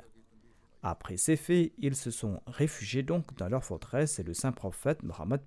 Après 0.90 1.18
ces 1.18 1.36
faits, 1.36 1.74
ils 1.80 1.98
se 1.98 2.12
sont 2.12 2.42
réfugiés 2.48 3.04
donc 3.04 3.36
dans 3.36 3.50
leur 3.50 3.66
forteresse 3.66 4.20
et 4.20 4.24
le 4.24 4.34
saint 4.34 4.54
prophète 4.54 5.04
Mohammed 5.04 5.42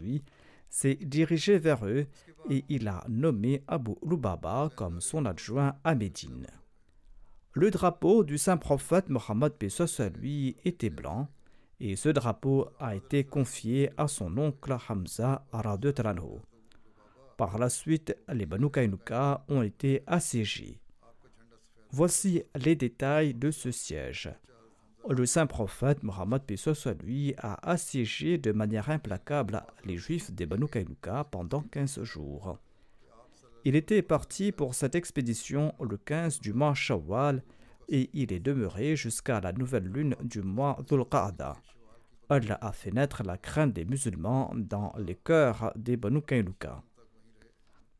lui 0.00 0.24
s'est 0.68 0.96
dirigé 0.96 1.60
vers 1.60 1.86
eux 1.86 2.08
et 2.50 2.64
il 2.68 2.88
a 2.88 3.04
nommé 3.08 3.62
Abu 3.68 3.92
Lubaba 4.04 4.68
comme 4.74 5.00
son 5.00 5.26
adjoint 5.26 5.76
à 5.84 5.94
Médine. 5.94 6.48
Le 7.52 7.70
drapeau 7.70 8.24
du 8.24 8.36
saint 8.36 8.56
prophète 8.56 9.08
Mohammed 9.10 9.52
lui 10.20 10.56
était 10.64 10.90
blanc 10.90 11.28
et 11.78 11.94
ce 11.94 12.08
drapeau 12.08 12.66
a 12.80 12.96
été 12.96 13.22
confié 13.22 13.92
à 13.96 14.08
son 14.08 14.36
oncle 14.38 14.76
Hamza 14.88 15.46
Talanho. 15.94 16.40
Par 17.36 17.58
la 17.58 17.68
suite, 17.68 18.16
les 18.26 18.44
Banu 18.44 18.66
ont 19.48 19.62
été 19.62 20.02
assiégés. 20.08 20.80
Voici 21.92 22.42
les 22.56 22.74
détails 22.74 23.34
de 23.34 23.52
ce 23.52 23.70
siège 23.70 24.30
le 25.08 25.26
saint 25.26 25.46
prophète 25.46 26.02
Mohammed 26.02 26.42
lui 27.02 27.34
a 27.38 27.70
assiégé 27.70 28.38
de 28.38 28.52
manière 28.52 28.90
implacable 28.90 29.62
les 29.84 29.96
juifs 29.96 30.30
des 30.30 30.46
Banu 30.46 30.66
pendant 31.30 31.62
15 31.62 32.02
jours. 32.02 32.58
Il 33.64 33.76
était 33.76 34.02
parti 34.02 34.52
pour 34.52 34.74
cette 34.74 34.94
expédition 34.94 35.74
le 35.80 35.96
15 35.96 36.40
du 36.40 36.52
mois 36.52 36.74
Shawwal 36.74 37.42
et 37.88 38.08
il 38.14 38.32
est 38.32 38.40
demeuré 38.40 38.96
jusqu'à 38.96 39.40
la 39.40 39.52
nouvelle 39.52 39.86
lune 39.86 40.16
du 40.22 40.42
mois 40.42 40.78
Dhul 40.88 41.04
Qa'da. 41.04 41.56
Allah 42.28 42.58
a 42.60 42.72
fait 42.72 42.92
naître 42.92 43.22
la 43.24 43.36
crainte 43.36 43.72
des 43.72 43.84
musulmans 43.84 44.52
dans 44.54 44.94
les 44.98 45.16
cœurs 45.16 45.72
des 45.74 45.96
Banu 45.96 46.22
Kainuka. 46.22 46.82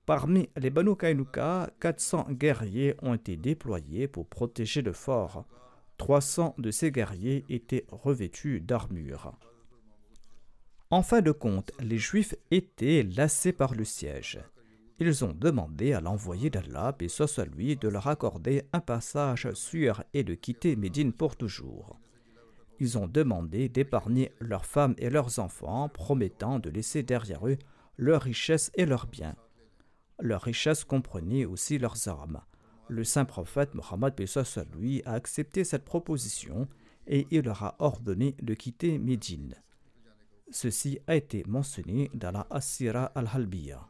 Parmi 0.06 0.48
les 0.56 0.70
Banu 0.70 0.96
Kainuka, 0.96 1.70
400 1.80 2.28
guerriers 2.30 2.94
ont 3.02 3.14
été 3.14 3.36
déployés 3.36 4.06
pour 4.06 4.26
protéger 4.28 4.82
le 4.82 4.92
fort. 4.92 5.44
300 6.00 6.54
de 6.56 6.70
ces 6.70 6.90
guerriers 6.90 7.44
étaient 7.50 7.84
revêtus 7.90 8.62
d'armure. 8.62 9.32
En 10.88 11.02
fin 11.02 11.20
de 11.20 11.30
compte, 11.30 11.72
les 11.78 11.98
Juifs 11.98 12.34
étaient 12.50 13.02
lassés 13.02 13.52
par 13.52 13.74
le 13.74 13.84
siège. 13.84 14.40
Ils 14.98 15.26
ont 15.26 15.34
demandé 15.34 15.92
à 15.92 16.00
l'envoyé 16.00 16.48
d'Allah, 16.48 16.96
et 17.00 17.08
soit 17.08 17.44
lui, 17.54 17.76
de 17.76 17.86
leur 17.86 18.06
accorder 18.06 18.62
un 18.72 18.80
passage 18.80 19.52
sûr 19.52 20.02
et 20.14 20.24
de 20.24 20.32
quitter 20.32 20.74
Médine 20.74 21.12
pour 21.12 21.36
toujours. 21.36 21.98
Ils 22.78 22.96
ont 22.96 23.06
demandé 23.06 23.68
d'épargner 23.68 24.32
leurs 24.40 24.64
femmes 24.64 24.94
et 24.96 25.10
leurs 25.10 25.38
enfants, 25.38 25.90
promettant 25.90 26.60
de 26.60 26.70
laisser 26.70 27.02
derrière 27.02 27.46
eux 27.46 27.58
leurs 27.98 28.22
richesses 28.22 28.72
et 28.74 28.86
leurs 28.86 29.06
biens. 29.06 29.36
Leurs 30.18 30.42
richesses 30.42 30.84
comprenaient 30.84 31.44
aussi 31.44 31.76
leurs 31.76 32.08
armes 32.08 32.40
le 32.90 33.04
saint 33.04 33.24
prophète 33.24 33.74
Mohammed 33.74 34.14
lui 34.76 35.02
a 35.04 35.12
accepté 35.12 35.64
cette 35.64 35.84
proposition 35.84 36.68
et 37.06 37.26
il 37.30 37.42
leur 37.42 37.62
a 37.62 37.76
ordonné 37.78 38.36
de 38.42 38.54
quitter 38.54 38.98
Médine. 38.98 39.54
Ceci 40.50 40.98
a 41.06 41.14
été 41.14 41.44
mentionné 41.46 42.10
dans 42.14 42.32
la 42.32 42.46
Asira 42.50 43.04
al-Halbiya. 43.14 43.88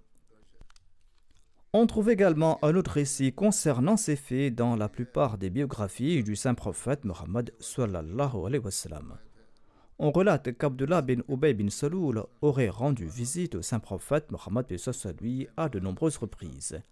On 1.72 1.86
trouve 1.86 2.10
également 2.10 2.58
un 2.62 2.74
autre 2.74 2.90
récit 2.92 3.32
concernant 3.32 3.96
ces 3.96 4.16
faits 4.16 4.54
dans 4.54 4.76
la 4.76 4.88
plupart 4.88 5.38
des 5.38 5.50
biographies 5.50 6.22
du 6.22 6.36
saint 6.36 6.54
prophète 6.54 7.04
Mohammed 7.04 7.52
On 9.98 10.10
relate 10.10 10.56
qu'Abdullah 10.58 11.02
bin 11.02 11.20
Ubay 11.28 11.54
bin 11.54 11.70
Saloul 11.70 12.24
aurait 12.42 12.68
rendu 12.68 13.06
visite 13.06 13.54
au 13.54 13.62
saint 13.62 13.78
prophète 13.78 14.30
Mohammed 14.30 14.66
lui 15.20 15.48
à 15.56 15.68
de 15.68 15.78
nombreuses 15.78 16.16
reprises. 16.16 16.82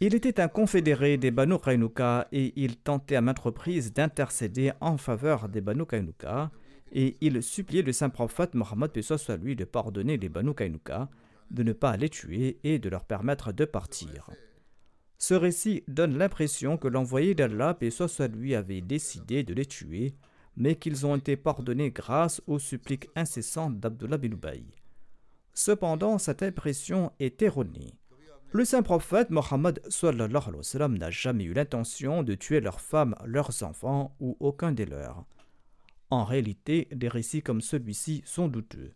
Il 0.00 0.14
était 0.14 0.40
un 0.40 0.46
confédéré 0.46 1.16
des 1.16 1.32
Banu 1.32 1.58
Kainuka 1.58 2.28
et 2.30 2.52
il 2.54 2.76
tentait 2.76 3.16
à 3.16 3.20
maintes 3.20 3.40
reprises 3.40 3.92
d'intercéder 3.92 4.70
en 4.80 4.96
faveur 4.96 5.48
des 5.48 5.60
Banu 5.60 5.86
Kainuka 5.86 6.52
et 6.92 7.16
il 7.20 7.42
suppliait 7.42 7.82
le 7.82 7.92
saint 7.92 8.08
prophète 8.08 8.54
Mohammed 8.54 9.02
soit 9.02 9.36
lui 9.36 9.56
de 9.56 9.64
pardonner 9.64 10.16
les 10.16 10.28
Banu 10.28 10.54
Kainuka, 10.54 11.08
de 11.50 11.64
ne 11.64 11.72
pas 11.72 11.96
les 11.96 12.08
tuer 12.08 12.60
et 12.62 12.78
de 12.78 12.88
leur 12.88 13.04
permettre 13.06 13.50
de 13.50 13.64
partir. 13.64 14.30
Ce 15.18 15.34
récit 15.34 15.82
donne 15.88 16.16
l'impression 16.16 16.76
que 16.76 16.86
l'envoyé 16.86 17.34
d'Allah, 17.34 17.76
soit 17.90 18.28
lui, 18.28 18.54
avait 18.54 18.80
décidé 18.80 19.42
de 19.42 19.52
les 19.52 19.66
tuer, 19.66 20.14
mais 20.56 20.76
qu'ils 20.76 21.06
ont 21.06 21.16
été 21.16 21.36
pardonnés 21.36 21.90
grâce 21.90 22.40
aux 22.46 22.60
suppliques 22.60 23.08
incessantes 23.16 23.80
d'Abdullah 23.80 24.18
bin. 24.18 24.28
Cependant, 25.54 26.18
cette 26.18 26.44
impression 26.44 27.10
est 27.18 27.42
erronée. 27.42 27.94
Le 28.52 28.64
saint 28.64 28.82
prophète 28.82 29.28
Mohammed 29.28 29.80
n'a 30.96 31.10
jamais 31.10 31.44
eu 31.44 31.52
l'intention 31.52 32.22
de 32.22 32.34
tuer 32.34 32.60
leurs 32.60 32.80
femmes, 32.80 33.14
leurs 33.26 33.62
enfants 33.62 34.16
ou 34.20 34.38
aucun 34.40 34.72
des 34.72 34.86
leurs. 34.86 35.26
En 36.08 36.24
réalité, 36.24 36.88
des 36.90 37.08
récits 37.08 37.42
comme 37.42 37.60
celui-ci 37.60 38.22
sont 38.24 38.48
douteux. 38.48 38.92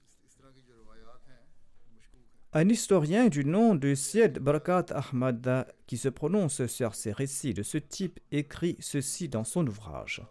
Un 2.54 2.68
historien 2.68 3.28
du 3.28 3.44
nom 3.44 3.74
de 3.74 3.94
Syed 3.94 4.38
Barakat 4.38 4.86
Ahmad, 4.90 5.66
qui 5.86 5.98
se 5.98 6.08
prononce 6.08 6.66
sur 6.66 6.94
ces 6.94 7.12
récits 7.12 7.52
de 7.52 7.62
ce 7.62 7.76
type, 7.76 8.20
écrit 8.30 8.76
ceci 8.80 9.28
dans 9.28 9.44
son 9.44 9.66
ouvrage. 9.66 10.22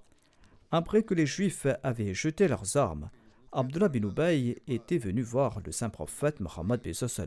Après 0.71 1.03
que 1.03 1.13
les 1.13 1.27
Juifs 1.27 1.67
avaient 1.83 2.15
jeté 2.15 2.47
leurs 2.47 2.75
armes, 2.75 3.11
Abdullah 3.51 3.89
bin 3.89 4.03
Ubay 4.03 4.61
était 4.67 4.97
venu 4.97 5.21
voir 5.21 5.59
le 5.63 5.71
saint 5.71 5.89
prophète 5.89 6.39
Mohammed 6.39 6.81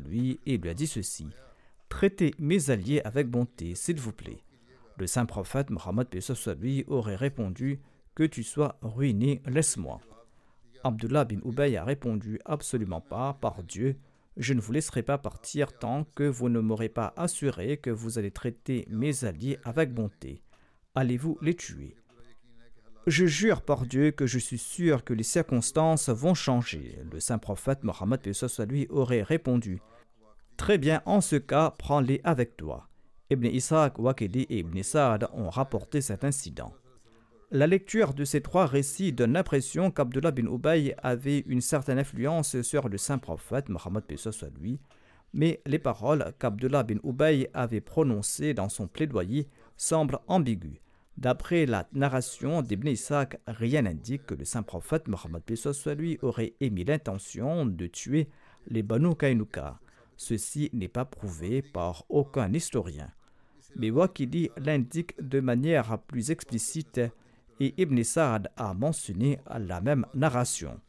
lui 0.09 0.41
et 0.47 0.59
lui 0.59 0.71
a 0.71 0.75
dit 0.75 0.87
ceci. 0.89 1.29
Traitez 1.95 2.35
mes 2.41 2.71
alliés 2.71 3.01
avec 3.05 3.29
bonté, 3.29 3.77
s'il 3.77 4.01
vous 4.01 4.11
plaît. 4.11 4.43
Le 4.99 5.07
saint 5.07 5.27
prophète 5.27 5.71
Mohammed 5.71 6.09
lui 6.61 6.85
aurait 6.89 7.15
répondu 7.15 7.79
Que 8.17 8.25
tu 8.25 8.43
sois 8.43 8.81
ruiné, 8.83 9.41
laisse-moi. 9.47 10.01
Abdullah 10.83 11.25
bin 11.25 11.39
Ubay 11.45 11.77
a 11.77 11.85
répondu 11.85 12.41
Absolument 12.47 13.01
pas, 13.01 13.35
par 13.35 13.63
Dieu, 13.63 13.97
je 14.37 14.55
ne 14.55 14.61
vous 14.61 14.73
laisserai 14.73 15.05
pas 15.05 15.19
partir 15.19 15.73
tant 15.73 16.03
que 16.17 16.25
vous 16.25 16.49
ne 16.49 16.59
m'aurez 16.59 16.89
pas 16.89 17.15
assuré 17.17 17.77
que 17.77 17.91
vous 17.91 18.19
allez 18.19 18.33
traiter 18.33 18.89
mes 18.91 19.25
alliés 19.25 19.61
avec 19.63 19.95
bonté. 19.95 20.43
Allez-vous 20.97 21.39
les 21.43 21.55
tuer? 21.55 21.95
Je 23.07 23.25
jure 23.25 23.63
par 23.63 23.87
Dieu 23.87 24.11
que 24.11 24.27
je 24.27 24.41
suis 24.41 24.59
sûr 24.59 25.05
que 25.05 25.15
les 25.15 25.23
circonstances 25.23 26.09
vont 26.09 26.35
changer. 26.35 26.99
Le 27.13 27.21
saint 27.21 27.39
prophète 27.39 27.85
Mohammed 27.85 28.21
lui 28.69 28.89
aurait 28.91 29.23
répondu 29.23 29.81
Très 30.57 30.79
bien, 30.79 31.03
en 31.05 31.21
ce 31.21 31.37
cas, 31.37 31.75
prends-les 31.79 32.21
avec 32.25 32.57
toi. 32.57 32.89
Ibn 33.31 33.47
Ishaq, 33.47 33.99
Waqidi 33.99 34.43
et 34.43 34.59
Ibn 34.59 34.83
Sa'ad 34.83 35.29
ont 35.33 35.51
rapporté 35.51 36.01
cet 36.01 36.25
incident. 36.25 36.73
La 37.51 37.67
lecture 37.67 38.15
de 38.15 38.25
ces 38.25 38.41
trois 38.41 38.67
récits 38.67 39.13
donne 39.13 39.33
l'impression 39.33 39.91
qu'Abdullah 39.91 40.31
bin 40.31 40.47
Ubay 40.47 40.95
avait 41.03 41.41
une 41.47 41.61
certaine 41.61 41.99
influence 41.99 42.61
sur 42.63 42.89
le 42.89 42.99
saint 42.99 43.19
prophète 43.19 43.69
Mohammed 43.69 44.05
soit 44.17 44.51
lui, 44.61 44.81
mais 45.33 45.61
les 45.67 45.79
paroles 45.79 46.33
qu'Abdullah 46.39 46.83
bin 46.83 46.99
Ubay 47.05 47.51
avait 47.55 47.81
prononcées 47.81 48.55
dans 48.55 48.69
son 48.69 48.87
plaidoyer 48.87 49.49
semblent 49.77 50.19
ambiguës. 50.27 50.81
D'après 51.17 51.65
la 51.67 51.87
narration 51.93 52.61
d'Ibn 52.61 52.89
Isaac, 52.89 53.41
rien 53.47 53.83
n'indique 53.83 54.27
que 54.27 54.35
le 54.35 54.45
saint 54.45 54.63
prophète 54.63 55.07
Mohammed 55.07 55.43
soit 55.55 55.95
lui 55.95 56.19
aurait 56.23 56.55
émis 56.61 56.85
l'intention 56.85 57.67
de 57.67 57.87
tuer 57.87 58.29
les 58.69 58.83
Banu 58.83 59.15
Kainuka. 59.15 59.79
Ceci 60.17 60.71
n'est 60.73 60.89
pas 60.89 61.05
prouvé 61.05 61.63
par 61.63 62.05
aucun 62.09 62.53
historien. 62.53 63.11
Mais 63.77 63.91
Wakili 63.91 64.51
l'indique 64.57 65.15
de 65.21 65.41
manière 65.41 65.99
plus 65.99 66.31
explicite 66.31 67.01
et 67.61 67.75
Ibn 67.77 68.03
Sa'ad 68.03 68.51
a 68.57 68.75
mentionné 68.75 69.39
la 69.59 69.81
même 69.81 70.07
narration. 70.15 70.81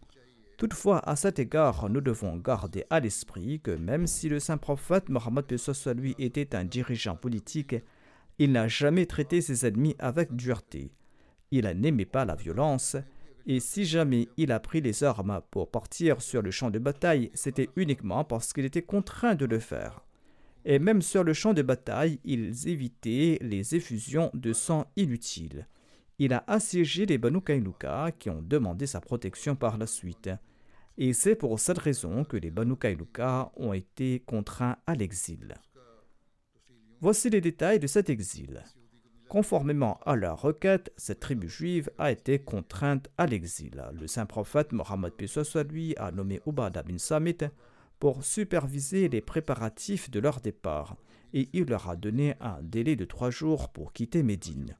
Toutefois, 0.57 0.99
à 0.99 1.15
cet 1.15 1.39
égard, 1.39 1.89
nous 1.89 1.99
devons 1.99 2.37
garder 2.37 2.85
à 2.89 2.99
l'esprit 2.99 3.59
que 3.59 3.71
même 3.71 4.07
si 4.07 4.29
le 4.29 4.39
saint 4.39 4.57
prophète 4.57 5.09
Mohammed 5.09 5.45
lui 5.97 6.15
était 6.17 6.55
un 6.55 6.63
dirigeant 6.63 7.15
politique, 7.15 7.75
il 8.39 8.51
n'a 8.51 8.67
jamais 8.67 9.05
traité 9.05 9.41
ses 9.41 9.65
ennemis 9.65 9.95
avec 9.99 10.33
dureté. 10.33 10.91
Il 11.51 11.65
n'aimait 11.65 12.05
pas 12.05 12.25
la 12.25 12.35
violence, 12.35 12.95
et 13.45 13.59
si 13.59 13.85
jamais 13.85 14.27
il 14.37 14.51
a 14.51 14.59
pris 14.59 14.81
les 14.81 15.03
armes 15.03 15.41
pour 15.51 15.69
partir 15.69 16.21
sur 16.21 16.41
le 16.41 16.51
champ 16.51 16.71
de 16.71 16.79
bataille, 16.79 17.31
c'était 17.33 17.69
uniquement 17.75 18.23
parce 18.23 18.53
qu'il 18.53 18.65
était 18.65 18.81
contraint 18.81 19.35
de 19.35 19.45
le 19.45 19.59
faire. 19.59 20.03
Et 20.65 20.79
même 20.79 21.01
sur 21.01 21.23
le 21.23 21.33
champ 21.33 21.53
de 21.53 21.61
bataille, 21.61 22.19
ils 22.25 22.67
évitaient 22.67 23.37
les 23.41 23.75
effusions 23.75 24.31
de 24.33 24.51
sang 24.51 24.85
inutiles 24.95 25.67
il 26.19 26.33
a 26.33 26.43
assiégé 26.47 27.05
les 27.05 27.17
Banu 27.17 27.39
qui 28.19 28.29
ont 28.29 28.41
demandé 28.41 28.87
sa 28.87 29.01
protection 29.01 29.55
par 29.55 29.77
la 29.77 29.87
suite. 29.87 30.29
Et 30.97 31.13
c'est 31.13 31.35
pour 31.35 31.59
cette 31.59 31.77
raison 31.77 32.23
que 32.23 32.37
les 32.37 32.51
Banu 32.51 32.77
Kainuka 32.77 33.51
ont 33.57 33.73
été 33.73 34.21
contraints 34.25 34.77
à 34.87 34.95
l'exil. 34.95 35.55
Voici 37.01 37.29
les 37.29 37.41
détails 37.41 37.79
de 37.79 37.87
cet 37.87 38.09
exil. 38.09 38.63
Conformément 39.27 39.99
à 40.05 40.15
leur 40.15 40.41
requête, 40.41 40.93
cette 40.97 41.19
tribu 41.19 41.49
juive 41.49 41.89
a 41.97 42.11
été 42.11 42.39
contrainte 42.39 43.09
à 43.17 43.25
l'exil. 43.25 43.83
Le 43.99 44.07
saint 44.07 44.25
prophète 44.27 44.71
Mohammed 44.71 45.13
soit 45.25 45.63
lui 45.63 45.95
a 45.97 46.11
nommé 46.11 46.41
Ubada 46.45 46.83
bin 46.83 46.99
Samit 46.99 47.37
pour 47.99 48.23
superviser 48.23 49.09
les 49.09 49.21
préparatifs 49.21 50.11
de 50.11 50.19
leur 50.19 50.41
départ 50.41 50.95
et 51.33 51.49
il 51.53 51.65
leur 51.65 51.89
a 51.89 51.95
donné 51.95 52.35
un 52.39 52.61
délai 52.61 52.95
de 52.95 53.03
trois 53.03 53.31
jours 53.31 53.69
pour 53.69 53.93
quitter 53.93 54.21
Médine. 54.23 54.77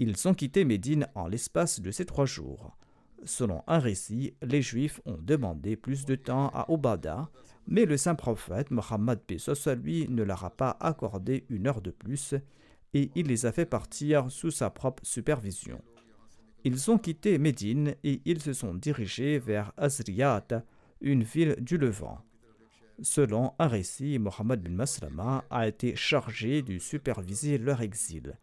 Ils 0.00 0.26
ont 0.26 0.34
quitté 0.34 0.64
Médine 0.64 1.06
en 1.14 1.28
l'espace 1.28 1.80
de 1.80 1.90
ces 1.90 2.06
trois 2.06 2.26
jours. 2.26 2.76
Selon 3.24 3.62
un 3.66 3.78
récit, 3.78 4.34
les 4.42 4.62
Juifs 4.62 5.00
ont 5.04 5.18
demandé 5.20 5.76
plus 5.76 6.04
de 6.04 6.14
temps 6.14 6.48
à 6.54 6.70
Obada, 6.70 7.28
mais 7.66 7.84
le 7.84 7.96
saint 7.96 8.14
prophète 8.14 8.70
Mohammed 8.70 9.20
lui 9.82 10.08
ne 10.08 10.22
leur 10.22 10.44
a 10.44 10.50
pas 10.50 10.76
accordé 10.80 11.44
une 11.48 11.66
heure 11.66 11.82
de 11.82 11.90
plus 11.90 12.34
et 12.94 13.10
il 13.14 13.26
les 13.26 13.46
a 13.46 13.52
fait 13.52 13.66
partir 13.66 14.30
sous 14.30 14.50
sa 14.50 14.70
propre 14.70 15.04
supervision. 15.04 15.82
Ils 16.64 16.90
ont 16.90 16.98
quitté 16.98 17.38
Médine 17.38 17.94
et 18.02 18.20
ils 18.24 18.40
se 18.40 18.52
sont 18.52 18.74
dirigés 18.74 19.38
vers 19.38 19.72
Azriyat, 19.76 20.64
une 21.00 21.22
ville 21.22 21.56
du 21.60 21.78
Levant. 21.78 22.18
Selon 23.00 23.52
un 23.60 23.68
récit, 23.68 24.18
Mohammed 24.18 24.60
bin 24.60 24.70
Maslama 24.70 25.44
a 25.50 25.68
été 25.68 25.94
chargé 25.94 26.62
de 26.62 26.78
superviser 26.78 27.56
leur 27.58 27.80
exil. 27.80 28.36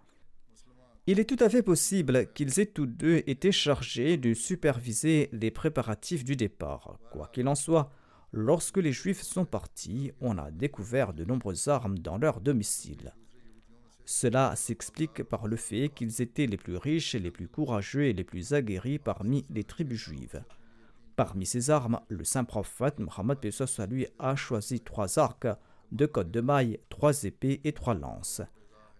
Il 1.07 1.19
est 1.19 1.29
tout 1.29 1.43
à 1.43 1.49
fait 1.49 1.61
possible 1.61 2.31
qu'ils 2.33 2.59
aient 2.59 2.65
tous 2.65 2.87
deux 2.87 3.21
été 3.27 3.51
chargés 3.51 4.17
de 4.17 4.33
superviser 4.33 5.29
les 5.33 5.51
préparatifs 5.51 6.23
du 6.23 6.35
départ. 6.35 6.97
Quoi 7.11 7.27
qu'il 7.27 7.47
en 7.47 7.53
soit, 7.53 7.91
lorsque 8.31 8.77
les 8.77 8.93
Juifs 8.93 9.21
sont 9.21 9.45
partis, 9.45 10.13
on 10.21 10.37
a 10.37 10.49
découvert 10.51 11.13
de 11.13 11.25
nombreuses 11.25 11.67
armes 11.67 11.99
dans 11.99 12.17
leur 12.17 12.39
domicile. 12.39 13.13
Cela 14.05 14.55
s'explique 14.55 15.23
par 15.23 15.47
le 15.47 15.55
fait 15.55 15.89
qu'ils 15.89 16.21
étaient 16.21 16.45
les 16.45 16.57
plus 16.57 16.77
riches, 16.77 17.15
les 17.15 17.31
plus 17.31 17.47
courageux 17.47 18.05
et 18.05 18.13
les 18.13 18.23
plus 18.23 18.53
aguerris 18.53 18.99
parmi 18.99 19.45
les 19.49 19.63
tribus 19.63 19.99
juives. 19.99 20.43
Parmi 21.15 21.45
ces 21.45 21.71
armes, 21.71 21.99
le 22.09 22.23
saint 22.23 22.43
prophète 22.43 22.99
Mohammed 22.99 23.39
lui 23.89 24.07
a 24.19 24.35
choisi 24.35 24.81
trois 24.81 25.17
arcs, 25.17 25.47
deux 25.91 26.07
côtes 26.07 26.29
de 26.29 26.41
mailles, 26.41 26.79
trois 26.89 27.23
épées 27.23 27.61
et 27.63 27.73
trois 27.73 27.95
lances. 27.95 28.41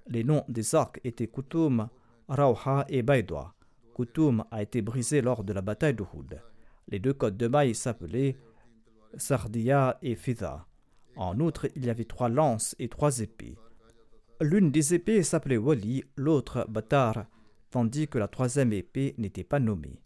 Les 0.07 0.23
noms 0.23 0.43
des 0.47 0.73
arcs 0.75 0.99
étaient 1.03 1.27
Koutoum, 1.27 1.89
Rauha 2.27 2.85
et 2.89 3.03
Baïdoua. 3.03 3.53
Koutoum 3.93 4.43
a 4.49 4.63
été 4.63 4.81
brisé 4.81 5.21
lors 5.21 5.43
de 5.43 5.53
la 5.53 5.61
bataille 5.61 5.93
d'Uhud. 5.93 6.41
Les 6.87 6.99
deux 6.99 7.13
côtes 7.13 7.37
de 7.37 7.47
mailles 7.47 7.75
s'appelaient 7.75 8.37
Sardia 9.17 9.97
et 10.01 10.15
Fida. 10.15 10.65
En 11.15 11.39
outre, 11.39 11.67
il 11.75 11.85
y 11.85 11.89
avait 11.89 12.05
trois 12.05 12.29
lances 12.29 12.75
et 12.79 12.89
trois 12.89 13.19
épées. 13.19 13.57
L'une 14.41 14.69
des 14.69 14.93
épées 14.93 15.23
s'appelait 15.23 15.55
Wali, 15.55 16.03
l'autre 16.17 16.65
Batar, 16.67 17.25
tandis 17.71 18.09
que 18.09 18.17
la 18.17 18.27
troisième 18.27 18.73
épée 18.73 19.15
n'était 19.17 19.45
pas 19.45 19.59
nommée. 19.59 20.01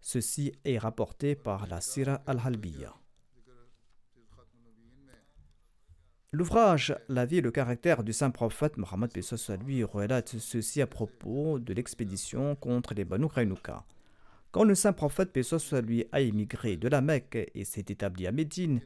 Ceci 0.00 0.52
est 0.64 0.78
rapporté 0.78 1.36
par 1.36 1.68
la 1.68 1.80
Sira 1.80 2.20
al-Halbiya. 2.26 2.92
L'ouvrage 6.32 6.94
La 7.08 7.24
vie 7.24 7.38
et 7.38 7.40
le 7.40 7.52
caractère 7.52 8.02
du 8.02 8.12
saint 8.12 8.30
prophète 8.30 8.76
Mohammed 8.76 9.12
lui 9.64 9.84
relate 9.84 10.36
ceci 10.38 10.82
à 10.82 10.86
propos 10.86 11.60
de 11.60 11.72
l'expédition 11.72 12.56
contre 12.56 12.94
les 12.94 13.04
Banu. 13.04 13.28
Quand 14.50 14.64
le 14.64 14.74
saint 14.74 14.92
prophète 14.92 15.38
lui 15.86 16.04
a 16.10 16.20
émigré 16.20 16.76
de 16.76 16.88
la 16.88 17.00
Mecque 17.00 17.50
et 17.54 17.64
s'est 17.64 17.86
établi 17.88 18.26
à 18.26 18.32
Médine, 18.32 18.80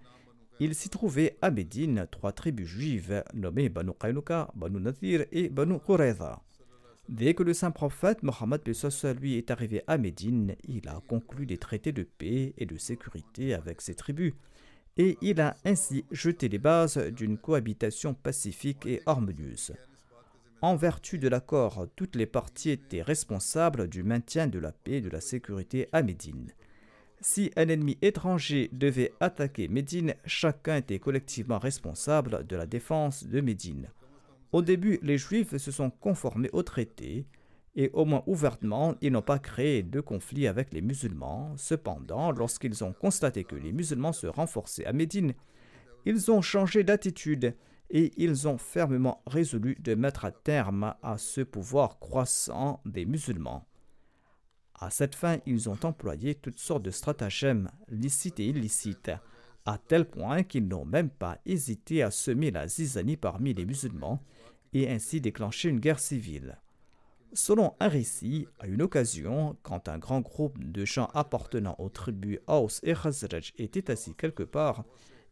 il 0.64 0.76
s'y 0.76 0.88
trouvait 0.88 1.36
à 1.42 1.50
Médine 1.50 2.06
trois 2.10 2.30
tribus 2.30 2.68
juives 2.68 3.24
nommées 3.34 3.68
Banu 3.68 3.90
Kainuka, 3.98 4.48
Banu 4.54 4.80
Nathir 4.80 5.24
et 5.32 5.48
Banu 5.48 5.80
Qurayza. 5.84 6.40
Dès 7.08 7.34
que 7.34 7.42
le 7.42 7.52
saint 7.52 7.72
prophète 7.72 8.22
Mohammed 8.22 8.60
lui 9.20 9.36
est 9.36 9.50
arrivé 9.50 9.82
à 9.88 9.98
Médine, 9.98 10.54
il 10.68 10.88
a 10.88 11.00
conclu 11.08 11.46
des 11.46 11.58
traités 11.58 11.90
de 11.90 12.04
paix 12.04 12.54
et 12.56 12.66
de 12.66 12.76
sécurité 12.76 13.54
avec 13.54 13.80
ces 13.80 13.94
tribus 13.94 14.34
et 14.96 15.18
il 15.20 15.40
a 15.40 15.56
ainsi 15.64 16.04
jeté 16.12 16.48
les 16.48 16.58
bases 16.58 16.98
d'une 16.98 17.38
cohabitation 17.38 18.14
pacifique 18.14 18.86
et 18.86 19.02
harmonieuse. 19.06 19.72
En 20.60 20.76
vertu 20.76 21.18
de 21.18 21.28
l'accord, 21.28 21.88
toutes 21.96 22.14
les 22.14 22.26
parties 22.26 22.70
étaient 22.70 23.02
responsables 23.02 23.88
du 23.88 24.04
maintien 24.04 24.46
de 24.46 24.60
la 24.60 24.70
paix 24.70 24.98
et 24.98 25.00
de 25.00 25.10
la 25.10 25.20
sécurité 25.20 25.88
à 25.92 26.02
Médine. 26.02 26.52
Si 27.24 27.52
un 27.54 27.68
ennemi 27.68 27.96
étranger 28.02 28.68
devait 28.72 29.12
attaquer 29.20 29.68
Médine, 29.68 30.16
chacun 30.26 30.78
était 30.78 30.98
collectivement 30.98 31.60
responsable 31.60 32.44
de 32.48 32.56
la 32.56 32.66
défense 32.66 33.24
de 33.24 33.40
Médine. 33.40 33.90
Au 34.50 34.60
début, 34.60 34.98
les 35.02 35.18
Juifs 35.18 35.56
se 35.56 35.70
sont 35.70 35.90
conformés 35.90 36.50
au 36.52 36.64
traité, 36.64 37.26
et 37.76 37.90
au 37.92 38.04
moins 38.04 38.24
ouvertement, 38.26 38.96
ils 39.00 39.12
n'ont 39.12 39.22
pas 39.22 39.38
créé 39.38 39.84
de 39.84 40.00
conflit 40.00 40.48
avec 40.48 40.72
les 40.72 40.82
musulmans. 40.82 41.54
Cependant, 41.56 42.32
lorsqu'ils 42.32 42.82
ont 42.82 42.92
constaté 42.92 43.44
que 43.44 43.54
les 43.54 43.72
musulmans 43.72 44.12
se 44.12 44.26
renforçaient 44.26 44.84
à 44.84 44.92
Médine, 44.92 45.32
ils 46.04 46.28
ont 46.32 46.42
changé 46.42 46.82
d'attitude 46.82 47.54
et 47.88 48.10
ils 48.16 48.48
ont 48.48 48.58
fermement 48.58 49.22
résolu 49.28 49.76
de 49.78 49.94
mettre 49.94 50.24
à 50.24 50.32
terme 50.32 50.96
à 51.04 51.18
ce 51.18 51.40
pouvoir 51.40 52.00
croissant 52.00 52.80
des 52.84 53.06
musulmans. 53.06 53.64
À 54.82 54.90
cette 54.90 55.14
fin, 55.14 55.38
ils 55.46 55.68
ont 55.68 55.78
employé 55.84 56.34
toutes 56.34 56.58
sortes 56.58 56.82
de 56.82 56.90
stratagèmes, 56.90 57.70
licites 57.88 58.40
et 58.40 58.46
illicites, 58.46 59.12
à 59.64 59.78
tel 59.78 60.04
point 60.04 60.42
qu'ils 60.42 60.66
n'ont 60.66 60.84
même 60.84 61.08
pas 61.08 61.38
hésité 61.46 62.02
à 62.02 62.10
semer 62.10 62.50
la 62.50 62.66
zizanie 62.66 63.16
parmi 63.16 63.54
les 63.54 63.64
musulmans 63.64 64.20
et 64.72 64.90
ainsi 64.90 65.20
déclencher 65.20 65.68
une 65.68 65.78
guerre 65.78 66.00
civile. 66.00 66.58
Selon 67.32 67.74
un 67.78 67.86
récit, 67.86 68.48
à 68.58 68.66
une 68.66 68.82
occasion, 68.82 69.56
quand 69.62 69.88
un 69.88 69.98
grand 69.98 70.20
groupe 70.20 70.58
de 70.58 70.84
gens 70.84 71.08
appartenant 71.14 71.76
aux 71.78 71.88
tribus 71.88 72.40
Aus 72.48 72.80
et 72.82 72.94
Khazraj 72.94 73.52
était 73.58 73.88
assis 73.88 74.16
quelque 74.16 74.42
part 74.42 74.82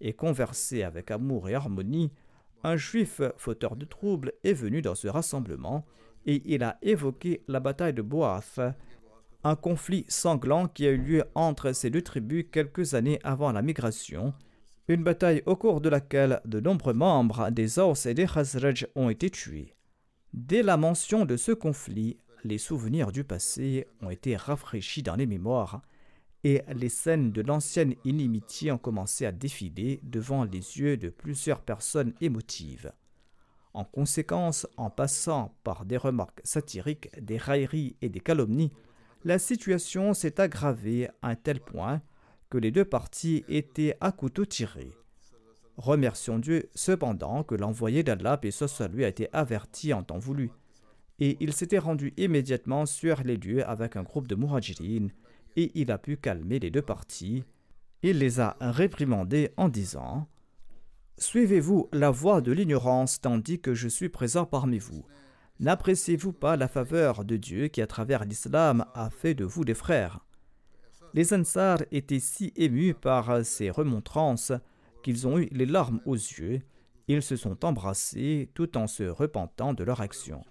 et 0.00 0.12
conversait 0.12 0.84
avec 0.84 1.10
amour 1.10 1.48
et 1.48 1.56
harmonie, 1.56 2.12
un 2.62 2.76
juif 2.76 3.20
fauteur 3.36 3.74
de 3.74 3.84
troubles 3.84 4.32
est 4.44 4.52
venu 4.52 4.80
dans 4.80 4.94
ce 4.94 5.08
rassemblement 5.08 5.84
et 6.24 6.40
il 6.44 6.62
a 6.62 6.78
évoqué 6.82 7.42
la 7.48 7.58
bataille 7.58 7.94
de 7.94 8.02
Boath, 8.02 8.60
un 9.44 9.56
conflit 9.56 10.04
sanglant 10.08 10.68
qui 10.68 10.86
a 10.86 10.90
eu 10.90 10.98
lieu 10.98 11.24
entre 11.34 11.72
ces 11.72 11.90
deux 11.90 12.02
tribus 12.02 12.46
quelques 12.50 12.94
années 12.94 13.20
avant 13.24 13.52
la 13.52 13.62
migration, 13.62 14.34
une 14.88 15.04
bataille 15.04 15.42
au 15.46 15.56
cours 15.56 15.80
de 15.80 15.88
laquelle 15.88 16.40
de 16.44 16.60
nombreux 16.60 16.92
membres 16.92 17.50
des 17.50 17.78
Aus 17.78 18.06
et 18.06 18.14
des 18.14 18.26
Khazraj 18.26 18.86
ont 18.96 19.08
été 19.08 19.30
tués. 19.30 19.74
Dès 20.32 20.62
la 20.62 20.76
mention 20.76 21.24
de 21.24 21.36
ce 21.36 21.52
conflit, 21.52 22.18
les 22.44 22.58
souvenirs 22.58 23.12
du 23.12 23.24
passé 23.24 23.86
ont 24.02 24.10
été 24.10 24.36
rafraîchis 24.36 25.02
dans 25.02 25.16
les 25.16 25.26
mémoires 25.26 25.82
et 26.44 26.62
les 26.74 26.88
scènes 26.88 27.32
de 27.32 27.42
l'ancienne 27.42 27.94
inimitié 28.04 28.72
ont 28.72 28.78
commencé 28.78 29.26
à 29.26 29.32
défiler 29.32 30.00
devant 30.02 30.44
les 30.44 30.78
yeux 30.78 30.96
de 30.96 31.08
plusieurs 31.08 31.60
personnes 31.60 32.14
émotives. 32.20 32.92
En 33.74 33.84
conséquence, 33.84 34.66
en 34.76 34.90
passant 34.90 35.54
par 35.62 35.84
des 35.84 35.96
remarques 35.96 36.40
satiriques, 36.42 37.10
des 37.20 37.36
railleries 37.36 37.96
et 38.00 38.08
des 38.08 38.20
calomnies, 38.20 38.72
la 39.24 39.38
situation 39.38 40.14
s'est 40.14 40.40
aggravée 40.40 41.08
à 41.22 41.28
un 41.28 41.34
tel 41.34 41.60
point 41.60 42.00
que 42.48 42.58
les 42.58 42.70
deux 42.70 42.84
parties 42.84 43.44
étaient 43.48 43.96
à 44.00 44.12
couteau 44.12 44.44
tiré. 44.44 44.92
Remercions 45.76 46.38
Dieu 46.38 46.68
cependant 46.74 47.42
que 47.44 47.54
l'envoyé 47.54 48.02
d'Allah, 48.02 48.40
et 48.42 48.50
lui, 48.92 49.04
a 49.04 49.08
été 49.08 49.28
averti 49.32 49.92
en 49.92 50.02
temps 50.02 50.18
voulu. 50.18 50.50
et 51.18 51.36
il 51.40 51.52
s'était 51.52 51.78
rendu 51.78 52.14
immédiatement 52.16 52.86
sur 52.86 53.22
les 53.22 53.36
lieux 53.36 53.66
avec 53.68 53.96
un 53.96 54.02
groupe 54.02 54.26
de 54.26 54.34
muhajirin 54.34 55.08
et 55.56 55.70
il 55.74 55.90
a 55.90 55.98
pu 55.98 56.16
calmer 56.16 56.58
les 56.58 56.70
deux 56.70 56.82
parties. 56.82 57.44
Il 58.02 58.18
les 58.18 58.40
a 58.40 58.56
réprimandés 58.60 59.50
en 59.58 59.68
disant 59.68 60.28
Suivez-vous 61.18 61.90
la 61.92 62.10
voie 62.10 62.40
de 62.40 62.52
l'ignorance 62.52 63.20
tandis 63.20 63.60
que 63.60 63.74
je 63.74 63.88
suis 63.88 64.08
présent 64.08 64.46
parmi 64.46 64.78
vous 64.78 65.04
N'appréciez-vous 65.60 66.32
pas 66.32 66.56
la 66.56 66.68
faveur 66.68 67.22
de 67.22 67.36
Dieu 67.36 67.68
qui, 67.68 67.82
à 67.82 67.86
travers 67.86 68.24
l'islam, 68.24 68.86
a 68.94 69.10
fait 69.10 69.34
de 69.34 69.44
vous 69.44 69.62
des 69.62 69.74
frères? 69.74 70.20
Les 71.12 71.34
Ansars 71.34 71.82
étaient 71.92 72.18
si 72.18 72.54
émus 72.56 72.94
par 72.94 73.44
ces 73.44 73.68
remontrances 73.68 74.52
qu'ils 75.02 75.28
ont 75.28 75.38
eu 75.38 75.48
les 75.52 75.66
larmes 75.66 76.00
aux 76.06 76.14
yeux. 76.14 76.62
Ils 77.08 77.22
se 77.22 77.36
sont 77.36 77.62
embrassés 77.62 78.48
tout 78.54 78.78
en 78.78 78.86
se 78.86 79.02
repentant 79.02 79.74
de 79.74 79.84
leur 79.84 80.00
action. 80.00 80.42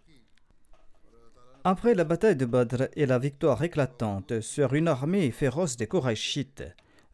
Après 1.63 1.95
la 1.95 2.03
bataille 2.03 2.35
de 2.35 2.45
Badr 2.45 2.83
et 2.95 3.07
la 3.07 3.17
victoire 3.17 3.63
éclatante 3.63 4.41
sur 4.41 4.75
une 4.75 4.87
armée 4.87 5.31
féroce 5.31 5.75
des 5.75 5.87
Korachites, 5.87 6.63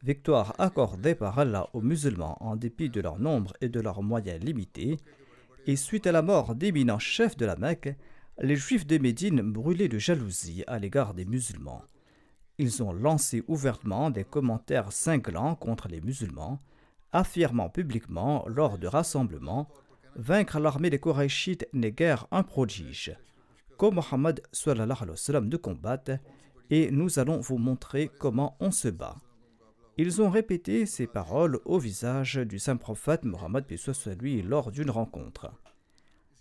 victoire 0.04 0.54
accordée 0.58 1.16
par 1.16 1.40
Allah 1.40 1.70
aux 1.72 1.82
musulmans 1.82 2.38
en 2.42 2.58
dépit 2.58 2.90
de 2.90 3.00
leur 3.00 3.20
nombre 3.20 3.54
et 3.62 3.70
de 3.70 3.80
leurs 3.80 4.04
moyens 4.04 4.44
limités, 4.44 4.98
et 5.66 5.76
suite 5.76 6.08
à 6.08 6.12
la 6.12 6.22
mort 6.22 6.56
d'éminents 6.56 7.00
chefs 7.00 7.38
de 7.38 7.46
la 7.46 7.56
Mecque, 7.56 7.96
les 8.40 8.56
Juifs 8.56 8.86
de 8.86 8.98
Médine 8.98 9.42
brûlaient 9.42 9.88
de 9.88 9.98
jalousie 9.98 10.64
à 10.68 10.80
l'égard 10.80 11.14
des 11.14 11.26
musulmans. 11.26 11.84
Ils 12.58 12.84
ont 12.84 12.94
lancé 12.94 13.44
ouvertement 13.48 14.10
des 14.10 14.24
commentaires 14.24 14.92
cinglants 14.92 15.56
contre 15.56 15.88
les 15.88 16.02
musulmans, 16.02 16.60
affirmant 17.12 17.70
publiquement 17.70 18.46
lors 18.48 18.78
de 18.78 18.88
rassemblements 18.88 19.70
Vaincre 20.16 20.60
l'armée 20.60 20.90
des 20.90 21.00
Korachites 21.00 21.68
n'est 21.74 21.92
guère 21.92 22.26
un 22.32 22.44
prodige 22.44 23.14
qu'au 23.78 23.92
Mohammed 23.92 24.42
de 25.50 25.58
combattre 25.58 26.12
et 26.70 26.90
nous 26.92 27.20
allons 27.20 27.42
vous 27.42 27.58
montrer 27.58 28.10
comment 28.18 28.56
on 28.62 28.72
se 28.72 28.88
bat. 28.88 29.18
Ils 29.98 30.22
ont 30.22 30.30
répété 30.30 30.86
ces 30.86 31.08
paroles 31.08 31.60
au 31.64 31.80
visage 31.80 32.36
du 32.36 32.60
saint 32.60 32.76
prophète 32.76 33.24
Mohammed 33.24 33.66
lui 34.20 34.42
lors 34.42 34.72
d'une 34.72 34.90
rencontre. 34.90 35.52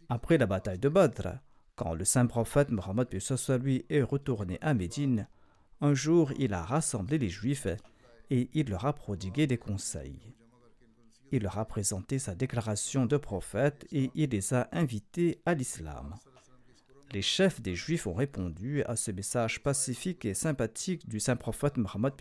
Après 0.09 0.39
la 0.39 0.47
bataille 0.47 0.81
de 0.81 0.89
Badr, 0.89 1.39
quand 1.77 1.95
le 1.95 2.05
saint 2.05 2.27
prophète 2.27 2.71
Mohammed 2.71 3.09
lui 3.63 3.85
est 3.89 4.03
retourné 4.03 4.59
à 4.61 4.75
Médine, 4.75 5.29
un 5.81 5.95
jour 5.95 6.33
il 6.37 6.53
a 6.53 6.65
rassemblé 6.65 7.17
les 7.17 7.29
Juifs 7.29 7.69
et 8.31 8.51
il 8.55 8.71
leur 8.71 8.87
a 8.87 8.93
prodigué 8.93 9.47
des 9.47 9.59
conseils. 9.59 10.35
Il 11.31 11.45
leur 11.45 11.59
a 11.59 11.65
présenté 11.65 12.19
sa 12.19 12.35
déclaration 12.35 13.07
de 13.07 13.17
prophète 13.17 13.87
et 13.93 14.11
il 14.17 14.31
les 14.31 14.53
a 14.53 14.69
invités 14.73 15.41
à 15.47 15.55
l'islam. 15.55 16.17
Les 17.15 17.23
chefs 17.23 17.61
des 17.61 17.77
Juifs 17.77 18.09
ont 18.09 18.13
répondu 18.13 18.83
à 18.83 18.97
ce 18.97 19.13
message 19.13 19.63
pacifique 19.63 20.25
et 20.25 20.35
sympathique 20.35 21.09
du 21.09 21.21
saint 21.21 21.37
prophète 21.37 21.77
Mohammed 21.77 22.15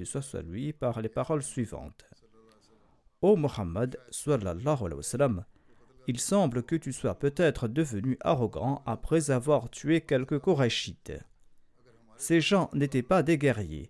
lui 0.45 0.71
par 0.71 1.01
les 1.01 1.09
paroles 1.09 1.41
suivantes. 1.41 2.05
Ô 3.23 3.35
Mohammed, 3.35 3.99
il 6.07 6.19
semble 6.19 6.61
que 6.61 6.75
tu 6.75 6.93
sois 6.93 7.17
peut-être 7.17 7.67
devenu 7.67 8.17
arrogant 8.21 8.83
après 8.85 9.31
avoir 9.31 9.71
tué 9.71 10.01
quelques 10.01 10.37
Korachites. 10.37 11.13
Ces 12.15 12.39
gens 12.39 12.69
n'étaient 12.73 13.01
pas 13.01 13.23
des 13.23 13.39
guerriers. 13.39 13.89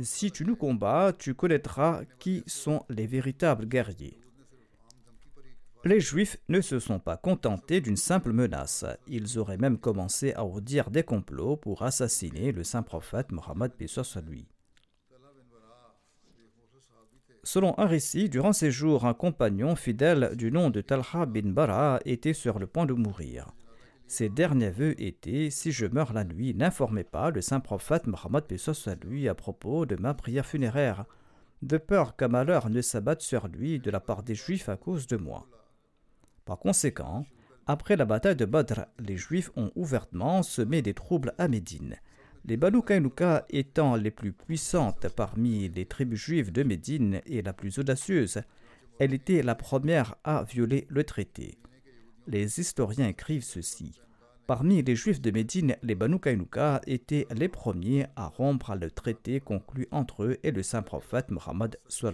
Si 0.00 0.30
tu 0.30 0.44
nous 0.44 0.54
combats, 0.54 1.12
tu 1.12 1.34
connaîtras 1.34 2.04
qui 2.20 2.44
sont 2.46 2.84
les 2.88 3.08
véritables 3.08 3.66
guerriers. 3.66 4.20
Les 5.86 6.00
Juifs 6.00 6.36
ne 6.48 6.60
se 6.60 6.80
sont 6.80 6.98
pas 6.98 7.16
contentés 7.16 7.80
d'une 7.80 7.96
simple 7.96 8.32
menace. 8.32 8.84
Ils 9.06 9.38
auraient 9.38 9.56
même 9.56 9.78
commencé 9.78 10.32
à 10.32 10.44
ourdir 10.44 10.90
des 10.90 11.04
complots 11.04 11.54
pour 11.54 11.82
assassiner 11.82 12.50
le 12.50 12.64
saint 12.64 12.82
prophète 12.82 13.30
Mohammed. 13.30 13.70
Selon 17.44 17.78
un 17.78 17.86
récit, 17.86 18.28
durant 18.28 18.52
ces 18.52 18.72
jours, 18.72 19.06
un 19.06 19.14
compagnon 19.14 19.76
fidèle 19.76 20.32
du 20.34 20.50
nom 20.50 20.70
de 20.70 20.80
Talha 20.80 21.24
bin 21.24 21.52
Bara 21.52 22.00
était 22.04 22.32
sur 22.32 22.58
le 22.58 22.66
point 22.66 22.86
de 22.86 22.92
mourir. 22.92 23.52
Ses 24.08 24.28
derniers 24.28 24.70
vœux 24.70 25.00
étaient 25.00 25.50
Si 25.50 25.70
je 25.70 25.86
meurs 25.86 26.12
la 26.12 26.24
nuit, 26.24 26.52
n'informez 26.52 27.04
pas 27.04 27.30
le 27.30 27.40
saint 27.40 27.60
prophète 27.60 28.08
Mohammed 28.08 28.42
lui 29.04 29.28
à 29.28 29.36
propos 29.36 29.86
de 29.86 29.94
ma 29.94 30.14
prière 30.14 30.46
funéraire, 30.46 31.04
de 31.62 31.78
peur 31.78 32.16
qu'un 32.16 32.26
malheur 32.26 32.70
ne 32.70 32.82
s'abatte 32.82 33.22
sur 33.22 33.46
lui 33.46 33.78
de 33.78 33.92
la 33.92 34.00
part 34.00 34.24
des 34.24 34.34
Juifs 34.34 34.68
à 34.68 34.76
cause 34.76 35.06
de 35.06 35.16
moi. 35.16 35.46
Par 36.46 36.58
conséquent, 36.60 37.26
après 37.66 37.96
la 37.96 38.04
bataille 38.04 38.36
de 38.36 38.44
Badr, 38.44 38.86
les 39.00 39.16
Juifs 39.16 39.50
ont 39.56 39.72
ouvertement 39.74 40.44
semé 40.44 40.80
des 40.80 40.94
troubles 40.94 41.34
à 41.38 41.48
Médine. 41.48 41.96
Les 42.44 42.56
Banu 42.56 42.82
Kainuka 42.82 43.44
étant 43.50 43.96
les 43.96 44.12
plus 44.12 44.32
puissantes 44.32 45.08
parmi 45.08 45.68
les 45.68 45.84
tribus 45.84 46.20
juives 46.20 46.52
de 46.52 46.62
Médine 46.62 47.20
et 47.26 47.42
la 47.42 47.52
plus 47.52 47.80
audacieuse, 47.80 48.42
elle 49.00 49.12
était 49.12 49.42
la 49.42 49.56
première 49.56 50.14
à 50.22 50.44
violer 50.44 50.86
le 50.88 51.02
traité. 51.02 51.58
Les 52.28 52.60
historiens 52.60 53.08
écrivent 53.08 53.42
ceci. 53.42 54.00
Parmi 54.46 54.80
les 54.82 54.94
Juifs 54.94 55.20
de 55.20 55.32
Médine, 55.32 55.74
les 55.82 55.96
Banu 55.96 56.20
Kainuka 56.20 56.80
étaient 56.86 57.26
les 57.34 57.48
premiers 57.48 58.06
à 58.14 58.28
rompre 58.28 58.76
le 58.76 58.92
traité 58.92 59.40
conclu 59.40 59.88
entre 59.90 60.22
eux 60.22 60.36
et 60.44 60.52
le 60.52 60.62
saint 60.62 60.82
prophète 60.82 61.32
Muhammad 61.32 61.76
wa 62.04 62.12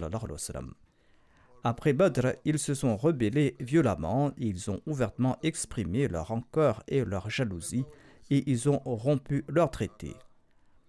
après 1.63 1.93
Badr, 1.93 2.33
ils 2.43 2.59
se 2.59 2.73
sont 2.73 2.97
rebellés 2.97 3.55
violemment, 3.59 4.31
ils 4.37 4.69
ont 4.69 4.81
ouvertement 4.85 5.37
exprimé 5.43 6.07
leur 6.07 6.27
rancœur 6.27 6.83
et 6.87 7.05
leur 7.05 7.29
jalousie, 7.29 7.85
et 8.29 8.49
ils 8.51 8.69
ont 8.69 8.79
rompu 8.85 9.45
leur 9.47 9.71
traité. 9.71 10.13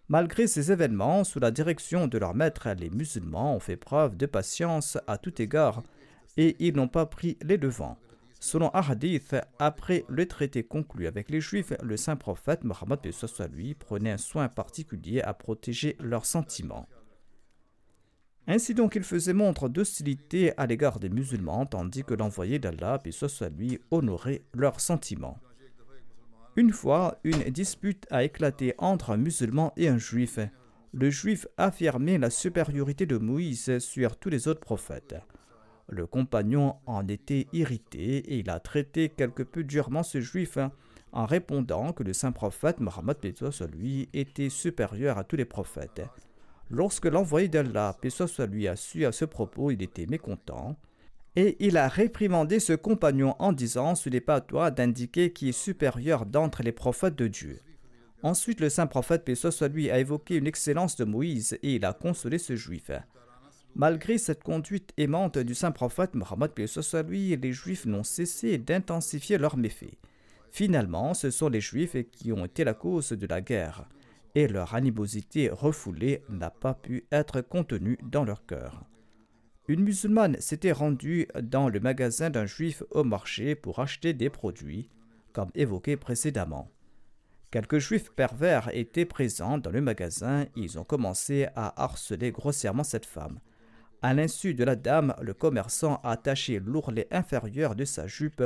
Malgré 0.09 0.47
ces 0.47 0.73
événements, 0.73 1.25
sous 1.25 1.41
la 1.41 1.51
direction 1.51 2.09
de 2.09 2.19
leur 2.19 2.35
maître, 2.35 2.69
les 2.79 2.91
musulmans 2.91 3.55
ont 3.55 3.61
fait 3.61 3.77
preuve 3.77 4.17
de 4.17 4.27
patience 4.27 4.99
à 5.07 5.17
tout 5.17 5.41
égard, 5.41 5.83
et 6.37 6.57
ils 6.59 6.75
n'ont 6.75 6.89
pas 6.89 7.07
pris 7.07 7.39
les 7.43 7.59
devants. 7.59 7.97
Selon 8.41 8.69
Ahadith, 8.71 9.37
après 9.59 10.05
le 10.09 10.27
traité 10.27 10.65
conclu 10.65 11.07
avec 11.07 11.31
les 11.31 11.41
Juifs, 11.41 11.73
le 11.83 11.97
saint 11.97 12.17
prophète 12.17 12.65
Mohammed 12.65 13.01
lui 13.53 13.75
prenait 13.75 14.11
un 14.11 14.19
soin 14.19 14.49
particulier 14.49 15.23
à 15.23 15.33
protéger 15.33 15.97
leurs 16.01 16.27
sentiments. 16.27 16.87
Ainsi 18.47 18.75
donc, 18.75 18.95
il 18.95 19.03
faisait 19.03 19.33
montre 19.33 19.69
d'hostilité 19.69 20.53
à 20.59 20.67
l'égard 20.67 21.01
des 21.01 21.09
musulmans, 21.09 21.65
tandis 21.65 22.05
que 22.05 22.15
l'envoyé 22.15 22.59
d'Allah, 22.59 22.99
puis 23.03 23.13
soit 23.13 23.49
lui, 23.49 23.81
honorait 23.91 24.43
leurs 24.53 24.81
sentiments. 24.81 25.39
Une 26.57 26.73
fois, 26.73 27.19
une 27.25 27.43
dispute 27.51 28.07
a 28.11 28.23
éclaté 28.23 28.75
entre 28.79 29.11
un 29.11 29.17
musulman 29.17 29.73
et 29.77 29.89
un 29.89 29.99
juif. 29.99 30.39
Le 30.93 31.11
juif 31.11 31.47
affirmait 31.57 32.19
la 32.19 32.31
supériorité 32.31 33.07
de 33.07 33.17
Moïse 33.17 33.79
sur 33.79 34.17
tous 34.17 34.29
les 34.29 34.47
autres 34.47 34.61
prophètes. 34.61 35.17
Le 35.89 36.07
compagnon 36.07 36.77
en 36.87 37.09
était 37.09 37.49
irrité 37.53 38.19
et 38.19 38.39
il 38.39 38.51
a 38.51 38.61
traité 38.61 39.09
quelque 39.09 39.43
peu 39.43 39.65
durement 39.65 40.03
ce 40.03 40.21
juif 40.21 40.59
en 41.13 41.27
répondant 41.27 41.93
que 41.93 42.03
le 42.03 42.13
saint 42.13 42.33
prophète 42.33 42.81
Mohammed 42.81 43.17
lui 43.73 44.09
était 44.13 44.49
supérieur 44.49 45.19
à 45.19 45.25
tous 45.25 45.37
les 45.37 45.45
prophètes. 45.45 46.03
Lorsque 46.71 47.07
l'envoyé 47.07 47.49
d'Allah, 47.49 47.97
paix 48.01 48.09
lui, 48.49 48.69
a 48.69 48.77
su 48.77 49.05
à 49.05 49.13
ce 49.13 49.25
propos, 49.25 49.71
il 49.71 49.83
était 49.83 50.07
mécontent. 50.07 50.77
Et 51.37 51.57
il 51.59 51.77
a 51.77 51.89
réprimandé 51.89 52.61
ce 52.61 52.73
compagnon 52.73 53.35
en 53.39 53.53
disant 53.53 53.95
Ce 53.95 54.09
n'est 54.09 54.21
pas 54.21 54.37
à 54.37 54.41
toi 54.41 54.71
d'indiquer 54.71 55.33
qui 55.33 55.49
est 55.49 55.53
supérieur 55.53 56.27
d'entre 56.27 56.63
les 56.63 56.73
prophètes 56.73 57.17
de 57.17 57.27
Dieu. 57.27 57.61
Ensuite, 58.23 58.61
le 58.61 58.71
saint 58.71 58.87
prophète, 58.87 59.25
paix 59.25 59.35
lui, 59.69 59.91
a 59.91 59.99
évoqué 59.99 60.37
une 60.37 60.47
excellence 60.47 60.97
de 60.97 61.05
Moïse 61.05 61.59
et 61.63 61.75
il 61.75 61.85
a 61.85 61.93
consolé 61.93 62.39
ce 62.39 62.57
juif. 62.57 62.91
Malgré 63.75 64.17
cette 64.17 64.43
conduite 64.43 64.93
aimante 64.97 65.37
du 65.37 65.55
saint 65.55 65.73
prophète 65.73 66.15
Mohammed, 66.15 66.53
paix 66.53 66.67
lui, 67.07 67.37
les 67.37 67.53
juifs 67.53 67.85
n'ont 67.85 68.05
cessé 68.05 68.57
d'intensifier 68.57 69.37
leurs 69.37 69.57
méfaits. 69.57 69.99
Finalement, 70.51 71.13
ce 71.15 71.31
sont 71.31 71.49
les 71.49 71.61
juifs 71.61 71.97
qui 72.13 72.33
ont 72.33 72.45
été 72.45 72.63
la 72.65 72.75
cause 72.75 73.11
de 73.11 73.27
la 73.27 73.41
guerre 73.41 73.89
et 74.35 74.49
leur 74.49 74.75
animosité 74.75 75.49
refoulée 75.51 76.23
n'a 76.29 76.51
pas 76.51 76.75
pu 76.75 77.07
être 77.13 77.41
contenue 77.41 77.99
dans 78.03 78.25
leur 78.25 78.47
cœur. 78.47 78.85
Une 79.67 79.83
musulmane 79.83 80.39
s'était 80.41 80.73
rendue 80.73 81.27
dans 81.43 81.69
le 81.69 81.81
magasin 81.81 82.29
d'un 82.29 82.45
juif 82.45 82.83
au 82.91 83.03
marché 83.03 83.55
pour 83.55 83.79
acheter 83.79 84.13
des 84.13 84.29
produits, 84.29 84.91
comme 85.33 85.51
évoqué 85.55 85.97
précédemment. 85.97 86.71
Quelques 87.51 87.79
juifs 87.79 88.11
pervers 88.11 88.69
étaient 88.75 89.07
présents 89.07 89.59
dans 89.59 89.71
le 89.71 89.81
magasin 89.81 90.45
ils 90.57 90.79
ont 90.79 90.85
commencé 90.85 91.47
à 91.55 91.83
harceler 91.83 92.33
grossièrement 92.33 92.83
cette 92.83 93.07
femme. 93.07 93.39
À 94.03 94.13
l'insu 94.13 94.53
de 94.55 94.65
la 94.65 94.77
dame, 94.77 95.15
le 95.23 95.33
commerçant 95.33 96.01
a 96.03 96.11
attaché 96.11 96.59
l'ourlet 96.59 97.07
inférieur 97.11 97.75
de 97.75 97.85
sa 97.85 98.07
jupe 98.07 98.43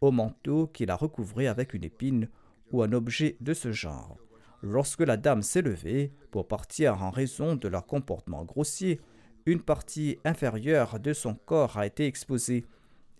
au 0.00 0.10
manteau 0.10 0.68
qu'il 0.68 0.90
a 0.90 0.96
recouvré 0.96 1.48
avec 1.48 1.74
une 1.74 1.84
épine 1.84 2.28
ou 2.70 2.82
un 2.82 2.92
objet 2.92 3.36
de 3.40 3.52
ce 3.52 3.72
genre. 3.72 4.21
Lorsque 4.62 5.00
la 5.00 5.16
dame 5.16 5.42
s'est 5.42 5.62
levée 5.62 6.12
pour 6.30 6.46
partir 6.46 7.02
en 7.02 7.10
raison 7.10 7.56
de 7.56 7.66
leur 7.66 7.84
comportement 7.84 8.44
grossier, 8.44 9.00
une 9.44 9.60
partie 9.60 10.18
inférieure 10.24 11.00
de 11.00 11.12
son 11.12 11.34
corps 11.34 11.76
a 11.76 11.86
été 11.86 12.06
exposée 12.06 12.64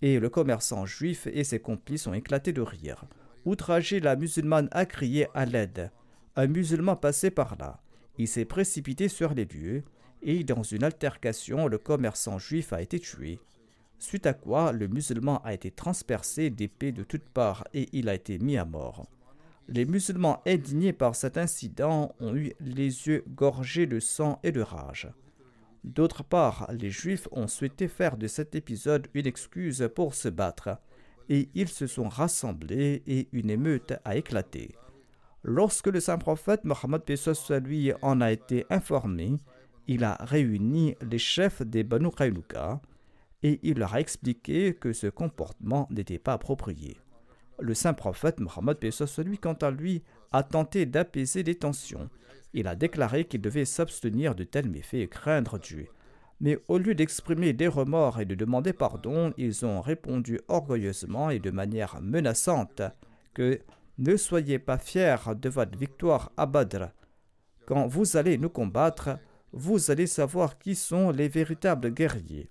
et 0.02 0.20
le 0.20 0.28
commerçant 0.28 0.86
juif 0.86 1.26
et 1.32 1.42
ses 1.42 1.58
complices 1.58 2.06
ont 2.06 2.14
éclaté 2.14 2.52
de 2.52 2.60
rire. 2.60 3.04
Outragé, 3.44 3.98
la 3.98 4.14
musulmane 4.14 4.68
a 4.70 4.86
crié 4.86 5.26
à 5.34 5.44
l'aide. 5.44 5.90
Un 6.36 6.46
musulman 6.46 6.94
passait 6.94 7.32
par 7.32 7.56
là. 7.56 7.80
Il 8.18 8.28
s'est 8.28 8.44
précipité 8.44 9.08
sur 9.08 9.34
les 9.34 9.44
lieux 9.44 9.82
et 10.22 10.44
dans 10.44 10.62
une 10.62 10.84
altercation, 10.84 11.66
le 11.66 11.78
commerçant 11.78 12.38
juif 12.38 12.72
a 12.72 12.82
été 12.82 13.00
tué. 13.00 13.40
Suite 13.98 14.26
à 14.26 14.32
quoi, 14.32 14.70
le 14.70 14.86
musulman 14.86 15.40
a 15.44 15.54
été 15.54 15.72
transpercé 15.72 16.50
d'épées 16.50 16.92
de 16.92 17.02
toutes 17.02 17.28
parts 17.28 17.64
et 17.74 17.88
il 17.92 18.08
a 18.08 18.14
été 18.14 18.38
mis 18.38 18.56
à 18.56 18.64
mort. 18.64 19.06
Les 19.68 19.84
musulmans 19.84 20.42
indignés 20.46 20.92
par 20.92 21.14
cet 21.14 21.38
incident 21.38 22.14
ont 22.20 22.34
eu 22.34 22.52
les 22.60 23.06
yeux 23.06 23.24
gorgés 23.28 23.86
de 23.86 24.00
sang 24.00 24.38
et 24.42 24.52
de 24.52 24.60
rage. 24.60 25.08
D'autre 25.84 26.22
part, 26.22 26.68
les 26.72 26.90
Juifs 26.90 27.28
ont 27.32 27.48
souhaité 27.48 27.88
faire 27.88 28.16
de 28.16 28.26
cet 28.26 28.54
épisode 28.54 29.08
une 29.14 29.26
excuse 29.26 29.88
pour 29.94 30.14
se 30.14 30.28
battre, 30.28 30.78
et 31.28 31.48
ils 31.54 31.68
se 31.68 31.86
sont 31.86 32.08
rassemblés 32.08 33.02
et 33.06 33.28
une 33.32 33.50
émeute 33.50 33.94
a 34.04 34.16
éclaté. 34.16 34.74
Lorsque 35.44 35.88
le 35.88 36.00
saint 36.00 36.18
prophète 36.18 36.64
Mohammed 36.64 37.02
lui 37.64 37.92
en 38.00 38.20
a 38.20 38.30
été 38.30 38.64
informé, 38.70 39.38
il 39.88 40.04
a 40.04 40.16
réuni 40.20 40.94
les 41.02 41.18
chefs 41.18 41.62
des 41.62 41.82
Banu 41.82 42.10
Qaynuka 42.10 42.80
et 43.42 43.58
il 43.64 43.78
leur 43.78 43.94
a 43.94 44.00
expliqué 44.00 44.74
que 44.74 44.92
ce 44.92 45.08
comportement 45.08 45.88
n'était 45.90 46.20
pas 46.20 46.34
approprié. 46.34 47.01
Le 47.62 47.74
saint 47.74 47.94
prophète 47.94 48.40
Mohammed 48.40 48.76
lui 49.24 49.38
quant 49.38 49.52
à 49.52 49.70
lui, 49.70 50.02
a 50.32 50.42
tenté 50.42 50.84
d'apaiser 50.84 51.44
les 51.44 51.54
tensions. 51.54 52.10
Il 52.54 52.66
a 52.66 52.74
déclaré 52.74 53.24
qu'il 53.24 53.40
devait 53.40 53.64
s'abstenir 53.64 54.34
de 54.34 54.42
tels 54.42 54.68
méfaits 54.68 54.94
et 54.94 55.06
craindre 55.06 55.60
Dieu. 55.60 55.86
Mais 56.40 56.58
au 56.66 56.76
lieu 56.76 56.96
d'exprimer 56.96 57.52
des 57.52 57.68
remords 57.68 58.20
et 58.20 58.24
de 58.24 58.34
demander 58.34 58.72
pardon, 58.72 59.32
ils 59.36 59.64
ont 59.64 59.80
répondu 59.80 60.40
orgueilleusement 60.48 61.30
et 61.30 61.38
de 61.38 61.52
manière 61.52 62.00
menaçante 62.02 62.82
que 63.32 63.60
ne 63.96 64.16
soyez 64.16 64.58
pas 64.58 64.78
fiers 64.78 65.36
de 65.40 65.48
votre 65.48 65.78
victoire 65.78 66.32
à 66.36 66.46
Badr. 66.46 66.88
Quand 67.66 67.86
vous 67.86 68.16
allez 68.16 68.38
nous 68.38 68.50
combattre, 68.50 69.20
vous 69.52 69.92
allez 69.92 70.08
savoir 70.08 70.58
qui 70.58 70.74
sont 70.74 71.12
les 71.12 71.28
véritables 71.28 71.90
guerriers. 71.90 72.50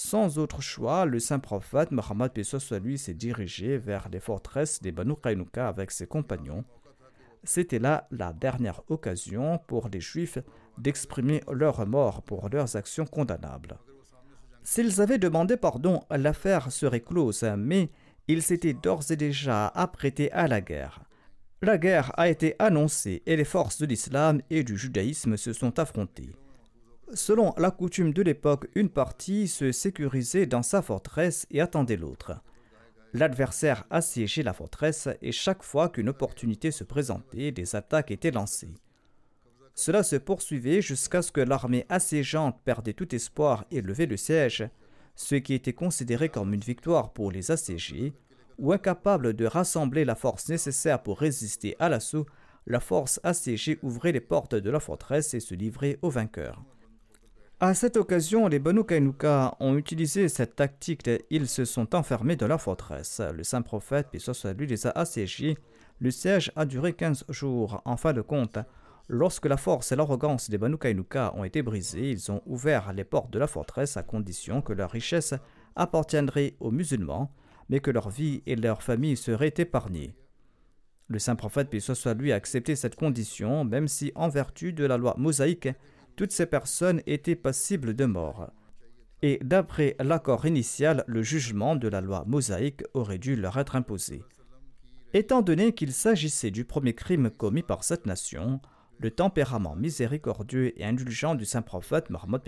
Sans 0.00 0.38
autre 0.38 0.62
choix, 0.62 1.06
le 1.06 1.18
saint 1.18 1.40
prophète 1.40 1.90
Mohammed 1.90 2.30
lui 2.84 2.98
s'est 2.98 3.14
dirigé 3.14 3.78
vers 3.78 4.08
les 4.08 4.20
forteresses 4.20 4.80
des 4.80 4.92
Banu 4.92 5.16
Qaynuka 5.20 5.66
avec 5.66 5.90
ses 5.90 6.06
compagnons. 6.06 6.62
C'était 7.42 7.80
là 7.80 8.06
la 8.12 8.32
dernière 8.32 8.80
occasion 8.90 9.58
pour 9.66 9.88
les 9.88 10.00
Juifs 10.00 10.38
d'exprimer 10.78 11.42
leur 11.50 11.78
remords 11.78 12.22
pour 12.22 12.48
leurs 12.48 12.76
actions 12.76 13.06
condamnables. 13.06 13.76
S'ils 14.62 15.00
avaient 15.00 15.18
demandé 15.18 15.56
pardon, 15.56 16.04
l'affaire 16.10 16.70
serait 16.70 17.00
close, 17.00 17.42
mais 17.58 17.90
ils 18.28 18.42
s'étaient 18.42 18.74
d'ores 18.74 19.10
et 19.10 19.16
déjà 19.16 19.66
apprêtés 19.66 20.30
à 20.30 20.46
la 20.46 20.60
guerre. 20.60 21.02
La 21.60 21.76
guerre 21.76 22.12
a 22.16 22.28
été 22.28 22.54
annoncée 22.60 23.24
et 23.26 23.34
les 23.34 23.44
forces 23.44 23.78
de 23.78 23.86
l'islam 23.86 24.42
et 24.48 24.62
du 24.62 24.78
judaïsme 24.78 25.36
se 25.36 25.52
sont 25.52 25.76
affrontées. 25.80 26.36
Selon 27.14 27.54
la 27.56 27.70
coutume 27.70 28.12
de 28.12 28.22
l'époque, 28.22 28.68
une 28.74 28.90
partie 28.90 29.48
se 29.48 29.72
sécurisait 29.72 30.46
dans 30.46 30.62
sa 30.62 30.82
forteresse 30.82 31.46
et 31.50 31.60
attendait 31.60 31.96
l'autre. 31.96 32.32
L'adversaire 33.14 33.86
assiégeait 33.88 34.42
la 34.42 34.52
forteresse 34.52 35.08
et 35.22 35.32
chaque 35.32 35.62
fois 35.62 35.88
qu'une 35.88 36.10
opportunité 36.10 36.70
se 36.70 36.84
présentait, 36.84 37.50
des 37.50 37.74
attaques 37.74 38.10
étaient 38.10 38.30
lancées. 38.30 38.74
Cela 39.74 40.02
se 40.02 40.16
poursuivait 40.16 40.82
jusqu'à 40.82 41.22
ce 41.22 41.32
que 41.32 41.40
l'armée 41.40 41.86
assiégeante 41.88 42.60
perdait 42.64 42.92
tout 42.92 43.14
espoir 43.14 43.64
et 43.70 43.80
levait 43.80 44.06
le 44.06 44.18
siège, 44.18 44.68
ce 45.14 45.36
qui 45.36 45.54
était 45.54 45.72
considéré 45.72 46.28
comme 46.28 46.52
une 46.52 46.60
victoire 46.60 47.12
pour 47.12 47.32
les 47.32 47.50
assiégés, 47.50 48.12
ou 48.58 48.72
incapable 48.72 49.34
de 49.34 49.46
rassembler 49.46 50.04
la 50.04 50.14
force 50.14 50.48
nécessaire 50.48 51.02
pour 51.02 51.20
résister 51.20 51.74
à 51.78 51.88
l'assaut, 51.88 52.26
la 52.66 52.80
force 52.80 53.18
assiégée 53.22 53.78
ouvrait 53.82 54.12
les 54.12 54.20
portes 54.20 54.54
de 54.54 54.68
la 54.68 54.80
forteresse 54.80 55.32
et 55.32 55.40
se 55.40 55.54
livrait 55.54 55.98
aux 56.02 56.10
vainqueurs. 56.10 56.62
À 57.60 57.74
cette 57.74 57.96
occasion, 57.96 58.46
les 58.46 58.60
Banu 58.60 58.84
Kainuka 58.84 59.56
ont 59.58 59.76
utilisé 59.76 60.28
cette 60.28 60.54
tactique. 60.54 61.10
Ils 61.28 61.48
se 61.48 61.64
sont 61.64 61.92
enfermés 61.96 62.36
dans 62.36 62.46
la 62.46 62.56
forteresse. 62.56 63.20
Le 63.34 63.42
saint 63.42 63.62
prophète, 63.62 64.06
puis 64.12 64.20
soit 64.20 64.52
lui, 64.52 64.68
les 64.68 64.86
a 64.86 64.90
assiégés. 64.90 65.58
Le 65.98 66.12
siège 66.12 66.52
a 66.54 66.64
duré 66.64 66.92
15 66.92 67.24
jours. 67.30 67.82
En 67.84 67.96
fin 67.96 68.12
de 68.12 68.20
compte, 68.20 68.60
lorsque 69.08 69.46
la 69.46 69.56
force 69.56 69.90
et 69.90 69.96
l'arrogance 69.96 70.50
des 70.50 70.56
Banu 70.56 70.78
Kainuka 70.78 71.32
ont 71.34 71.42
été 71.42 71.62
brisées, 71.62 72.12
ils 72.12 72.30
ont 72.30 72.42
ouvert 72.46 72.92
les 72.92 73.02
portes 73.02 73.32
de 73.32 73.40
la 73.40 73.48
forteresse 73.48 73.96
à 73.96 74.04
condition 74.04 74.62
que 74.62 74.72
leur 74.72 74.92
richesse 74.92 75.34
appartiendrait 75.74 76.54
aux 76.60 76.70
musulmans, 76.70 77.34
mais 77.70 77.80
que 77.80 77.90
leur 77.90 78.08
vie 78.08 78.40
et 78.46 78.54
leur 78.54 78.84
famille 78.84 79.16
seraient 79.16 79.54
épargnées. 79.56 80.14
Le 81.08 81.18
saint 81.18 81.34
prophète, 81.34 81.70
puis 81.70 81.80
soit 81.80 82.14
lui, 82.14 82.30
a 82.30 82.36
accepté 82.36 82.76
cette 82.76 82.94
condition, 82.94 83.64
même 83.64 83.88
si, 83.88 84.12
en 84.14 84.28
vertu 84.28 84.72
de 84.72 84.84
la 84.84 84.96
loi 84.96 85.16
mosaïque, 85.18 85.70
toutes 86.18 86.32
ces 86.32 86.46
personnes 86.46 87.00
étaient 87.06 87.36
passibles 87.36 87.94
de 87.94 88.04
mort. 88.04 88.50
Et 89.22 89.38
d'après 89.40 89.94
l'accord 90.00 90.46
initial, 90.46 91.04
le 91.06 91.22
jugement 91.22 91.76
de 91.76 91.86
la 91.86 92.00
loi 92.00 92.24
mosaïque 92.26 92.82
aurait 92.92 93.18
dû 93.18 93.36
leur 93.36 93.56
être 93.56 93.76
imposé. 93.76 94.24
Étant 95.14 95.42
donné 95.42 95.74
qu'il 95.74 95.92
s'agissait 95.92 96.50
du 96.50 96.64
premier 96.64 96.92
crime 96.92 97.30
commis 97.30 97.62
par 97.62 97.84
cette 97.84 98.04
nation, 98.04 98.60
le 98.98 99.12
tempérament 99.12 99.76
miséricordieux 99.76 100.76
et 100.76 100.84
indulgent 100.84 101.36
du 101.36 101.44
saint 101.44 101.62
prophète 101.62 102.10
Mohammed 102.10 102.42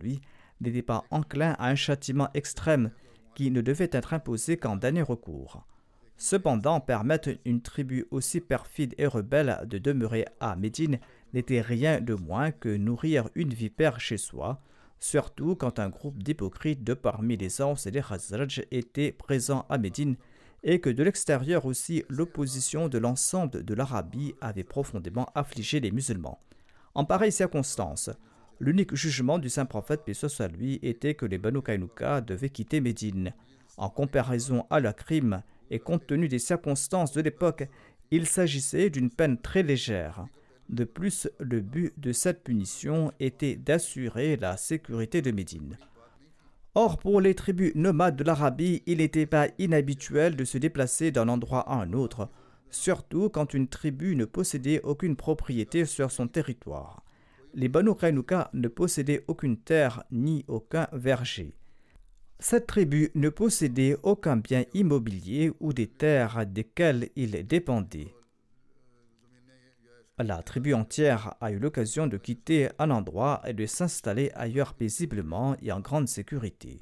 lui 0.00 0.20
n'était 0.60 0.82
pas 0.82 1.02
enclin 1.10 1.56
à 1.58 1.68
un 1.68 1.74
châtiment 1.74 2.28
extrême 2.32 2.92
qui 3.34 3.50
ne 3.50 3.60
devait 3.60 3.90
être 3.90 4.14
imposé 4.14 4.56
qu'en 4.56 4.76
dernier 4.76 5.02
recours. 5.02 5.66
Cependant, 6.16 6.80
permettre 6.80 7.30
une 7.44 7.60
tribu 7.60 8.06
aussi 8.12 8.40
perfide 8.40 8.94
et 8.98 9.06
rebelle 9.08 9.64
de 9.66 9.78
demeurer 9.78 10.26
à 10.38 10.54
Médine 10.54 11.00
n'était 11.36 11.60
rien 11.60 12.00
de 12.00 12.14
moins 12.14 12.50
que 12.50 12.74
nourrir 12.74 13.28
une 13.34 13.52
vipère 13.52 14.00
chez 14.00 14.16
soi, 14.16 14.58
surtout 14.98 15.54
quand 15.54 15.78
un 15.78 15.90
groupe 15.90 16.22
d'hypocrites 16.22 16.82
de 16.82 16.94
parmi 16.94 17.36
les 17.36 17.60
Ans 17.60 17.74
et 17.74 17.90
les 17.90 18.00
Khazraj 18.00 18.64
était 18.70 19.12
présent 19.12 19.66
à 19.68 19.76
Médine 19.76 20.16
et 20.64 20.80
que 20.80 20.88
de 20.88 21.02
l'extérieur 21.02 21.66
aussi 21.66 22.04
l'opposition 22.08 22.88
de 22.88 22.96
l'ensemble 22.96 23.66
de 23.66 23.74
l'Arabie 23.74 24.34
avait 24.40 24.64
profondément 24.64 25.28
affligé 25.34 25.78
les 25.78 25.90
musulmans. 25.90 26.40
En 26.94 27.04
pareille 27.04 27.32
circonstance, 27.32 28.08
l'unique 28.58 28.94
jugement 28.94 29.38
du 29.38 29.50
saint 29.50 29.66
prophète, 29.66 30.04
paix 30.06 30.14
soit 30.14 30.48
lui, 30.48 30.78
était 30.80 31.14
que 31.14 31.26
les 31.26 31.36
Banu 31.36 31.60
Kainuka 31.60 32.22
devaient 32.22 32.48
quitter 32.48 32.80
Médine. 32.80 33.34
En 33.76 33.90
comparaison 33.90 34.64
à 34.70 34.80
leur 34.80 34.96
crime 34.96 35.42
et 35.70 35.80
compte 35.80 36.06
tenu 36.06 36.28
des 36.28 36.38
circonstances 36.38 37.12
de 37.12 37.20
l'époque, 37.20 37.68
il 38.10 38.26
s'agissait 38.26 38.88
d'une 38.88 39.10
peine 39.10 39.36
très 39.36 39.62
légère. 39.62 40.26
De 40.68 40.84
plus, 40.84 41.28
le 41.38 41.60
but 41.60 41.92
de 41.98 42.12
cette 42.12 42.42
punition 42.42 43.12
était 43.20 43.54
d'assurer 43.54 44.36
la 44.36 44.56
sécurité 44.56 45.22
de 45.22 45.30
Médine. 45.30 45.78
Or, 46.74 46.98
pour 46.98 47.20
les 47.20 47.34
tribus 47.34 47.74
nomades 47.74 48.16
de 48.16 48.24
l'Arabie, 48.24 48.82
il 48.86 48.98
n'était 48.98 49.26
pas 49.26 49.48
inhabituel 49.58 50.36
de 50.36 50.44
se 50.44 50.58
déplacer 50.58 51.10
d'un 51.12 51.28
endroit 51.28 51.60
à 51.70 51.76
un 51.76 51.92
autre, 51.92 52.28
surtout 52.70 53.30
quand 53.30 53.54
une 53.54 53.68
tribu 53.68 54.16
ne 54.16 54.24
possédait 54.24 54.82
aucune 54.82 55.16
propriété 55.16 55.84
sur 55.84 56.10
son 56.10 56.26
territoire. 56.26 57.02
Les 57.54 57.68
Banu 57.68 57.94
Kainuka 57.94 58.50
ne 58.52 58.68
possédaient 58.68 59.24
aucune 59.28 59.56
terre 59.56 60.02
ni 60.10 60.44
aucun 60.48 60.88
verger. 60.92 61.54
Cette 62.40 62.66
tribu 62.66 63.10
ne 63.14 63.30
possédait 63.30 63.96
aucun 64.02 64.36
bien 64.36 64.64
immobilier 64.74 65.52
ou 65.60 65.72
des 65.72 65.86
terres 65.86 66.44
desquelles 66.44 67.08
il 67.16 67.46
dépendait 67.46 68.15
la 70.24 70.42
tribu 70.42 70.72
entière 70.74 71.34
a 71.40 71.50
eu 71.50 71.58
l'occasion 71.58 72.06
de 72.06 72.16
quitter 72.16 72.68
un 72.78 72.90
endroit 72.90 73.42
et 73.46 73.52
de 73.52 73.66
s'installer 73.66 74.30
ailleurs 74.34 74.74
paisiblement 74.74 75.56
et 75.62 75.72
en 75.72 75.80
grande 75.80 76.08
sécurité. 76.08 76.80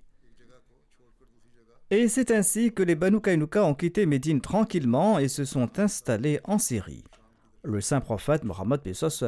Et 1.91 2.09
c'est 2.09 2.31
ainsi 2.31 2.73
que 2.73 2.83
les 2.83 2.95
Banu 2.95 3.19
ont 3.57 3.75
quitté 3.75 4.07
Médine 4.07 4.41
tranquillement 4.41 5.19
et 5.19 5.29
se 5.29 5.45
sont 5.45 5.79
installés 5.79 6.41
en 6.45 6.59
Syrie. 6.59 7.05
Le 7.63 7.81
saint 7.81 8.01
prophète 8.01 8.45
Mohammed 8.45 8.81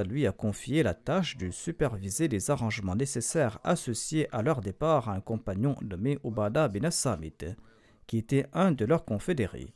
lui 0.07 0.27
a 0.27 0.33
confié 0.33 0.83
la 0.83 0.95
tâche 0.95 1.37
de 1.37 1.51
superviser 1.51 2.29
les 2.29 2.51
arrangements 2.51 2.95
nécessaires 2.95 3.59
associés 3.65 4.29
à 4.31 4.43
leur 4.43 4.61
départ 4.61 5.09
à 5.09 5.15
un 5.15 5.21
compagnon 5.21 5.75
nommé 5.81 6.19
Ubada 6.23 6.69
bin 6.69 6.91
Samit, 6.91 7.57
qui 8.07 8.19
était 8.19 8.47
un 8.53 8.73
de 8.73 8.85
leurs 8.85 9.05
confédérés. 9.05 9.73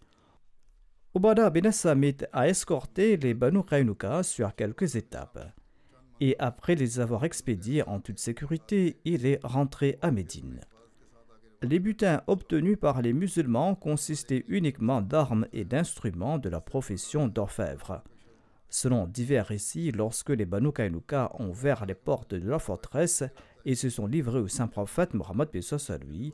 Ubada 1.12 1.50
bin 1.50 1.68
a 2.32 2.48
escorté 2.48 3.16
les 3.16 3.34
Banu 3.34 3.64
Qaynuka 3.64 4.22
sur 4.22 4.54
quelques 4.54 4.94
étapes. 4.94 5.40
Et 6.20 6.36
après 6.38 6.76
les 6.76 7.00
avoir 7.00 7.24
expédiés 7.24 7.82
en 7.82 7.98
toute 7.98 8.20
sécurité, 8.20 9.00
il 9.04 9.26
est 9.26 9.40
rentré 9.42 9.98
à 10.02 10.12
Médine. 10.12 10.60
Les 11.62 11.80
butins 11.80 12.22
obtenus 12.28 12.78
par 12.80 13.02
les 13.02 13.12
musulmans 13.12 13.74
consistaient 13.74 14.44
uniquement 14.46 15.02
d'armes 15.02 15.48
et 15.52 15.64
d'instruments 15.64 16.38
de 16.38 16.48
la 16.48 16.60
profession 16.60 17.26
d'orfèvre. 17.26 18.04
Selon 18.68 19.08
divers 19.08 19.46
récits, 19.46 19.90
lorsque 19.90 20.30
les 20.30 20.46
Banu 20.46 20.72
Kainuka 20.72 21.32
ont 21.40 21.48
ouvert 21.48 21.86
les 21.86 21.94
portes 21.94 22.36
de 22.36 22.48
la 22.48 22.60
forteresse 22.60 23.24
et 23.64 23.74
se 23.74 23.90
sont 23.90 24.06
livrés 24.06 24.38
au 24.38 24.46
saint 24.46 24.68
prophète 24.68 25.14
Mohammed 25.14 25.48
lui, 26.06 26.32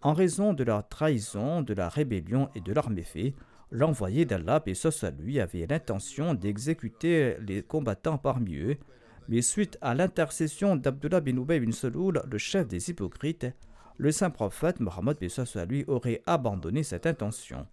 en 0.00 0.14
raison 0.14 0.54
de 0.54 0.64
leur 0.64 0.88
trahison, 0.88 1.60
de 1.60 1.74
la 1.74 1.90
rébellion 1.90 2.48
et 2.54 2.62
de 2.62 2.72
leur 2.72 2.88
méfait, 2.88 3.34
l'envoyé 3.74 4.24
d'Allah, 4.24 4.62
et 4.66 4.74
lui, 5.18 5.40
avait 5.40 5.66
l'intention 5.66 6.32
d'exécuter 6.32 7.36
les 7.40 7.62
combattants 7.62 8.18
parmi 8.18 8.54
eux, 8.56 8.76
mais 9.28 9.42
suite 9.42 9.78
à 9.80 9.94
l'intercession 9.94 10.76
d'Abdullah 10.76 11.20
bin 11.20 11.36
Ubay 11.36 11.58
bin 11.58 11.72
Saloul, 11.72 12.22
le 12.30 12.38
chef 12.38 12.68
des 12.68 12.90
hypocrites, 12.90 13.46
le 13.96 14.12
saint 14.12 14.30
prophète 14.30 14.78
Mohammed 14.80 15.16
lui 15.68 15.84
aurait 15.88 16.22
abandonné 16.26 16.84
cette 16.84 17.06
intention. 17.06 17.66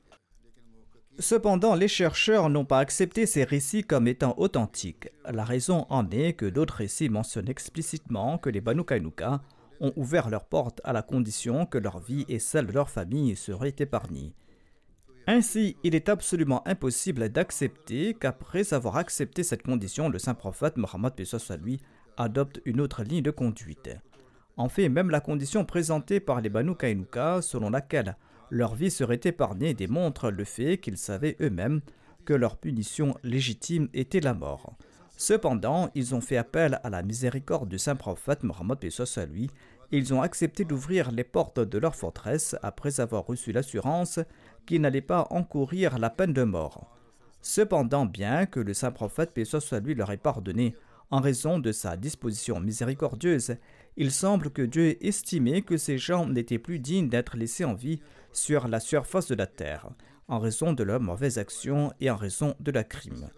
Cependant, 1.20 1.76
les 1.76 1.88
chercheurs 1.88 2.49
n'ont 2.49 2.66
pas 2.66 2.80
accepté 2.80 3.28
ces 3.28 3.43
récits 3.43 3.84
comme 3.84 4.08
étant 4.08 4.34
authentiques. 4.38 5.10
La 5.30 5.43
raison 5.43 5.86
en 5.89 6.10
est 6.10 6.34
que 6.34 6.47
d'autres 6.47 6.78
récits 6.78 7.10
mentionnent 7.10 7.49
explicitement 7.49 8.39
que 8.39 8.49
les 8.49 8.62
Banu 8.62 8.84
Kainuka 8.84 9.41
ont 9.82 9.93
ouvert 9.97 10.30
leurs 10.30 10.45
portes 10.45 10.82
à 10.84 10.93
la 10.93 11.02
condition 11.04 11.66
que 11.66 11.78
leur 11.78 11.99
vie 11.99 12.26
et 12.28 12.39
celle 12.39 12.68
de 12.68 12.72
leur 12.72 12.89
famille 12.89 13.36
seraient 13.36 13.76
épargnées. 13.78 14.34
Ainsi, 15.28 15.78
il 15.84 15.94
est 15.96 16.10
absolument 16.10 16.68
impossible 16.68 17.30
d'accepter 17.30 18.16
qu'après 18.16 18.74
avoir 18.74 18.98
accepté 18.98 19.44
cette 19.44 19.64
condition, 19.64 20.10
le 20.10 20.20
saint 20.20 20.34
prophète 20.34 20.78
Mohammed 20.78 21.14
lui 21.64 21.80
adopte 22.18 22.62
une 22.66 22.82
autre 22.82 23.04
ligne 23.04 23.22
de 23.22 23.32
conduite. 23.32 23.90
En 24.58 24.68
fait, 24.68 24.90
même 24.90 25.10
la 25.10 25.22
condition 25.22 25.64
présentée 25.64 26.20
par 26.20 26.42
les 26.42 26.50
Banu 26.50 26.76
Kainuka, 26.76 27.42
selon 27.42 27.70
laquelle 27.70 28.18
leur 28.50 28.76
vie 28.76 28.92
serait 28.92 29.22
épargnée, 29.24 29.74
démontre 29.74 30.30
le 30.30 30.44
fait 30.44 30.78
qu'ils 30.78 30.98
savaient 30.98 31.38
eux-mêmes 31.40 31.82
que 32.26 32.34
leur 32.34 32.58
punition 32.58 33.16
légitime 33.24 33.90
était 33.94 34.20
la 34.20 34.34
mort. 34.34 34.76
Cependant, 35.18 35.90
ils 35.94 36.16
ont 36.16 36.22
fait 36.22 36.38
appel 36.38 36.80
à 36.84 36.90
la 36.90 37.04
miséricorde 37.04 37.70
du 37.70 37.78
saint 37.78 37.96
prophète 37.96 38.44
Mohammed 38.44 38.80
lui 39.32 39.50
et 39.92 39.98
ils 39.98 40.14
ont 40.14 40.22
accepté 40.22 40.66
d'ouvrir 40.66 41.12
les 41.12 41.24
portes 41.24 41.60
de 41.60 41.78
leur 41.78 41.96
forteresse 41.96 42.56
après 42.64 43.00
avoir 43.00 43.26
reçu 43.26 43.52
l'assurance 43.52 44.20
qu'ils 44.66 44.82
n'allaient 44.82 45.01
pas 45.01 45.28
encourir 45.30 45.99
la 45.99 46.09
peine 46.09 46.34
de 46.34 46.43
mort. 46.43 46.95
Cependant, 47.41 48.05
bien 48.05 48.45
que 48.45 48.59
le 48.59 48.74
saint 48.74 48.91
prophète 48.91 49.34
paix 49.34 49.43
lui 49.84 49.95
leur 49.95 50.12
ait 50.12 50.18
pardonné 50.18 50.76
en 51.12 51.20
raison 51.20 51.59
de 51.59 51.72
sa 51.72 51.97
disposition 51.97 52.59
miséricordieuse, 52.59 53.57
il 53.97 54.12
semble 54.12 54.49
que 54.49 54.62
Dieu 54.62 54.97
estimait 55.05 55.62
que 55.62 55.76
ces 55.76 55.97
gens 55.97 56.26
n'étaient 56.26 56.57
plus 56.57 56.80
dignes 56.80 57.09
d'être 57.09 57.36
laissés 57.36 57.66
en 57.66 57.74
vie 57.74 57.99
sur 58.32 58.70
la 58.70 58.80
surface 58.80 59.28
de 59.28 59.36
la 59.36 59.47
terre, 59.47 59.89
en 60.30 60.39
raison 60.39 60.72
de 60.72 60.84
leurs 60.84 61.01
mauvaises 61.01 61.38
actions 61.38 61.91
et 61.99 62.09
en 62.09 62.16
raison 62.16 62.55
de 62.62 62.72
la 62.72 62.86
crime. 62.86 63.30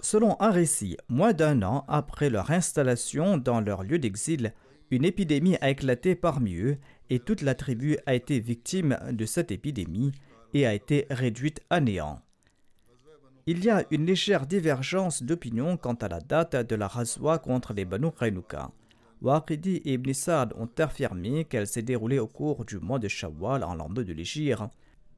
Selon 0.00 0.40
un 0.40 0.50
récit, 0.50 0.96
moins 1.08 1.34
d'un 1.34 1.62
an 1.62 1.84
après 1.86 2.30
leur 2.30 2.50
installation 2.50 3.36
dans 3.36 3.60
leur 3.60 3.82
lieu 3.82 3.98
d'exil, 3.98 4.54
une 4.90 5.04
épidémie 5.04 5.56
a 5.60 5.70
éclaté 5.70 6.14
parmi 6.14 6.56
eux 6.56 6.78
et 7.10 7.18
toute 7.18 7.42
la 7.42 7.54
tribu 7.54 7.98
a 8.06 8.14
été 8.14 8.40
victime 8.40 8.98
de 9.10 9.26
cette 9.26 9.52
épidémie 9.52 10.12
et 10.54 10.66
a 10.66 10.74
été 10.74 11.06
réduite 11.10 11.60
à 11.70 11.80
néant. 11.80 12.20
Il 13.46 13.64
y 13.64 13.70
a 13.70 13.84
une 13.90 14.06
légère 14.06 14.46
divergence 14.46 15.22
d'opinion 15.22 15.76
quant 15.76 15.94
à 15.94 16.08
la 16.08 16.20
date 16.20 16.54
de 16.54 16.76
la 16.76 16.86
razwa 16.86 17.38
contre 17.38 17.72
les 17.72 17.84
Banu 17.84 18.12
Qaynuka. 18.12 18.70
Waqidi 19.20 19.76
et 19.84 19.94
Ibn 19.94 20.12
Sa'd 20.12 20.52
ont 20.56 20.68
affirmé 20.78 21.44
qu'elle 21.44 21.66
s'est 21.66 21.82
déroulée 21.82 22.18
au 22.18 22.26
cours 22.26 22.64
du 22.64 22.78
mois 22.78 22.98
de 22.98 23.08
Shawwal 23.08 23.64
en 23.64 23.74
l'an 23.74 23.88
2 23.88 24.04
de 24.04 24.12
l'Égypte, 24.12 24.62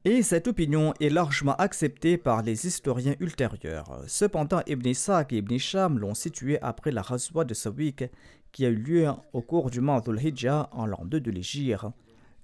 et 0.05 0.21
cette 0.21 0.47
opinion 0.47 0.93
est 0.99 1.09
largement 1.09 1.55
acceptée 1.55 2.17
par 2.17 2.43
les 2.43 2.67
historiens 2.67 3.15
ultérieurs. 3.19 4.03
Cependant, 4.07 4.61
Ibn 4.67 4.93
Sa'd 4.93 5.33
et 5.33 5.37
Ibn 5.37 5.57
Sham 5.57 5.97
l'ont 5.97 6.13
située 6.13 6.61
après 6.61 6.91
la 6.91 7.01
Razwa 7.01 7.45
de 7.45 7.55
Sawik 7.55 8.05
qui 8.51 8.65
a 8.65 8.69
eu 8.69 8.75
lieu 8.75 9.07
au 9.33 9.41
cours 9.41 9.69
du 9.69 9.81
mois 9.81 10.01
dhul 10.01 10.19
en 10.71 10.85
l'an 10.85 11.03
2 11.05 11.19
de 11.19 11.31
l'Égypte, 11.31 11.85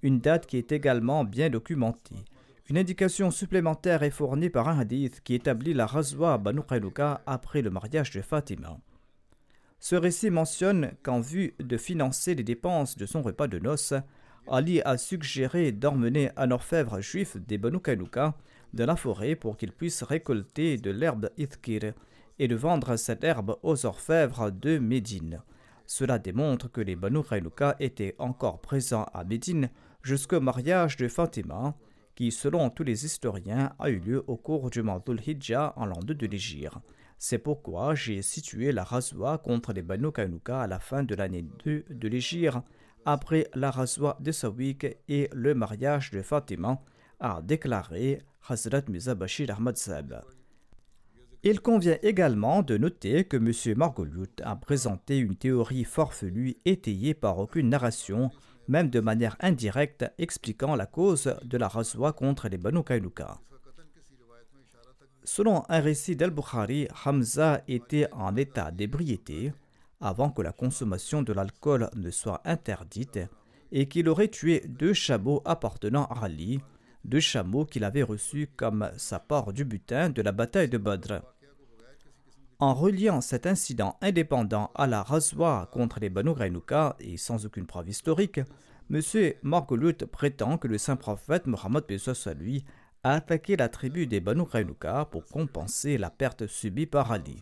une 0.01 0.19
date 0.19 0.45
qui 0.45 0.57
est 0.57 0.71
également 0.71 1.23
bien 1.23 1.49
documentée. 1.49 2.25
Une 2.71 2.77
indication 2.77 3.31
supplémentaire 3.31 4.01
est 4.01 4.11
fournie 4.11 4.49
par 4.49 4.69
un 4.69 4.79
hadith 4.79 5.19
qui 5.25 5.33
établit 5.33 5.73
la 5.73 5.85
Razwa 5.85 6.35
à 6.35 6.37
Banu 6.37 6.61
après 7.25 7.61
le 7.61 7.69
mariage 7.69 8.11
de 8.11 8.21
Fatima. 8.21 8.79
Ce 9.81 9.97
récit 9.97 10.29
mentionne 10.29 10.93
qu'en 11.03 11.19
vue 11.19 11.53
de 11.59 11.75
financer 11.75 12.33
les 12.33 12.45
dépenses 12.45 12.97
de 12.97 13.05
son 13.05 13.23
repas 13.23 13.49
de 13.49 13.59
noces, 13.59 13.93
Ali 14.47 14.81
a 14.83 14.97
suggéré 14.97 15.73
d'emmener 15.73 16.31
un 16.37 16.49
orfèvre 16.51 17.01
juif 17.01 17.35
des 17.35 17.57
Banu 17.57 17.81
Kainuka 17.81 18.35
de 18.73 18.85
la 18.85 18.95
forêt 18.95 19.35
pour 19.35 19.57
qu'il 19.57 19.73
puisse 19.73 20.01
récolter 20.01 20.77
de 20.77 20.91
l'herbe 20.91 21.29
ithkir 21.37 21.91
et 22.39 22.47
de 22.47 22.55
vendre 22.55 22.95
cette 22.95 23.25
herbe 23.25 23.57
aux 23.63 23.85
orfèvres 23.85 24.49
de 24.49 24.77
Médine. 24.77 25.41
Cela 25.87 26.19
démontre 26.19 26.71
que 26.71 26.79
les 26.79 26.95
Banu 26.95 27.21
Kainuka 27.21 27.75
étaient 27.81 28.15
encore 28.17 28.61
présents 28.61 29.09
à 29.13 29.25
Médine 29.25 29.69
jusqu'au 30.03 30.39
mariage 30.39 30.95
de 30.95 31.09
Fatima, 31.09 31.75
qui, 32.15 32.31
selon 32.31 32.69
tous 32.69 32.83
les 32.83 33.05
historiens, 33.05 33.73
a 33.79 33.89
eu 33.89 33.99
lieu 33.99 34.23
au 34.27 34.37
cours 34.37 34.69
du 34.69 34.81
mois 34.81 35.03
Hijjah 35.25 35.73
en 35.75 35.85
l'an 35.85 35.99
2 35.99 36.13
de 36.13 36.27
l'Égypte. 36.27 36.77
C'est 37.17 37.37
pourquoi 37.37 37.93
j'ai 37.93 38.21
situé 38.21 38.71
la 38.71 38.83
Razwa 38.83 39.37
contre 39.37 39.73
les 39.73 39.81
Banu 39.81 40.11
Kainuka 40.11 40.61
à 40.61 40.67
la 40.67 40.79
fin 40.79 41.03
de 41.03 41.13
l'année 41.15 41.45
2 41.65 41.85
de 41.89 42.07
l'Égypte, 42.07 42.57
après 43.05 43.47
la 43.53 43.71
Razwa 43.71 44.17
de 44.19 44.31
Sawik 44.31 44.85
et 45.07 45.29
le 45.33 45.53
mariage 45.53 46.11
de 46.11 46.21
Fatima, 46.21 46.81
a 47.19 47.41
déclaré 47.41 48.21
Hazrat 48.47 48.83
Mirza 48.89 49.15
Bashir 49.15 49.51
Ahmad. 49.51 49.77
Il 51.43 51.59
convient 51.59 51.97
également 52.03 52.61
de 52.61 52.77
noter 52.77 53.23
que 53.25 53.37
M. 53.37 53.77
Margoliut 53.77 54.29
a 54.43 54.55
présenté 54.55 55.17
une 55.17 55.35
théorie 55.35 55.85
farfelue 55.85 56.57
étayée 56.65 57.15
par 57.15 57.39
aucune 57.39 57.69
narration, 57.69 58.29
même 58.67 58.89
de 58.89 58.99
manière 58.99 59.35
indirecte, 59.39 60.05
expliquant 60.17 60.75
la 60.75 60.85
cause 60.85 61.35
de 61.43 61.57
la 61.57 61.67
Razwa 61.67 62.13
contre 62.13 62.47
les 62.47 62.57
Banu. 62.57 62.81
Selon 65.23 65.63
un 65.69 65.79
récit 65.79 66.15
d'Al-Bukhari, 66.15 66.87
Hamza 67.05 67.61
était 67.67 68.07
en 68.11 68.35
état 68.35 68.71
d'ébriété 68.71 69.53
avant 69.99 70.31
que 70.31 70.41
la 70.41 70.51
consommation 70.51 71.21
de 71.21 71.31
l'alcool 71.31 71.89
ne 71.95 72.09
soit 72.09 72.41
interdite 72.43 73.19
et 73.71 73.87
qu'il 73.87 74.09
aurait 74.09 74.29
tué 74.29 74.63
deux 74.67 74.93
chameaux 74.93 75.41
appartenant 75.45 76.05
à 76.05 76.25
Ali, 76.25 76.59
deux 77.05 77.19
chameaux 77.19 77.65
qu'il 77.65 77.83
avait 77.83 78.03
reçus 78.03 78.49
comme 78.55 78.91
sa 78.97 79.19
part 79.19 79.53
du 79.53 79.63
butin 79.63 80.09
de 80.09 80.21
la 80.21 80.31
bataille 80.31 80.69
de 80.69 80.77
Badr. 80.77 81.21
En 82.61 82.75
reliant 82.75 83.21
cet 83.21 83.47
incident 83.47 83.97
indépendant 84.01 84.69
à 84.75 84.85
la 84.85 85.01
Razwa 85.01 85.67
contre 85.71 85.99
les 85.99 86.11
Banu 86.11 86.29
Rainuka 86.29 86.95
et 86.99 87.17
sans 87.17 87.43
aucune 87.47 87.65
preuve 87.65 87.89
historique, 87.89 88.39
M. 88.91 89.01
Margolut 89.41 89.95
prétend 90.11 90.59
que 90.59 90.67
le 90.67 90.77
saint 90.77 90.95
prophète 90.95 91.47
Mohammed 91.47 91.85
lui 92.39 92.63
a 93.03 93.13
attaqué 93.13 93.55
la 93.57 93.67
tribu 93.67 94.05
des 94.05 94.19
Banu 94.19 94.43
pour 95.09 95.25
compenser 95.25 95.97
la 95.97 96.11
perte 96.11 96.45
subie 96.45 96.85
par 96.85 97.11
Ali. 97.11 97.41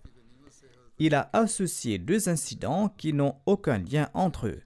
Il 0.99 1.13
a 1.15 1.29
associé 1.33 1.97
deux 1.97 2.29
incidents 2.29 2.87
qui 2.87 3.11
n'ont 3.11 3.35
aucun 3.45 3.77
lien 3.77 4.07
entre 4.13 4.47
eux. 4.47 4.61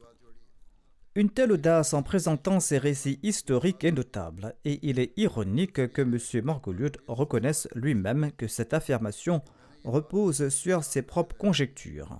Une 1.15 1.31
telle 1.31 1.51
audace 1.51 1.95
en 1.95 2.03
présentant 2.03 2.59
ces 2.59 2.77
récits 2.77 3.19
historiques 3.23 3.83
est 3.83 3.91
notable, 3.91 4.53
et 4.65 4.79
il 4.83 4.99
est 4.99 5.17
ironique 5.17 5.91
que 5.91 6.01
M. 6.03 6.45
Margoliouth 6.45 6.97
reconnaisse 7.07 7.67
lui-même 7.73 8.31
que 8.37 8.47
cette 8.47 8.75
affirmation 8.75 9.41
repose 9.83 10.49
sur 10.49 10.83
ses 10.83 11.01
propres 11.01 11.37
conjectures. 11.37 12.19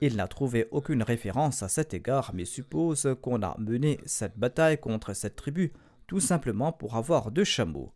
Il 0.00 0.16
n'a 0.16 0.28
trouvé 0.28 0.68
aucune 0.70 1.02
référence 1.02 1.62
à 1.62 1.68
cet 1.68 1.94
égard, 1.94 2.32
mais 2.34 2.44
suppose 2.44 3.08
qu'on 3.22 3.42
a 3.42 3.56
mené 3.58 3.98
cette 4.04 4.38
bataille 4.38 4.78
contre 4.78 5.14
cette 5.14 5.36
tribu 5.36 5.72
tout 6.06 6.20
simplement 6.20 6.72
pour 6.72 6.96
avoir 6.96 7.30
deux 7.30 7.44
chameaux. 7.44 7.92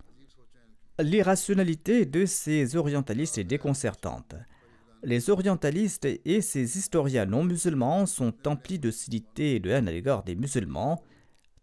L'irrationalité 0.99 2.07
de 2.07 2.27
ces 2.27 2.77
orientalistes 2.77 3.39
est 3.39 3.45
déconcertante. 3.45 4.35
Les 5.03 5.31
orientalistes 5.31 6.07
et 6.25 6.41
ces 6.43 6.77
historiens 6.77 7.25
non 7.25 7.45
musulmans 7.45 8.05
sont 8.05 8.35
emplis 8.47 8.79
d'hostilité 8.79 9.55
et 9.55 9.61
de 9.61 9.71
haine 9.71 9.89
à 9.89 9.93
l'égard 9.93 10.25
des 10.25 10.35
musulmans, 10.35 11.03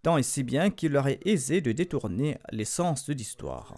tant 0.02 0.18
et 0.18 0.24
si 0.24 0.44
bien 0.44 0.72
qu'il 0.72 0.94
leur 0.94 1.08
est 1.08 1.26
aisé 1.26 1.62
de 1.62 1.72
détourner 1.72 2.40
l'essence 2.52 3.06
de 3.06 3.14
l'histoire. 3.14 3.78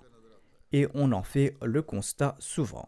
Et 0.72 0.88
on 0.94 1.12
en 1.12 1.24
fait 1.24 1.56
le 1.64 1.82
constat 1.82 2.36
souvent. 2.40 2.88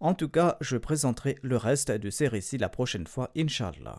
En 0.00 0.14
tout 0.14 0.30
cas, 0.30 0.56
je 0.60 0.78
présenterai 0.78 1.36
le 1.42 1.58
reste 1.58 1.90
de 1.90 2.08
ces 2.08 2.26
récits 2.26 2.56
la 2.56 2.70
prochaine 2.70 3.06
fois, 3.06 3.30
Inshallah. 3.36 3.98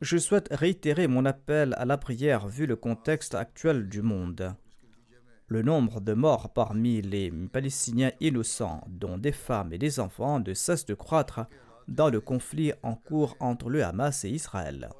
Je 0.00 0.18
souhaite 0.18 0.48
réitérer 0.50 1.08
mon 1.08 1.24
appel 1.24 1.74
à 1.78 1.86
la 1.86 1.96
prière 1.96 2.46
vu 2.46 2.66
le 2.66 2.76
contexte 2.76 3.34
actuel 3.34 3.88
du 3.88 4.02
monde. 4.02 4.54
Le 5.48 5.62
nombre 5.62 6.00
de 6.00 6.12
morts 6.12 6.52
parmi 6.52 7.00
les 7.00 7.32
Palestiniens 7.52 8.12
innocents, 8.20 8.84
dont 8.88 9.16
des 9.16 9.32
femmes 9.32 9.72
et 9.72 9.78
des 9.78 9.98
enfants, 9.98 10.38
ne 10.40 10.54
cesse 10.54 10.84
de 10.84 10.94
croître 10.94 11.46
dans 11.88 12.10
le 12.10 12.20
conflit 12.20 12.72
en 12.82 12.94
cours 12.94 13.36
entre 13.40 13.70
le 13.70 13.84
Hamas 13.84 14.24
et 14.24 14.30
Israël. 14.30 14.90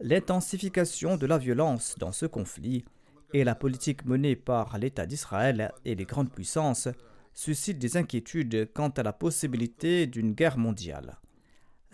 L'intensification 0.00 1.16
de 1.16 1.26
la 1.26 1.38
violence 1.38 1.96
dans 1.98 2.12
ce 2.12 2.26
conflit 2.26 2.84
et 3.32 3.44
la 3.44 3.54
politique 3.54 4.04
menée 4.04 4.36
par 4.36 4.78
l'État 4.78 5.06
d'Israël 5.06 5.72
et 5.84 5.94
les 5.94 6.04
grandes 6.04 6.30
puissances 6.30 6.88
suscitent 7.32 7.78
des 7.78 7.96
inquiétudes 7.96 8.70
quant 8.72 8.90
à 8.90 9.02
la 9.02 9.12
possibilité 9.12 10.06
d'une 10.06 10.32
guerre 10.32 10.58
mondiale 10.58 11.18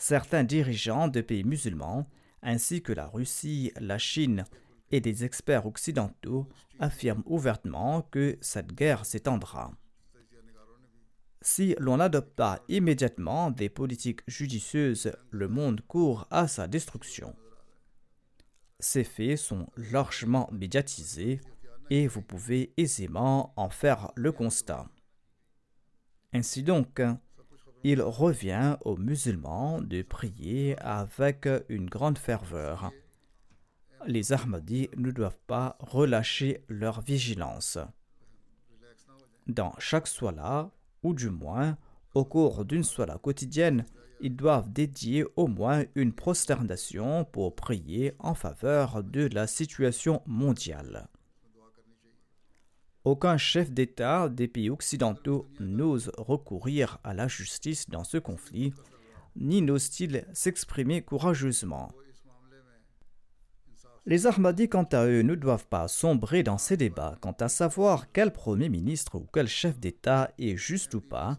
certains 0.03 0.43
dirigeants 0.43 1.07
de 1.07 1.21
pays 1.21 1.45
musulmans 1.45 2.09
ainsi 2.43 2.83
que 2.83 2.93
la 2.93 3.07
Russie, 3.07 3.73
la 3.81 3.99
Chine 3.99 4.45
et 4.91 5.01
des 5.01 5.25
experts 5.25 5.65
occidentaux 5.65 6.49
affirment 6.81 7.23
ouvertement 7.27 8.03
que 8.11 8.37
cette 8.41 8.73
guerre 8.75 9.07
s'étendra. 9.07 9.73
Si 11.41 11.77
l'on 11.79 11.99
n'adopte 11.99 12.35
pas 12.35 12.61
immédiatement 12.69 13.53
des 13.53 13.69
politiques 13.69 14.23
judicieuses, 14.27 15.13
le 15.31 15.49
monde 15.49 15.81
court 15.87 16.27
à 16.31 16.49
sa 16.49 16.67
destruction. 16.67 17.35
Ces 18.83 19.05
faits 19.05 19.39
sont 19.39 19.69
largement 19.77 20.49
médiatisés 20.51 21.41
et 21.89 22.09
vous 22.09 22.21
pouvez 22.21 22.75
aisément 22.77 23.53
en 23.55 23.71
faire 23.71 24.11
le 24.17 24.33
constat. 24.33 24.89
Ainsi 26.33 26.65
donc, 26.65 27.01
il 27.85 28.03
revient 28.03 28.77
aux 28.85 28.97
musulmans 28.97 29.81
de 29.81 30.03
prier 30.03 30.77
avec 30.81 31.49
une 31.69 31.89
grande 31.89 32.19
ferveur. 32.19 32.91
Les 34.09 34.33
Ahmadis 34.33 34.91
ne 34.97 35.13
doivent 35.13 35.39
pas 35.47 35.77
relâcher 35.79 36.65
leur 36.67 37.03
vigilance. 37.03 37.79
Dans 39.47 39.75
chaque 39.79 40.09
soila, 40.09 40.73
ou 41.05 41.15
du 41.15 41.31
moins 41.31 41.79
au 42.15 42.25
cours 42.25 42.65
d'une 42.65 42.83
soila 42.83 43.19
quotidienne, 43.19 43.87
ils 44.23 44.37
doivent 44.37 44.73
dédier 44.73 45.25
au 45.37 45.49
moins 45.49 45.85
une 45.97 46.13
prosternation 46.13 47.25
pour 47.25 47.55
prier 47.55 48.15
en 48.21 48.35
faveur 48.35 49.03
de 49.03 49.29
la 49.33 49.47
situation 49.47 50.23
mondiale. 50.27 51.09
Aucun 53.05 53.37
chef 53.37 53.73
d'État 53.73 54.29
des 54.29 54.47
pays 54.47 54.71
occidentaux 54.71 55.49
n'ose 55.59 56.13
recourir 56.17 56.99
à 57.03 57.15
la 57.15 57.27
justice 57.27 57.91
dans 57.91 58.05
ce 58.05 58.17
conflit, 58.17 58.73
ni 59.35 59.61
n'ose-t-il 59.61 60.25
s'exprimer 60.33 61.03
courageusement. 61.03 61.91
Les 64.07 64.27
Ahmadis, 64.29 64.69
quant 64.69 64.87
à 64.93 65.05
eux, 65.07 65.23
ne 65.23 65.35
doivent 65.35 65.67
pas 65.67 65.89
sombrer 65.89 66.45
dans 66.45 66.59
ces 66.59 66.77
débats 66.77 67.17
quant 67.21 67.37
à 67.41 67.49
savoir 67.49 68.13
quel 68.13 68.33
Premier 68.33 68.69
ministre 68.69 69.17
ou 69.17 69.27
quel 69.33 69.49
chef 69.49 69.81
d'État 69.81 70.31
est 70.39 70.57
juste 70.57 70.95
ou 70.95 71.01
pas, 71.01 71.39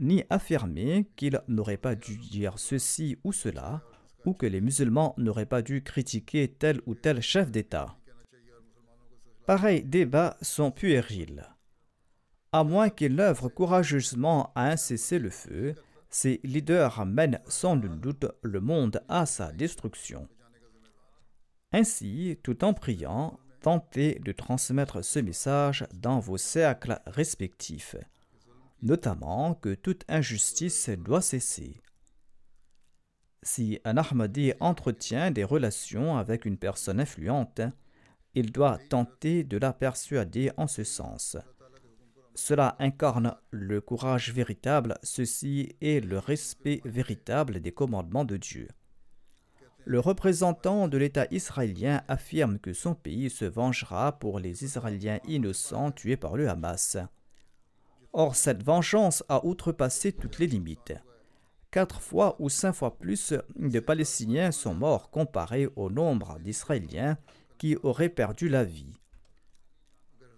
ni 0.00 0.24
affirmer 0.30 1.10
qu'il 1.16 1.40
n'aurait 1.48 1.76
pas 1.76 1.94
dû 1.94 2.16
dire 2.16 2.58
ceci 2.58 3.18
ou 3.24 3.32
cela, 3.32 3.82
ou 4.24 4.34
que 4.34 4.46
les 4.46 4.60
musulmans 4.60 5.14
n'auraient 5.18 5.46
pas 5.46 5.62
dû 5.62 5.82
critiquer 5.82 6.48
tel 6.48 6.80
ou 6.86 6.94
tel 6.94 7.20
chef 7.20 7.50
d'État. 7.50 7.96
Pareils 9.46 9.82
débats 9.82 10.36
sont 10.40 10.70
puérils. 10.70 11.44
À 12.52 12.64
moins 12.64 12.90
qu'ils 12.90 13.18
œuvrent 13.18 13.48
courageusement 13.48 14.52
à 14.54 14.70
un 14.70 14.76
cessez-le-feu, 14.76 15.74
ces 16.10 16.40
leaders 16.44 17.04
mènent 17.06 17.40
sans 17.46 17.76
nul 17.76 17.98
doute 17.98 18.26
le 18.42 18.60
monde 18.60 19.02
à 19.08 19.26
sa 19.26 19.50
destruction. 19.52 20.28
Ainsi, 21.72 22.38
tout 22.42 22.64
en 22.64 22.74
priant, 22.74 23.40
tentez 23.62 24.18
de 24.18 24.32
transmettre 24.32 25.02
ce 25.02 25.18
message 25.18 25.86
dans 25.94 26.18
vos 26.18 26.36
cercles 26.36 27.00
respectifs, 27.06 27.96
notamment 28.82 29.54
que 29.54 29.74
toute 29.74 30.04
injustice 30.08 30.90
doit 30.90 31.22
cesser. 31.22 31.80
Si 33.42 33.80
un 33.84 33.96
Ahmadi 33.96 34.52
entretient 34.60 35.30
des 35.30 35.44
relations 35.44 36.16
avec 36.16 36.44
une 36.44 36.58
personne 36.58 37.00
influente, 37.00 37.60
il 38.34 38.52
doit 38.52 38.78
tenter 38.88 39.44
de 39.44 39.56
la 39.56 39.72
persuader 39.72 40.50
en 40.56 40.66
ce 40.66 40.84
sens. 40.84 41.36
Cela 42.34 42.76
incarne 42.78 43.36
le 43.50 43.80
courage 43.80 44.32
véritable, 44.32 44.96
ceci 45.02 45.74
est 45.82 46.04
le 46.04 46.18
respect 46.18 46.80
véritable 46.84 47.60
des 47.60 47.72
commandements 47.72 48.24
de 48.24 48.36
Dieu. 48.36 48.68
Le 49.84 49.98
représentant 49.98 50.86
de 50.86 50.96
l'État 50.96 51.26
israélien 51.30 52.04
affirme 52.06 52.58
que 52.58 52.72
son 52.72 52.94
pays 52.94 53.28
se 53.28 53.44
vengera 53.44 54.18
pour 54.18 54.38
les 54.38 54.64
Israéliens 54.64 55.18
innocents 55.26 55.90
tués 55.90 56.16
par 56.16 56.36
le 56.36 56.48
Hamas. 56.48 56.96
Or, 58.12 58.36
cette 58.36 58.62
vengeance 58.62 59.24
a 59.28 59.44
outrepassé 59.46 60.12
toutes 60.12 60.38
les 60.38 60.46
limites. 60.46 60.94
Quatre 61.70 62.02
fois 62.02 62.36
ou 62.38 62.50
cinq 62.50 62.74
fois 62.74 62.98
plus 62.98 63.32
de 63.56 63.80
Palestiniens 63.80 64.52
sont 64.52 64.74
morts 64.74 65.10
comparés 65.10 65.68
au 65.76 65.88
nombre 65.88 66.38
d'Israéliens 66.40 67.16
qui 67.56 67.76
auraient 67.82 68.10
perdu 68.10 68.48
la 68.50 68.64
vie. 68.64 68.92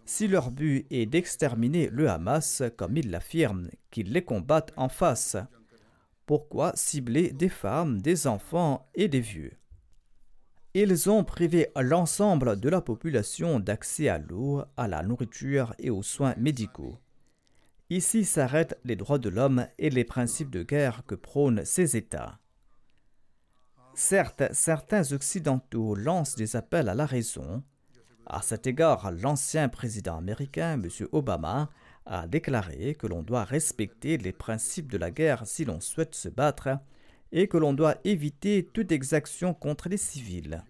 Si 0.06 0.28
leur 0.28 0.50
but 0.50 0.86
est 0.90 1.06
d'exterminer 1.06 1.88
le 1.90 2.08
Hamas, 2.08 2.62
comme 2.76 2.96
ils 2.96 3.10
l'affirment, 3.10 3.70
qu'ils 3.90 4.12
les 4.12 4.22
combattent 4.22 4.72
en 4.76 4.88
face, 4.88 5.36
pourquoi 6.26 6.72
cibler 6.76 7.32
des 7.32 7.48
femmes, 7.48 8.00
des 8.00 8.26
enfants 8.26 8.88
et 8.94 9.08
des 9.08 9.20
vieux? 9.20 9.52
Ils 10.74 11.08
ont 11.08 11.24
privé 11.24 11.68
l'ensemble 11.76 12.60
de 12.60 12.68
la 12.68 12.80
population 12.80 13.60
d'accès 13.60 14.08
à 14.08 14.18
l'eau, 14.18 14.62
à 14.76 14.88
la 14.88 15.02
nourriture 15.02 15.74
et 15.78 15.90
aux 15.90 16.02
soins 16.02 16.34
médicaux. 16.36 16.98
Ici 17.90 18.24
s'arrêtent 18.24 18.78
les 18.84 18.96
droits 18.96 19.18
de 19.18 19.28
l'homme 19.28 19.66
et 19.78 19.90
les 19.90 20.04
principes 20.04 20.50
de 20.50 20.62
guerre 20.62 21.02
que 21.06 21.14
prônent 21.14 21.64
ces 21.64 21.96
États. 21.96 22.38
Certes, 23.94 24.42
certains 24.52 25.12
Occidentaux 25.12 25.94
lancent 25.94 26.34
des 26.34 26.56
appels 26.56 26.88
à 26.88 26.94
la 26.94 27.06
raison. 27.06 27.62
À 28.26 28.42
cet 28.42 28.66
égard, 28.66 29.12
l'ancien 29.12 29.68
président 29.68 30.16
américain, 30.16 30.80
M. 30.82 30.88
Obama, 31.12 31.70
a 32.06 32.26
déclaré 32.26 32.94
que 32.94 33.06
l'on 33.06 33.22
doit 33.22 33.44
respecter 33.44 34.18
les 34.18 34.32
principes 34.32 34.90
de 34.90 34.98
la 34.98 35.10
guerre 35.10 35.46
si 35.46 35.64
l'on 35.64 35.80
souhaite 35.80 36.14
se 36.14 36.28
battre 36.28 36.70
et 37.32 37.48
que 37.48 37.56
l'on 37.56 37.72
doit 37.72 37.96
éviter 38.04 38.64
toute 38.72 38.92
exaction 38.92 39.54
contre 39.54 39.88
les 39.88 39.96
civils. 39.96 40.62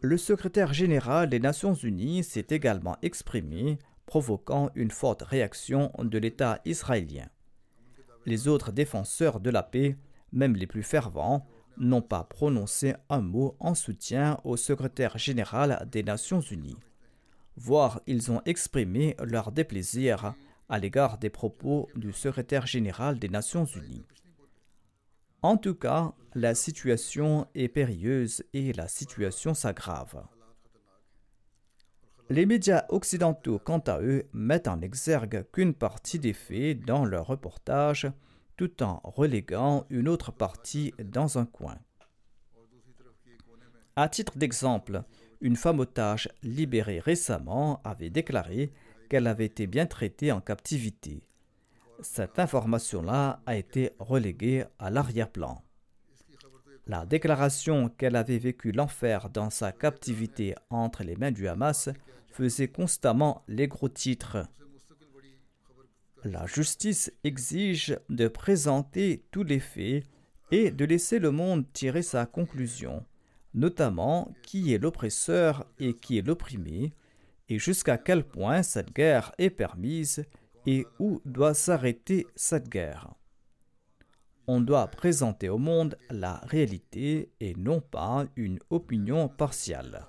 Le 0.00 0.16
secrétaire 0.16 0.72
général 0.72 1.28
des 1.28 1.40
Nations 1.40 1.74
Unies 1.74 2.22
s'est 2.22 2.46
également 2.50 2.96
exprimé, 3.02 3.78
provoquant 4.08 4.70
une 4.74 4.90
forte 4.90 5.22
réaction 5.22 5.92
de 6.00 6.18
l'État 6.18 6.60
israélien. 6.64 7.28
Les 8.26 8.48
autres 8.48 8.72
défenseurs 8.72 9.38
de 9.38 9.50
la 9.50 9.62
paix 9.62 9.96
même 10.32 10.56
les 10.56 10.66
plus 10.66 10.82
fervents, 10.82 11.46
n'ont 11.76 12.02
pas 12.02 12.24
prononcé 12.24 12.94
un 13.08 13.20
mot 13.20 13.56
en 13.60 13.74
soutien 13.74 14.38
au 14.44 14.56
secrétaire 14.56 15.16
général 15.16 15.86
des 15.90 16.02
Nations 16.02 16.40
Unies, 16.40 16.78
voire 17.56 18.00
ils 18.06 18.30
ont 18.30 18.42
exprimé 18.46 19.16
leur 19.22 19.52
déplaisir 19.52 20.34
à 20.68 20.78
l'égard 20.78 21.18
des 21.18 21.30
propos 21.30 21.88
du 21.94 22.12
secrétaire 22.12 22.66
général 22.66 23.18
des 23.18 23.28
Nations 23.28 23.64
Unies. 23.64 24.04
En 25.40 25.56
tout 25.56 25.76
cas, 25.76 26.12
la 26.34 26.54
situation 26.54 27.46
est 27.54 27.68
périlleuse 27.68 28.44
et 28.52 28.72
la 28.72 28.88
situation 28.88 29.54
s'aggrave. 29.54 30.26
Les 32.30 32.44
médias 32.44 32.84
occidentaux, 32.90 33.58
quant 33.58 33.78
à 33.78 34.00
eux, 34.02 34.26
mettent 34.34 34.68
en 34.68 34.82
exergue 34.82 35.46
qu'une 35.50 35.72
partie 35.72 36.18
des 36.18 36.34
faits 36.34 36.80
dans 36.84 37.06
leurs 37.06 37.26
reportages 37.26 38.06
tout 38.58 38.82
en 38.82 39.00
reléguant 39.02 39.86
une 39.88 40.08
autre 40.08 40.30
partie 40.32 40.92
dans 41.02 41.38
un 41.38 41.46
coin. 41.46 41.78
À 43.96 44.08
titre 44.10 44.36
d'exemple, 44.36 45.02
une 45.40 45.56
femme 45.56 45.78
otage 45.78 46.28
libérée 46.42 46.98
récemment 47.00 47.80
avait 47.82 48.10
déclaré 48.10 48.72
qu'elle 49.08 49.26
avait 49.26 49.46
été 49.46 49.66
bien 49.66 49.86
traitée 49.86 50.30
en 50.30 50.42
captivité. 50.42 51.22
Cette 52.02 52.38
information-là 52.38 53.40
a 53.46 53.56
été 53.56 53.92
reléguée 53.98 54.64
à 54.78 54.90
l'arrière-plan. 54.90 55.62
La 56.86 57.06
déclaration 57.06 57.88
qu'elle 57.88 58.16
avait 58.16 58.38
vécu 58.38 58.72
l'enfer 58.72 59.30
dans 59.30 59.50
sa 59.50 59.72
captivité 59.72 60.54
entre 60.70 61.04
les 61.04 61.16
mains 61.16 61.32
du 61.32 61.46
Hamas 61.46 61.90
faisait 62.30 62.68
constamment 62.68 63.44
les 63.48 63.68
gros 63.68 63.88
titres. 63.88 64.46
La 66.24 66.46
justice 66.46 67.12
exige 67.24 67.98
de 68.08 68.28
présenter 68.28 69.24
tous 69.30 69.44
les 69.44 69.60
faits 69.60 70.04
et 70.50 70.70
de 70.70 70.84
laisser 70.84 71.18
le 71.18 71.30
monde 71.30 71.64
tirer 71.72 72.02
sa 72.02 72.26
conclusion, 72.26 73.04
notamment 73.54 74.34
qui 74.42 74.72
est 74.72 74.78
l'oppresseur 74.78 75.66
et 75.78 75.94
qui 75.94 76.18
est 76.18 76.26
l'opprimé, 76.26 76.92
et 77.48 77.58
jusqu'à 77.58 77.98
quel 77.98 78.24
point 78.24 78.62
cette 78.62 78.92
guerre 78.92 79.32
est 79.38 79.50
permise 79.50 80.24
et 80.66 80.86
où 80.98 81.20
doit 81.24 81.54
s'arrêter 81.54 82.26
cette 82.34 82.68
guerre. 82.68 83.14
On 84.46 84.60
doit 84.60 84.88
présenter 84.88 85.48
au 85.48 85.58
monde 85.58 85.96
la 86.10 86.38
réalité 86.44 87.30
et 87.40 87.54
non 87.54 87.80
pas 87.80 88.26
une 88.36 88.58
opinion 88.70 89.28
partiale. 89.28 90.08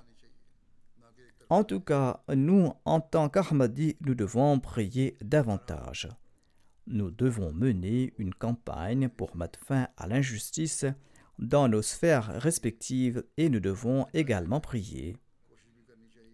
En 1.50 1.64
tout 1.64 1.80
cas, 1.80 2.22
nous, 2.32 2.72
en 2.84 3.00
tant 3.00 3.28
qu'Ahmadi, 3.28 3.96
nous 4.02 4.14
devons 4.14 4.60
prier 4.60 5.16
davantage. 5.20 6.08
Nous 6.86 7.10
devons 7.10 7.52
mener 7.52 8.14
une 8.18 8.32
campagne 8.32 9.08
pour 9.08 9.36
mettre 9.36 9.58
fin 9.58 9.88
à 9.96 10.06
l'injustice 10.06 10.86
dans 11.40 11.66
nos 11.66 11.82
sphères 11.82 12.40
respectives 12.40 13.24
et 13.36 13.48
nous 13.48 13.58
devons 13.58 14.06
également 14.14 14.60
prier. 14.60 15.16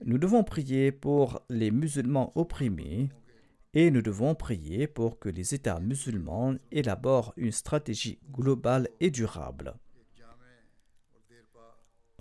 Nous 0.05 0.19
devons 0.19 0.45
prier 0.45 0.93
pour 0.93 1.41
les 1.49 1.71
musulmans 1.71 2.33
opprimés 2.35 3.09
et 3.73 3.91
nous 3.91 4.03
devons 4.03 4.35
prier 4.35 4.87
pour 4.87 5.19
que 5.19 5.31
les 5.31 5.55
États 5.55 5.81
musulmans 5.81 6.57
élaborent 6.71 7.33
une 7.39 7.53
stratégie 7.53 8.19
globale 8.31 8.89
et 9.01 9.11
durable. 9.11 9.77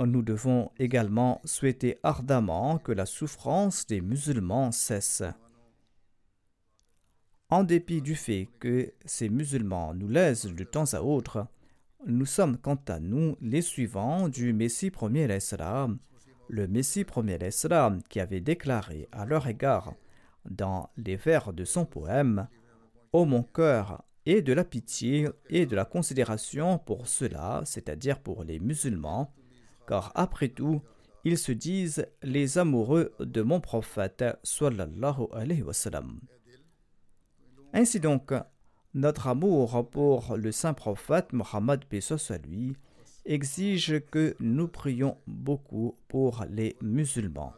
Nous 0.04 0.22
devons 0.22 0.72
également 0.78 1.41
souhaiter 1.46 1.98
ardemment 2.04 2.78
que 2.78 2.91
la 2.91 3.06
souffrance 3.06 3.86
des 3.88 4.02
musulmans 4.02 4.72
cesse. 4.72 5.24
En 7.50 7.64
dépit 7.64 8.02
du 8.02 8.16
fait 8.16 8.50
que 8.60 8.91
ces 9.06 9.30
musulmans 9.30 9.93
nous 9.93 10.10
lèsent 10.10 10.54
de 10.54 10.64
temps 10.64 10.93
à 10.93 11.02
autre, 11.02 11.48
nous 12.06 12.26
sommes 12.26 12.58
quant 12.58 12.80
à 12.88 13.00
nous 13.00 13.38
les 13.39 13.62
suivants 13.62 14.28
du 14.28 14.52
Messie 14.52 14.91
premier 14.91 15.28
l'Islam, 15.28 16.00
le 16.50 16.68
Messie 16.68 17.06
premier 17.06 17.38
l'Islam 17.38 18.02
qui 18.10 18.20
avait 18.20 18.41
déclaré 18.41 19.08
à 19.12 19.26
leur 19.26 19.48
égard 19.48 19.93
dans 20.50 20.89
les 20.98 21.16
vers 21.16 21.54
de 21.54 21.64
son 21.64 21.86
poème 21.86 22.48
Ô 23.14 23.24
mon 23.24 23.43
cœur, 23.43 24.04
et 24.26 24.41
de 24.41 24.54
la 24.54 24.64
pitié 24.64 25.30
et 25.50 25.66
de 25.66 25.76
la 25.76 25.86
considération 25.86 26.80
pour 26.80 27.08
ceux-là, 27.08 27.62
c'est-à-dire 27.66 28.20
pour 28.20 28.43
les 28.43 28.60
musulmans, 28.60 29.32
car 29.88 30.12
après 30.16 30.50
tout, 30.50 30.82
ils 31.24 31.38
se 31.38 31.52
disent 31.52 32.06
les 32.22 32.58
amoureux 32.58 33.14
de 33.20 33.42
mon 33.42 33.60
prophète 33.60 34.24
sallallahu 34.44 35.28
alayhi 35.34 35.64
wa 35.64 35.74
sallam. 35.74 36.20
Ainsi 37.74 38.00
donc, 38.00 38.32
notre 38.94 39.28
amour 39.28 39.90
pour 39.90 40.38
le 40.38 40.52
saint 40.52 40.74
prophète 40.74 41.34
Mohammed 41.34 41.84
à 42.30 42.38
lui 42.38 42.78
exige 43.26 44.00
que 44.12 44.36
nous 44.40 44.68
prions 44.68 45.18
beaucoup 45.28 45.98
pour 46.08 46.46
les 46.50 46.78
musulmans. 46.82 47.54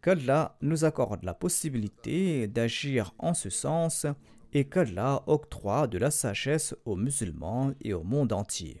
Qu'Allah 0.00 0.56
nous 0.62 0.84
accorde 0.84 1.24
la 1.24 1.34
possibilité 1.34 2.48
d'agir 2.48 3.12
en 3.18 3.34
ce 3.34 3.50
sens 3.50 4.06
et 4.54 4.64
qu'Allah 4.64 5.22
octroie 5.26 5.86
de 5.86 5.98
la 5.98 6.10
sagesse 6.10 6.74
aux 6.86 6.96
musulmans 6.96 7.72
et 7.82 7.92
au 7.92 8.02
monde 8.02 8.32
entier. 8.32 8.80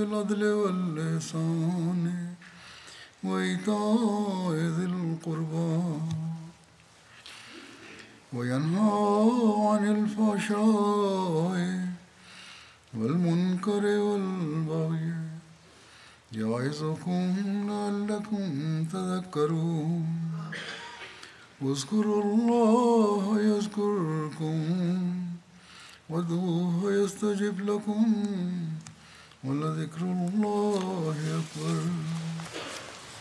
بالعدل 0.00 0.44
واللسان. 0.44 2.34
وإيتاء 3.24 4.52
ذي 4.52 4.84
القربى. 4.84 5.82
وينهى 8.32 9.32
عن 9.68 9.86
الفحشاء 9.96 11.88
والمنكر 12.94 13.84
والبغي. 13.84 15.14
يعظكم 16.32 17.34
لعلكم 17.68 18.84
تذكرون. 18.84 20.06
واذكروا 21.60 22.24
الله 22.24 23.40
يذكركم. 23.40 24.60
وادعوه 26.10 26.92
يستجب 26.92 27.70
لكم. 27.70 28.24
ولذكر 29.43 30.01
الله 30.01 31.15
أكبر 31.39 31.81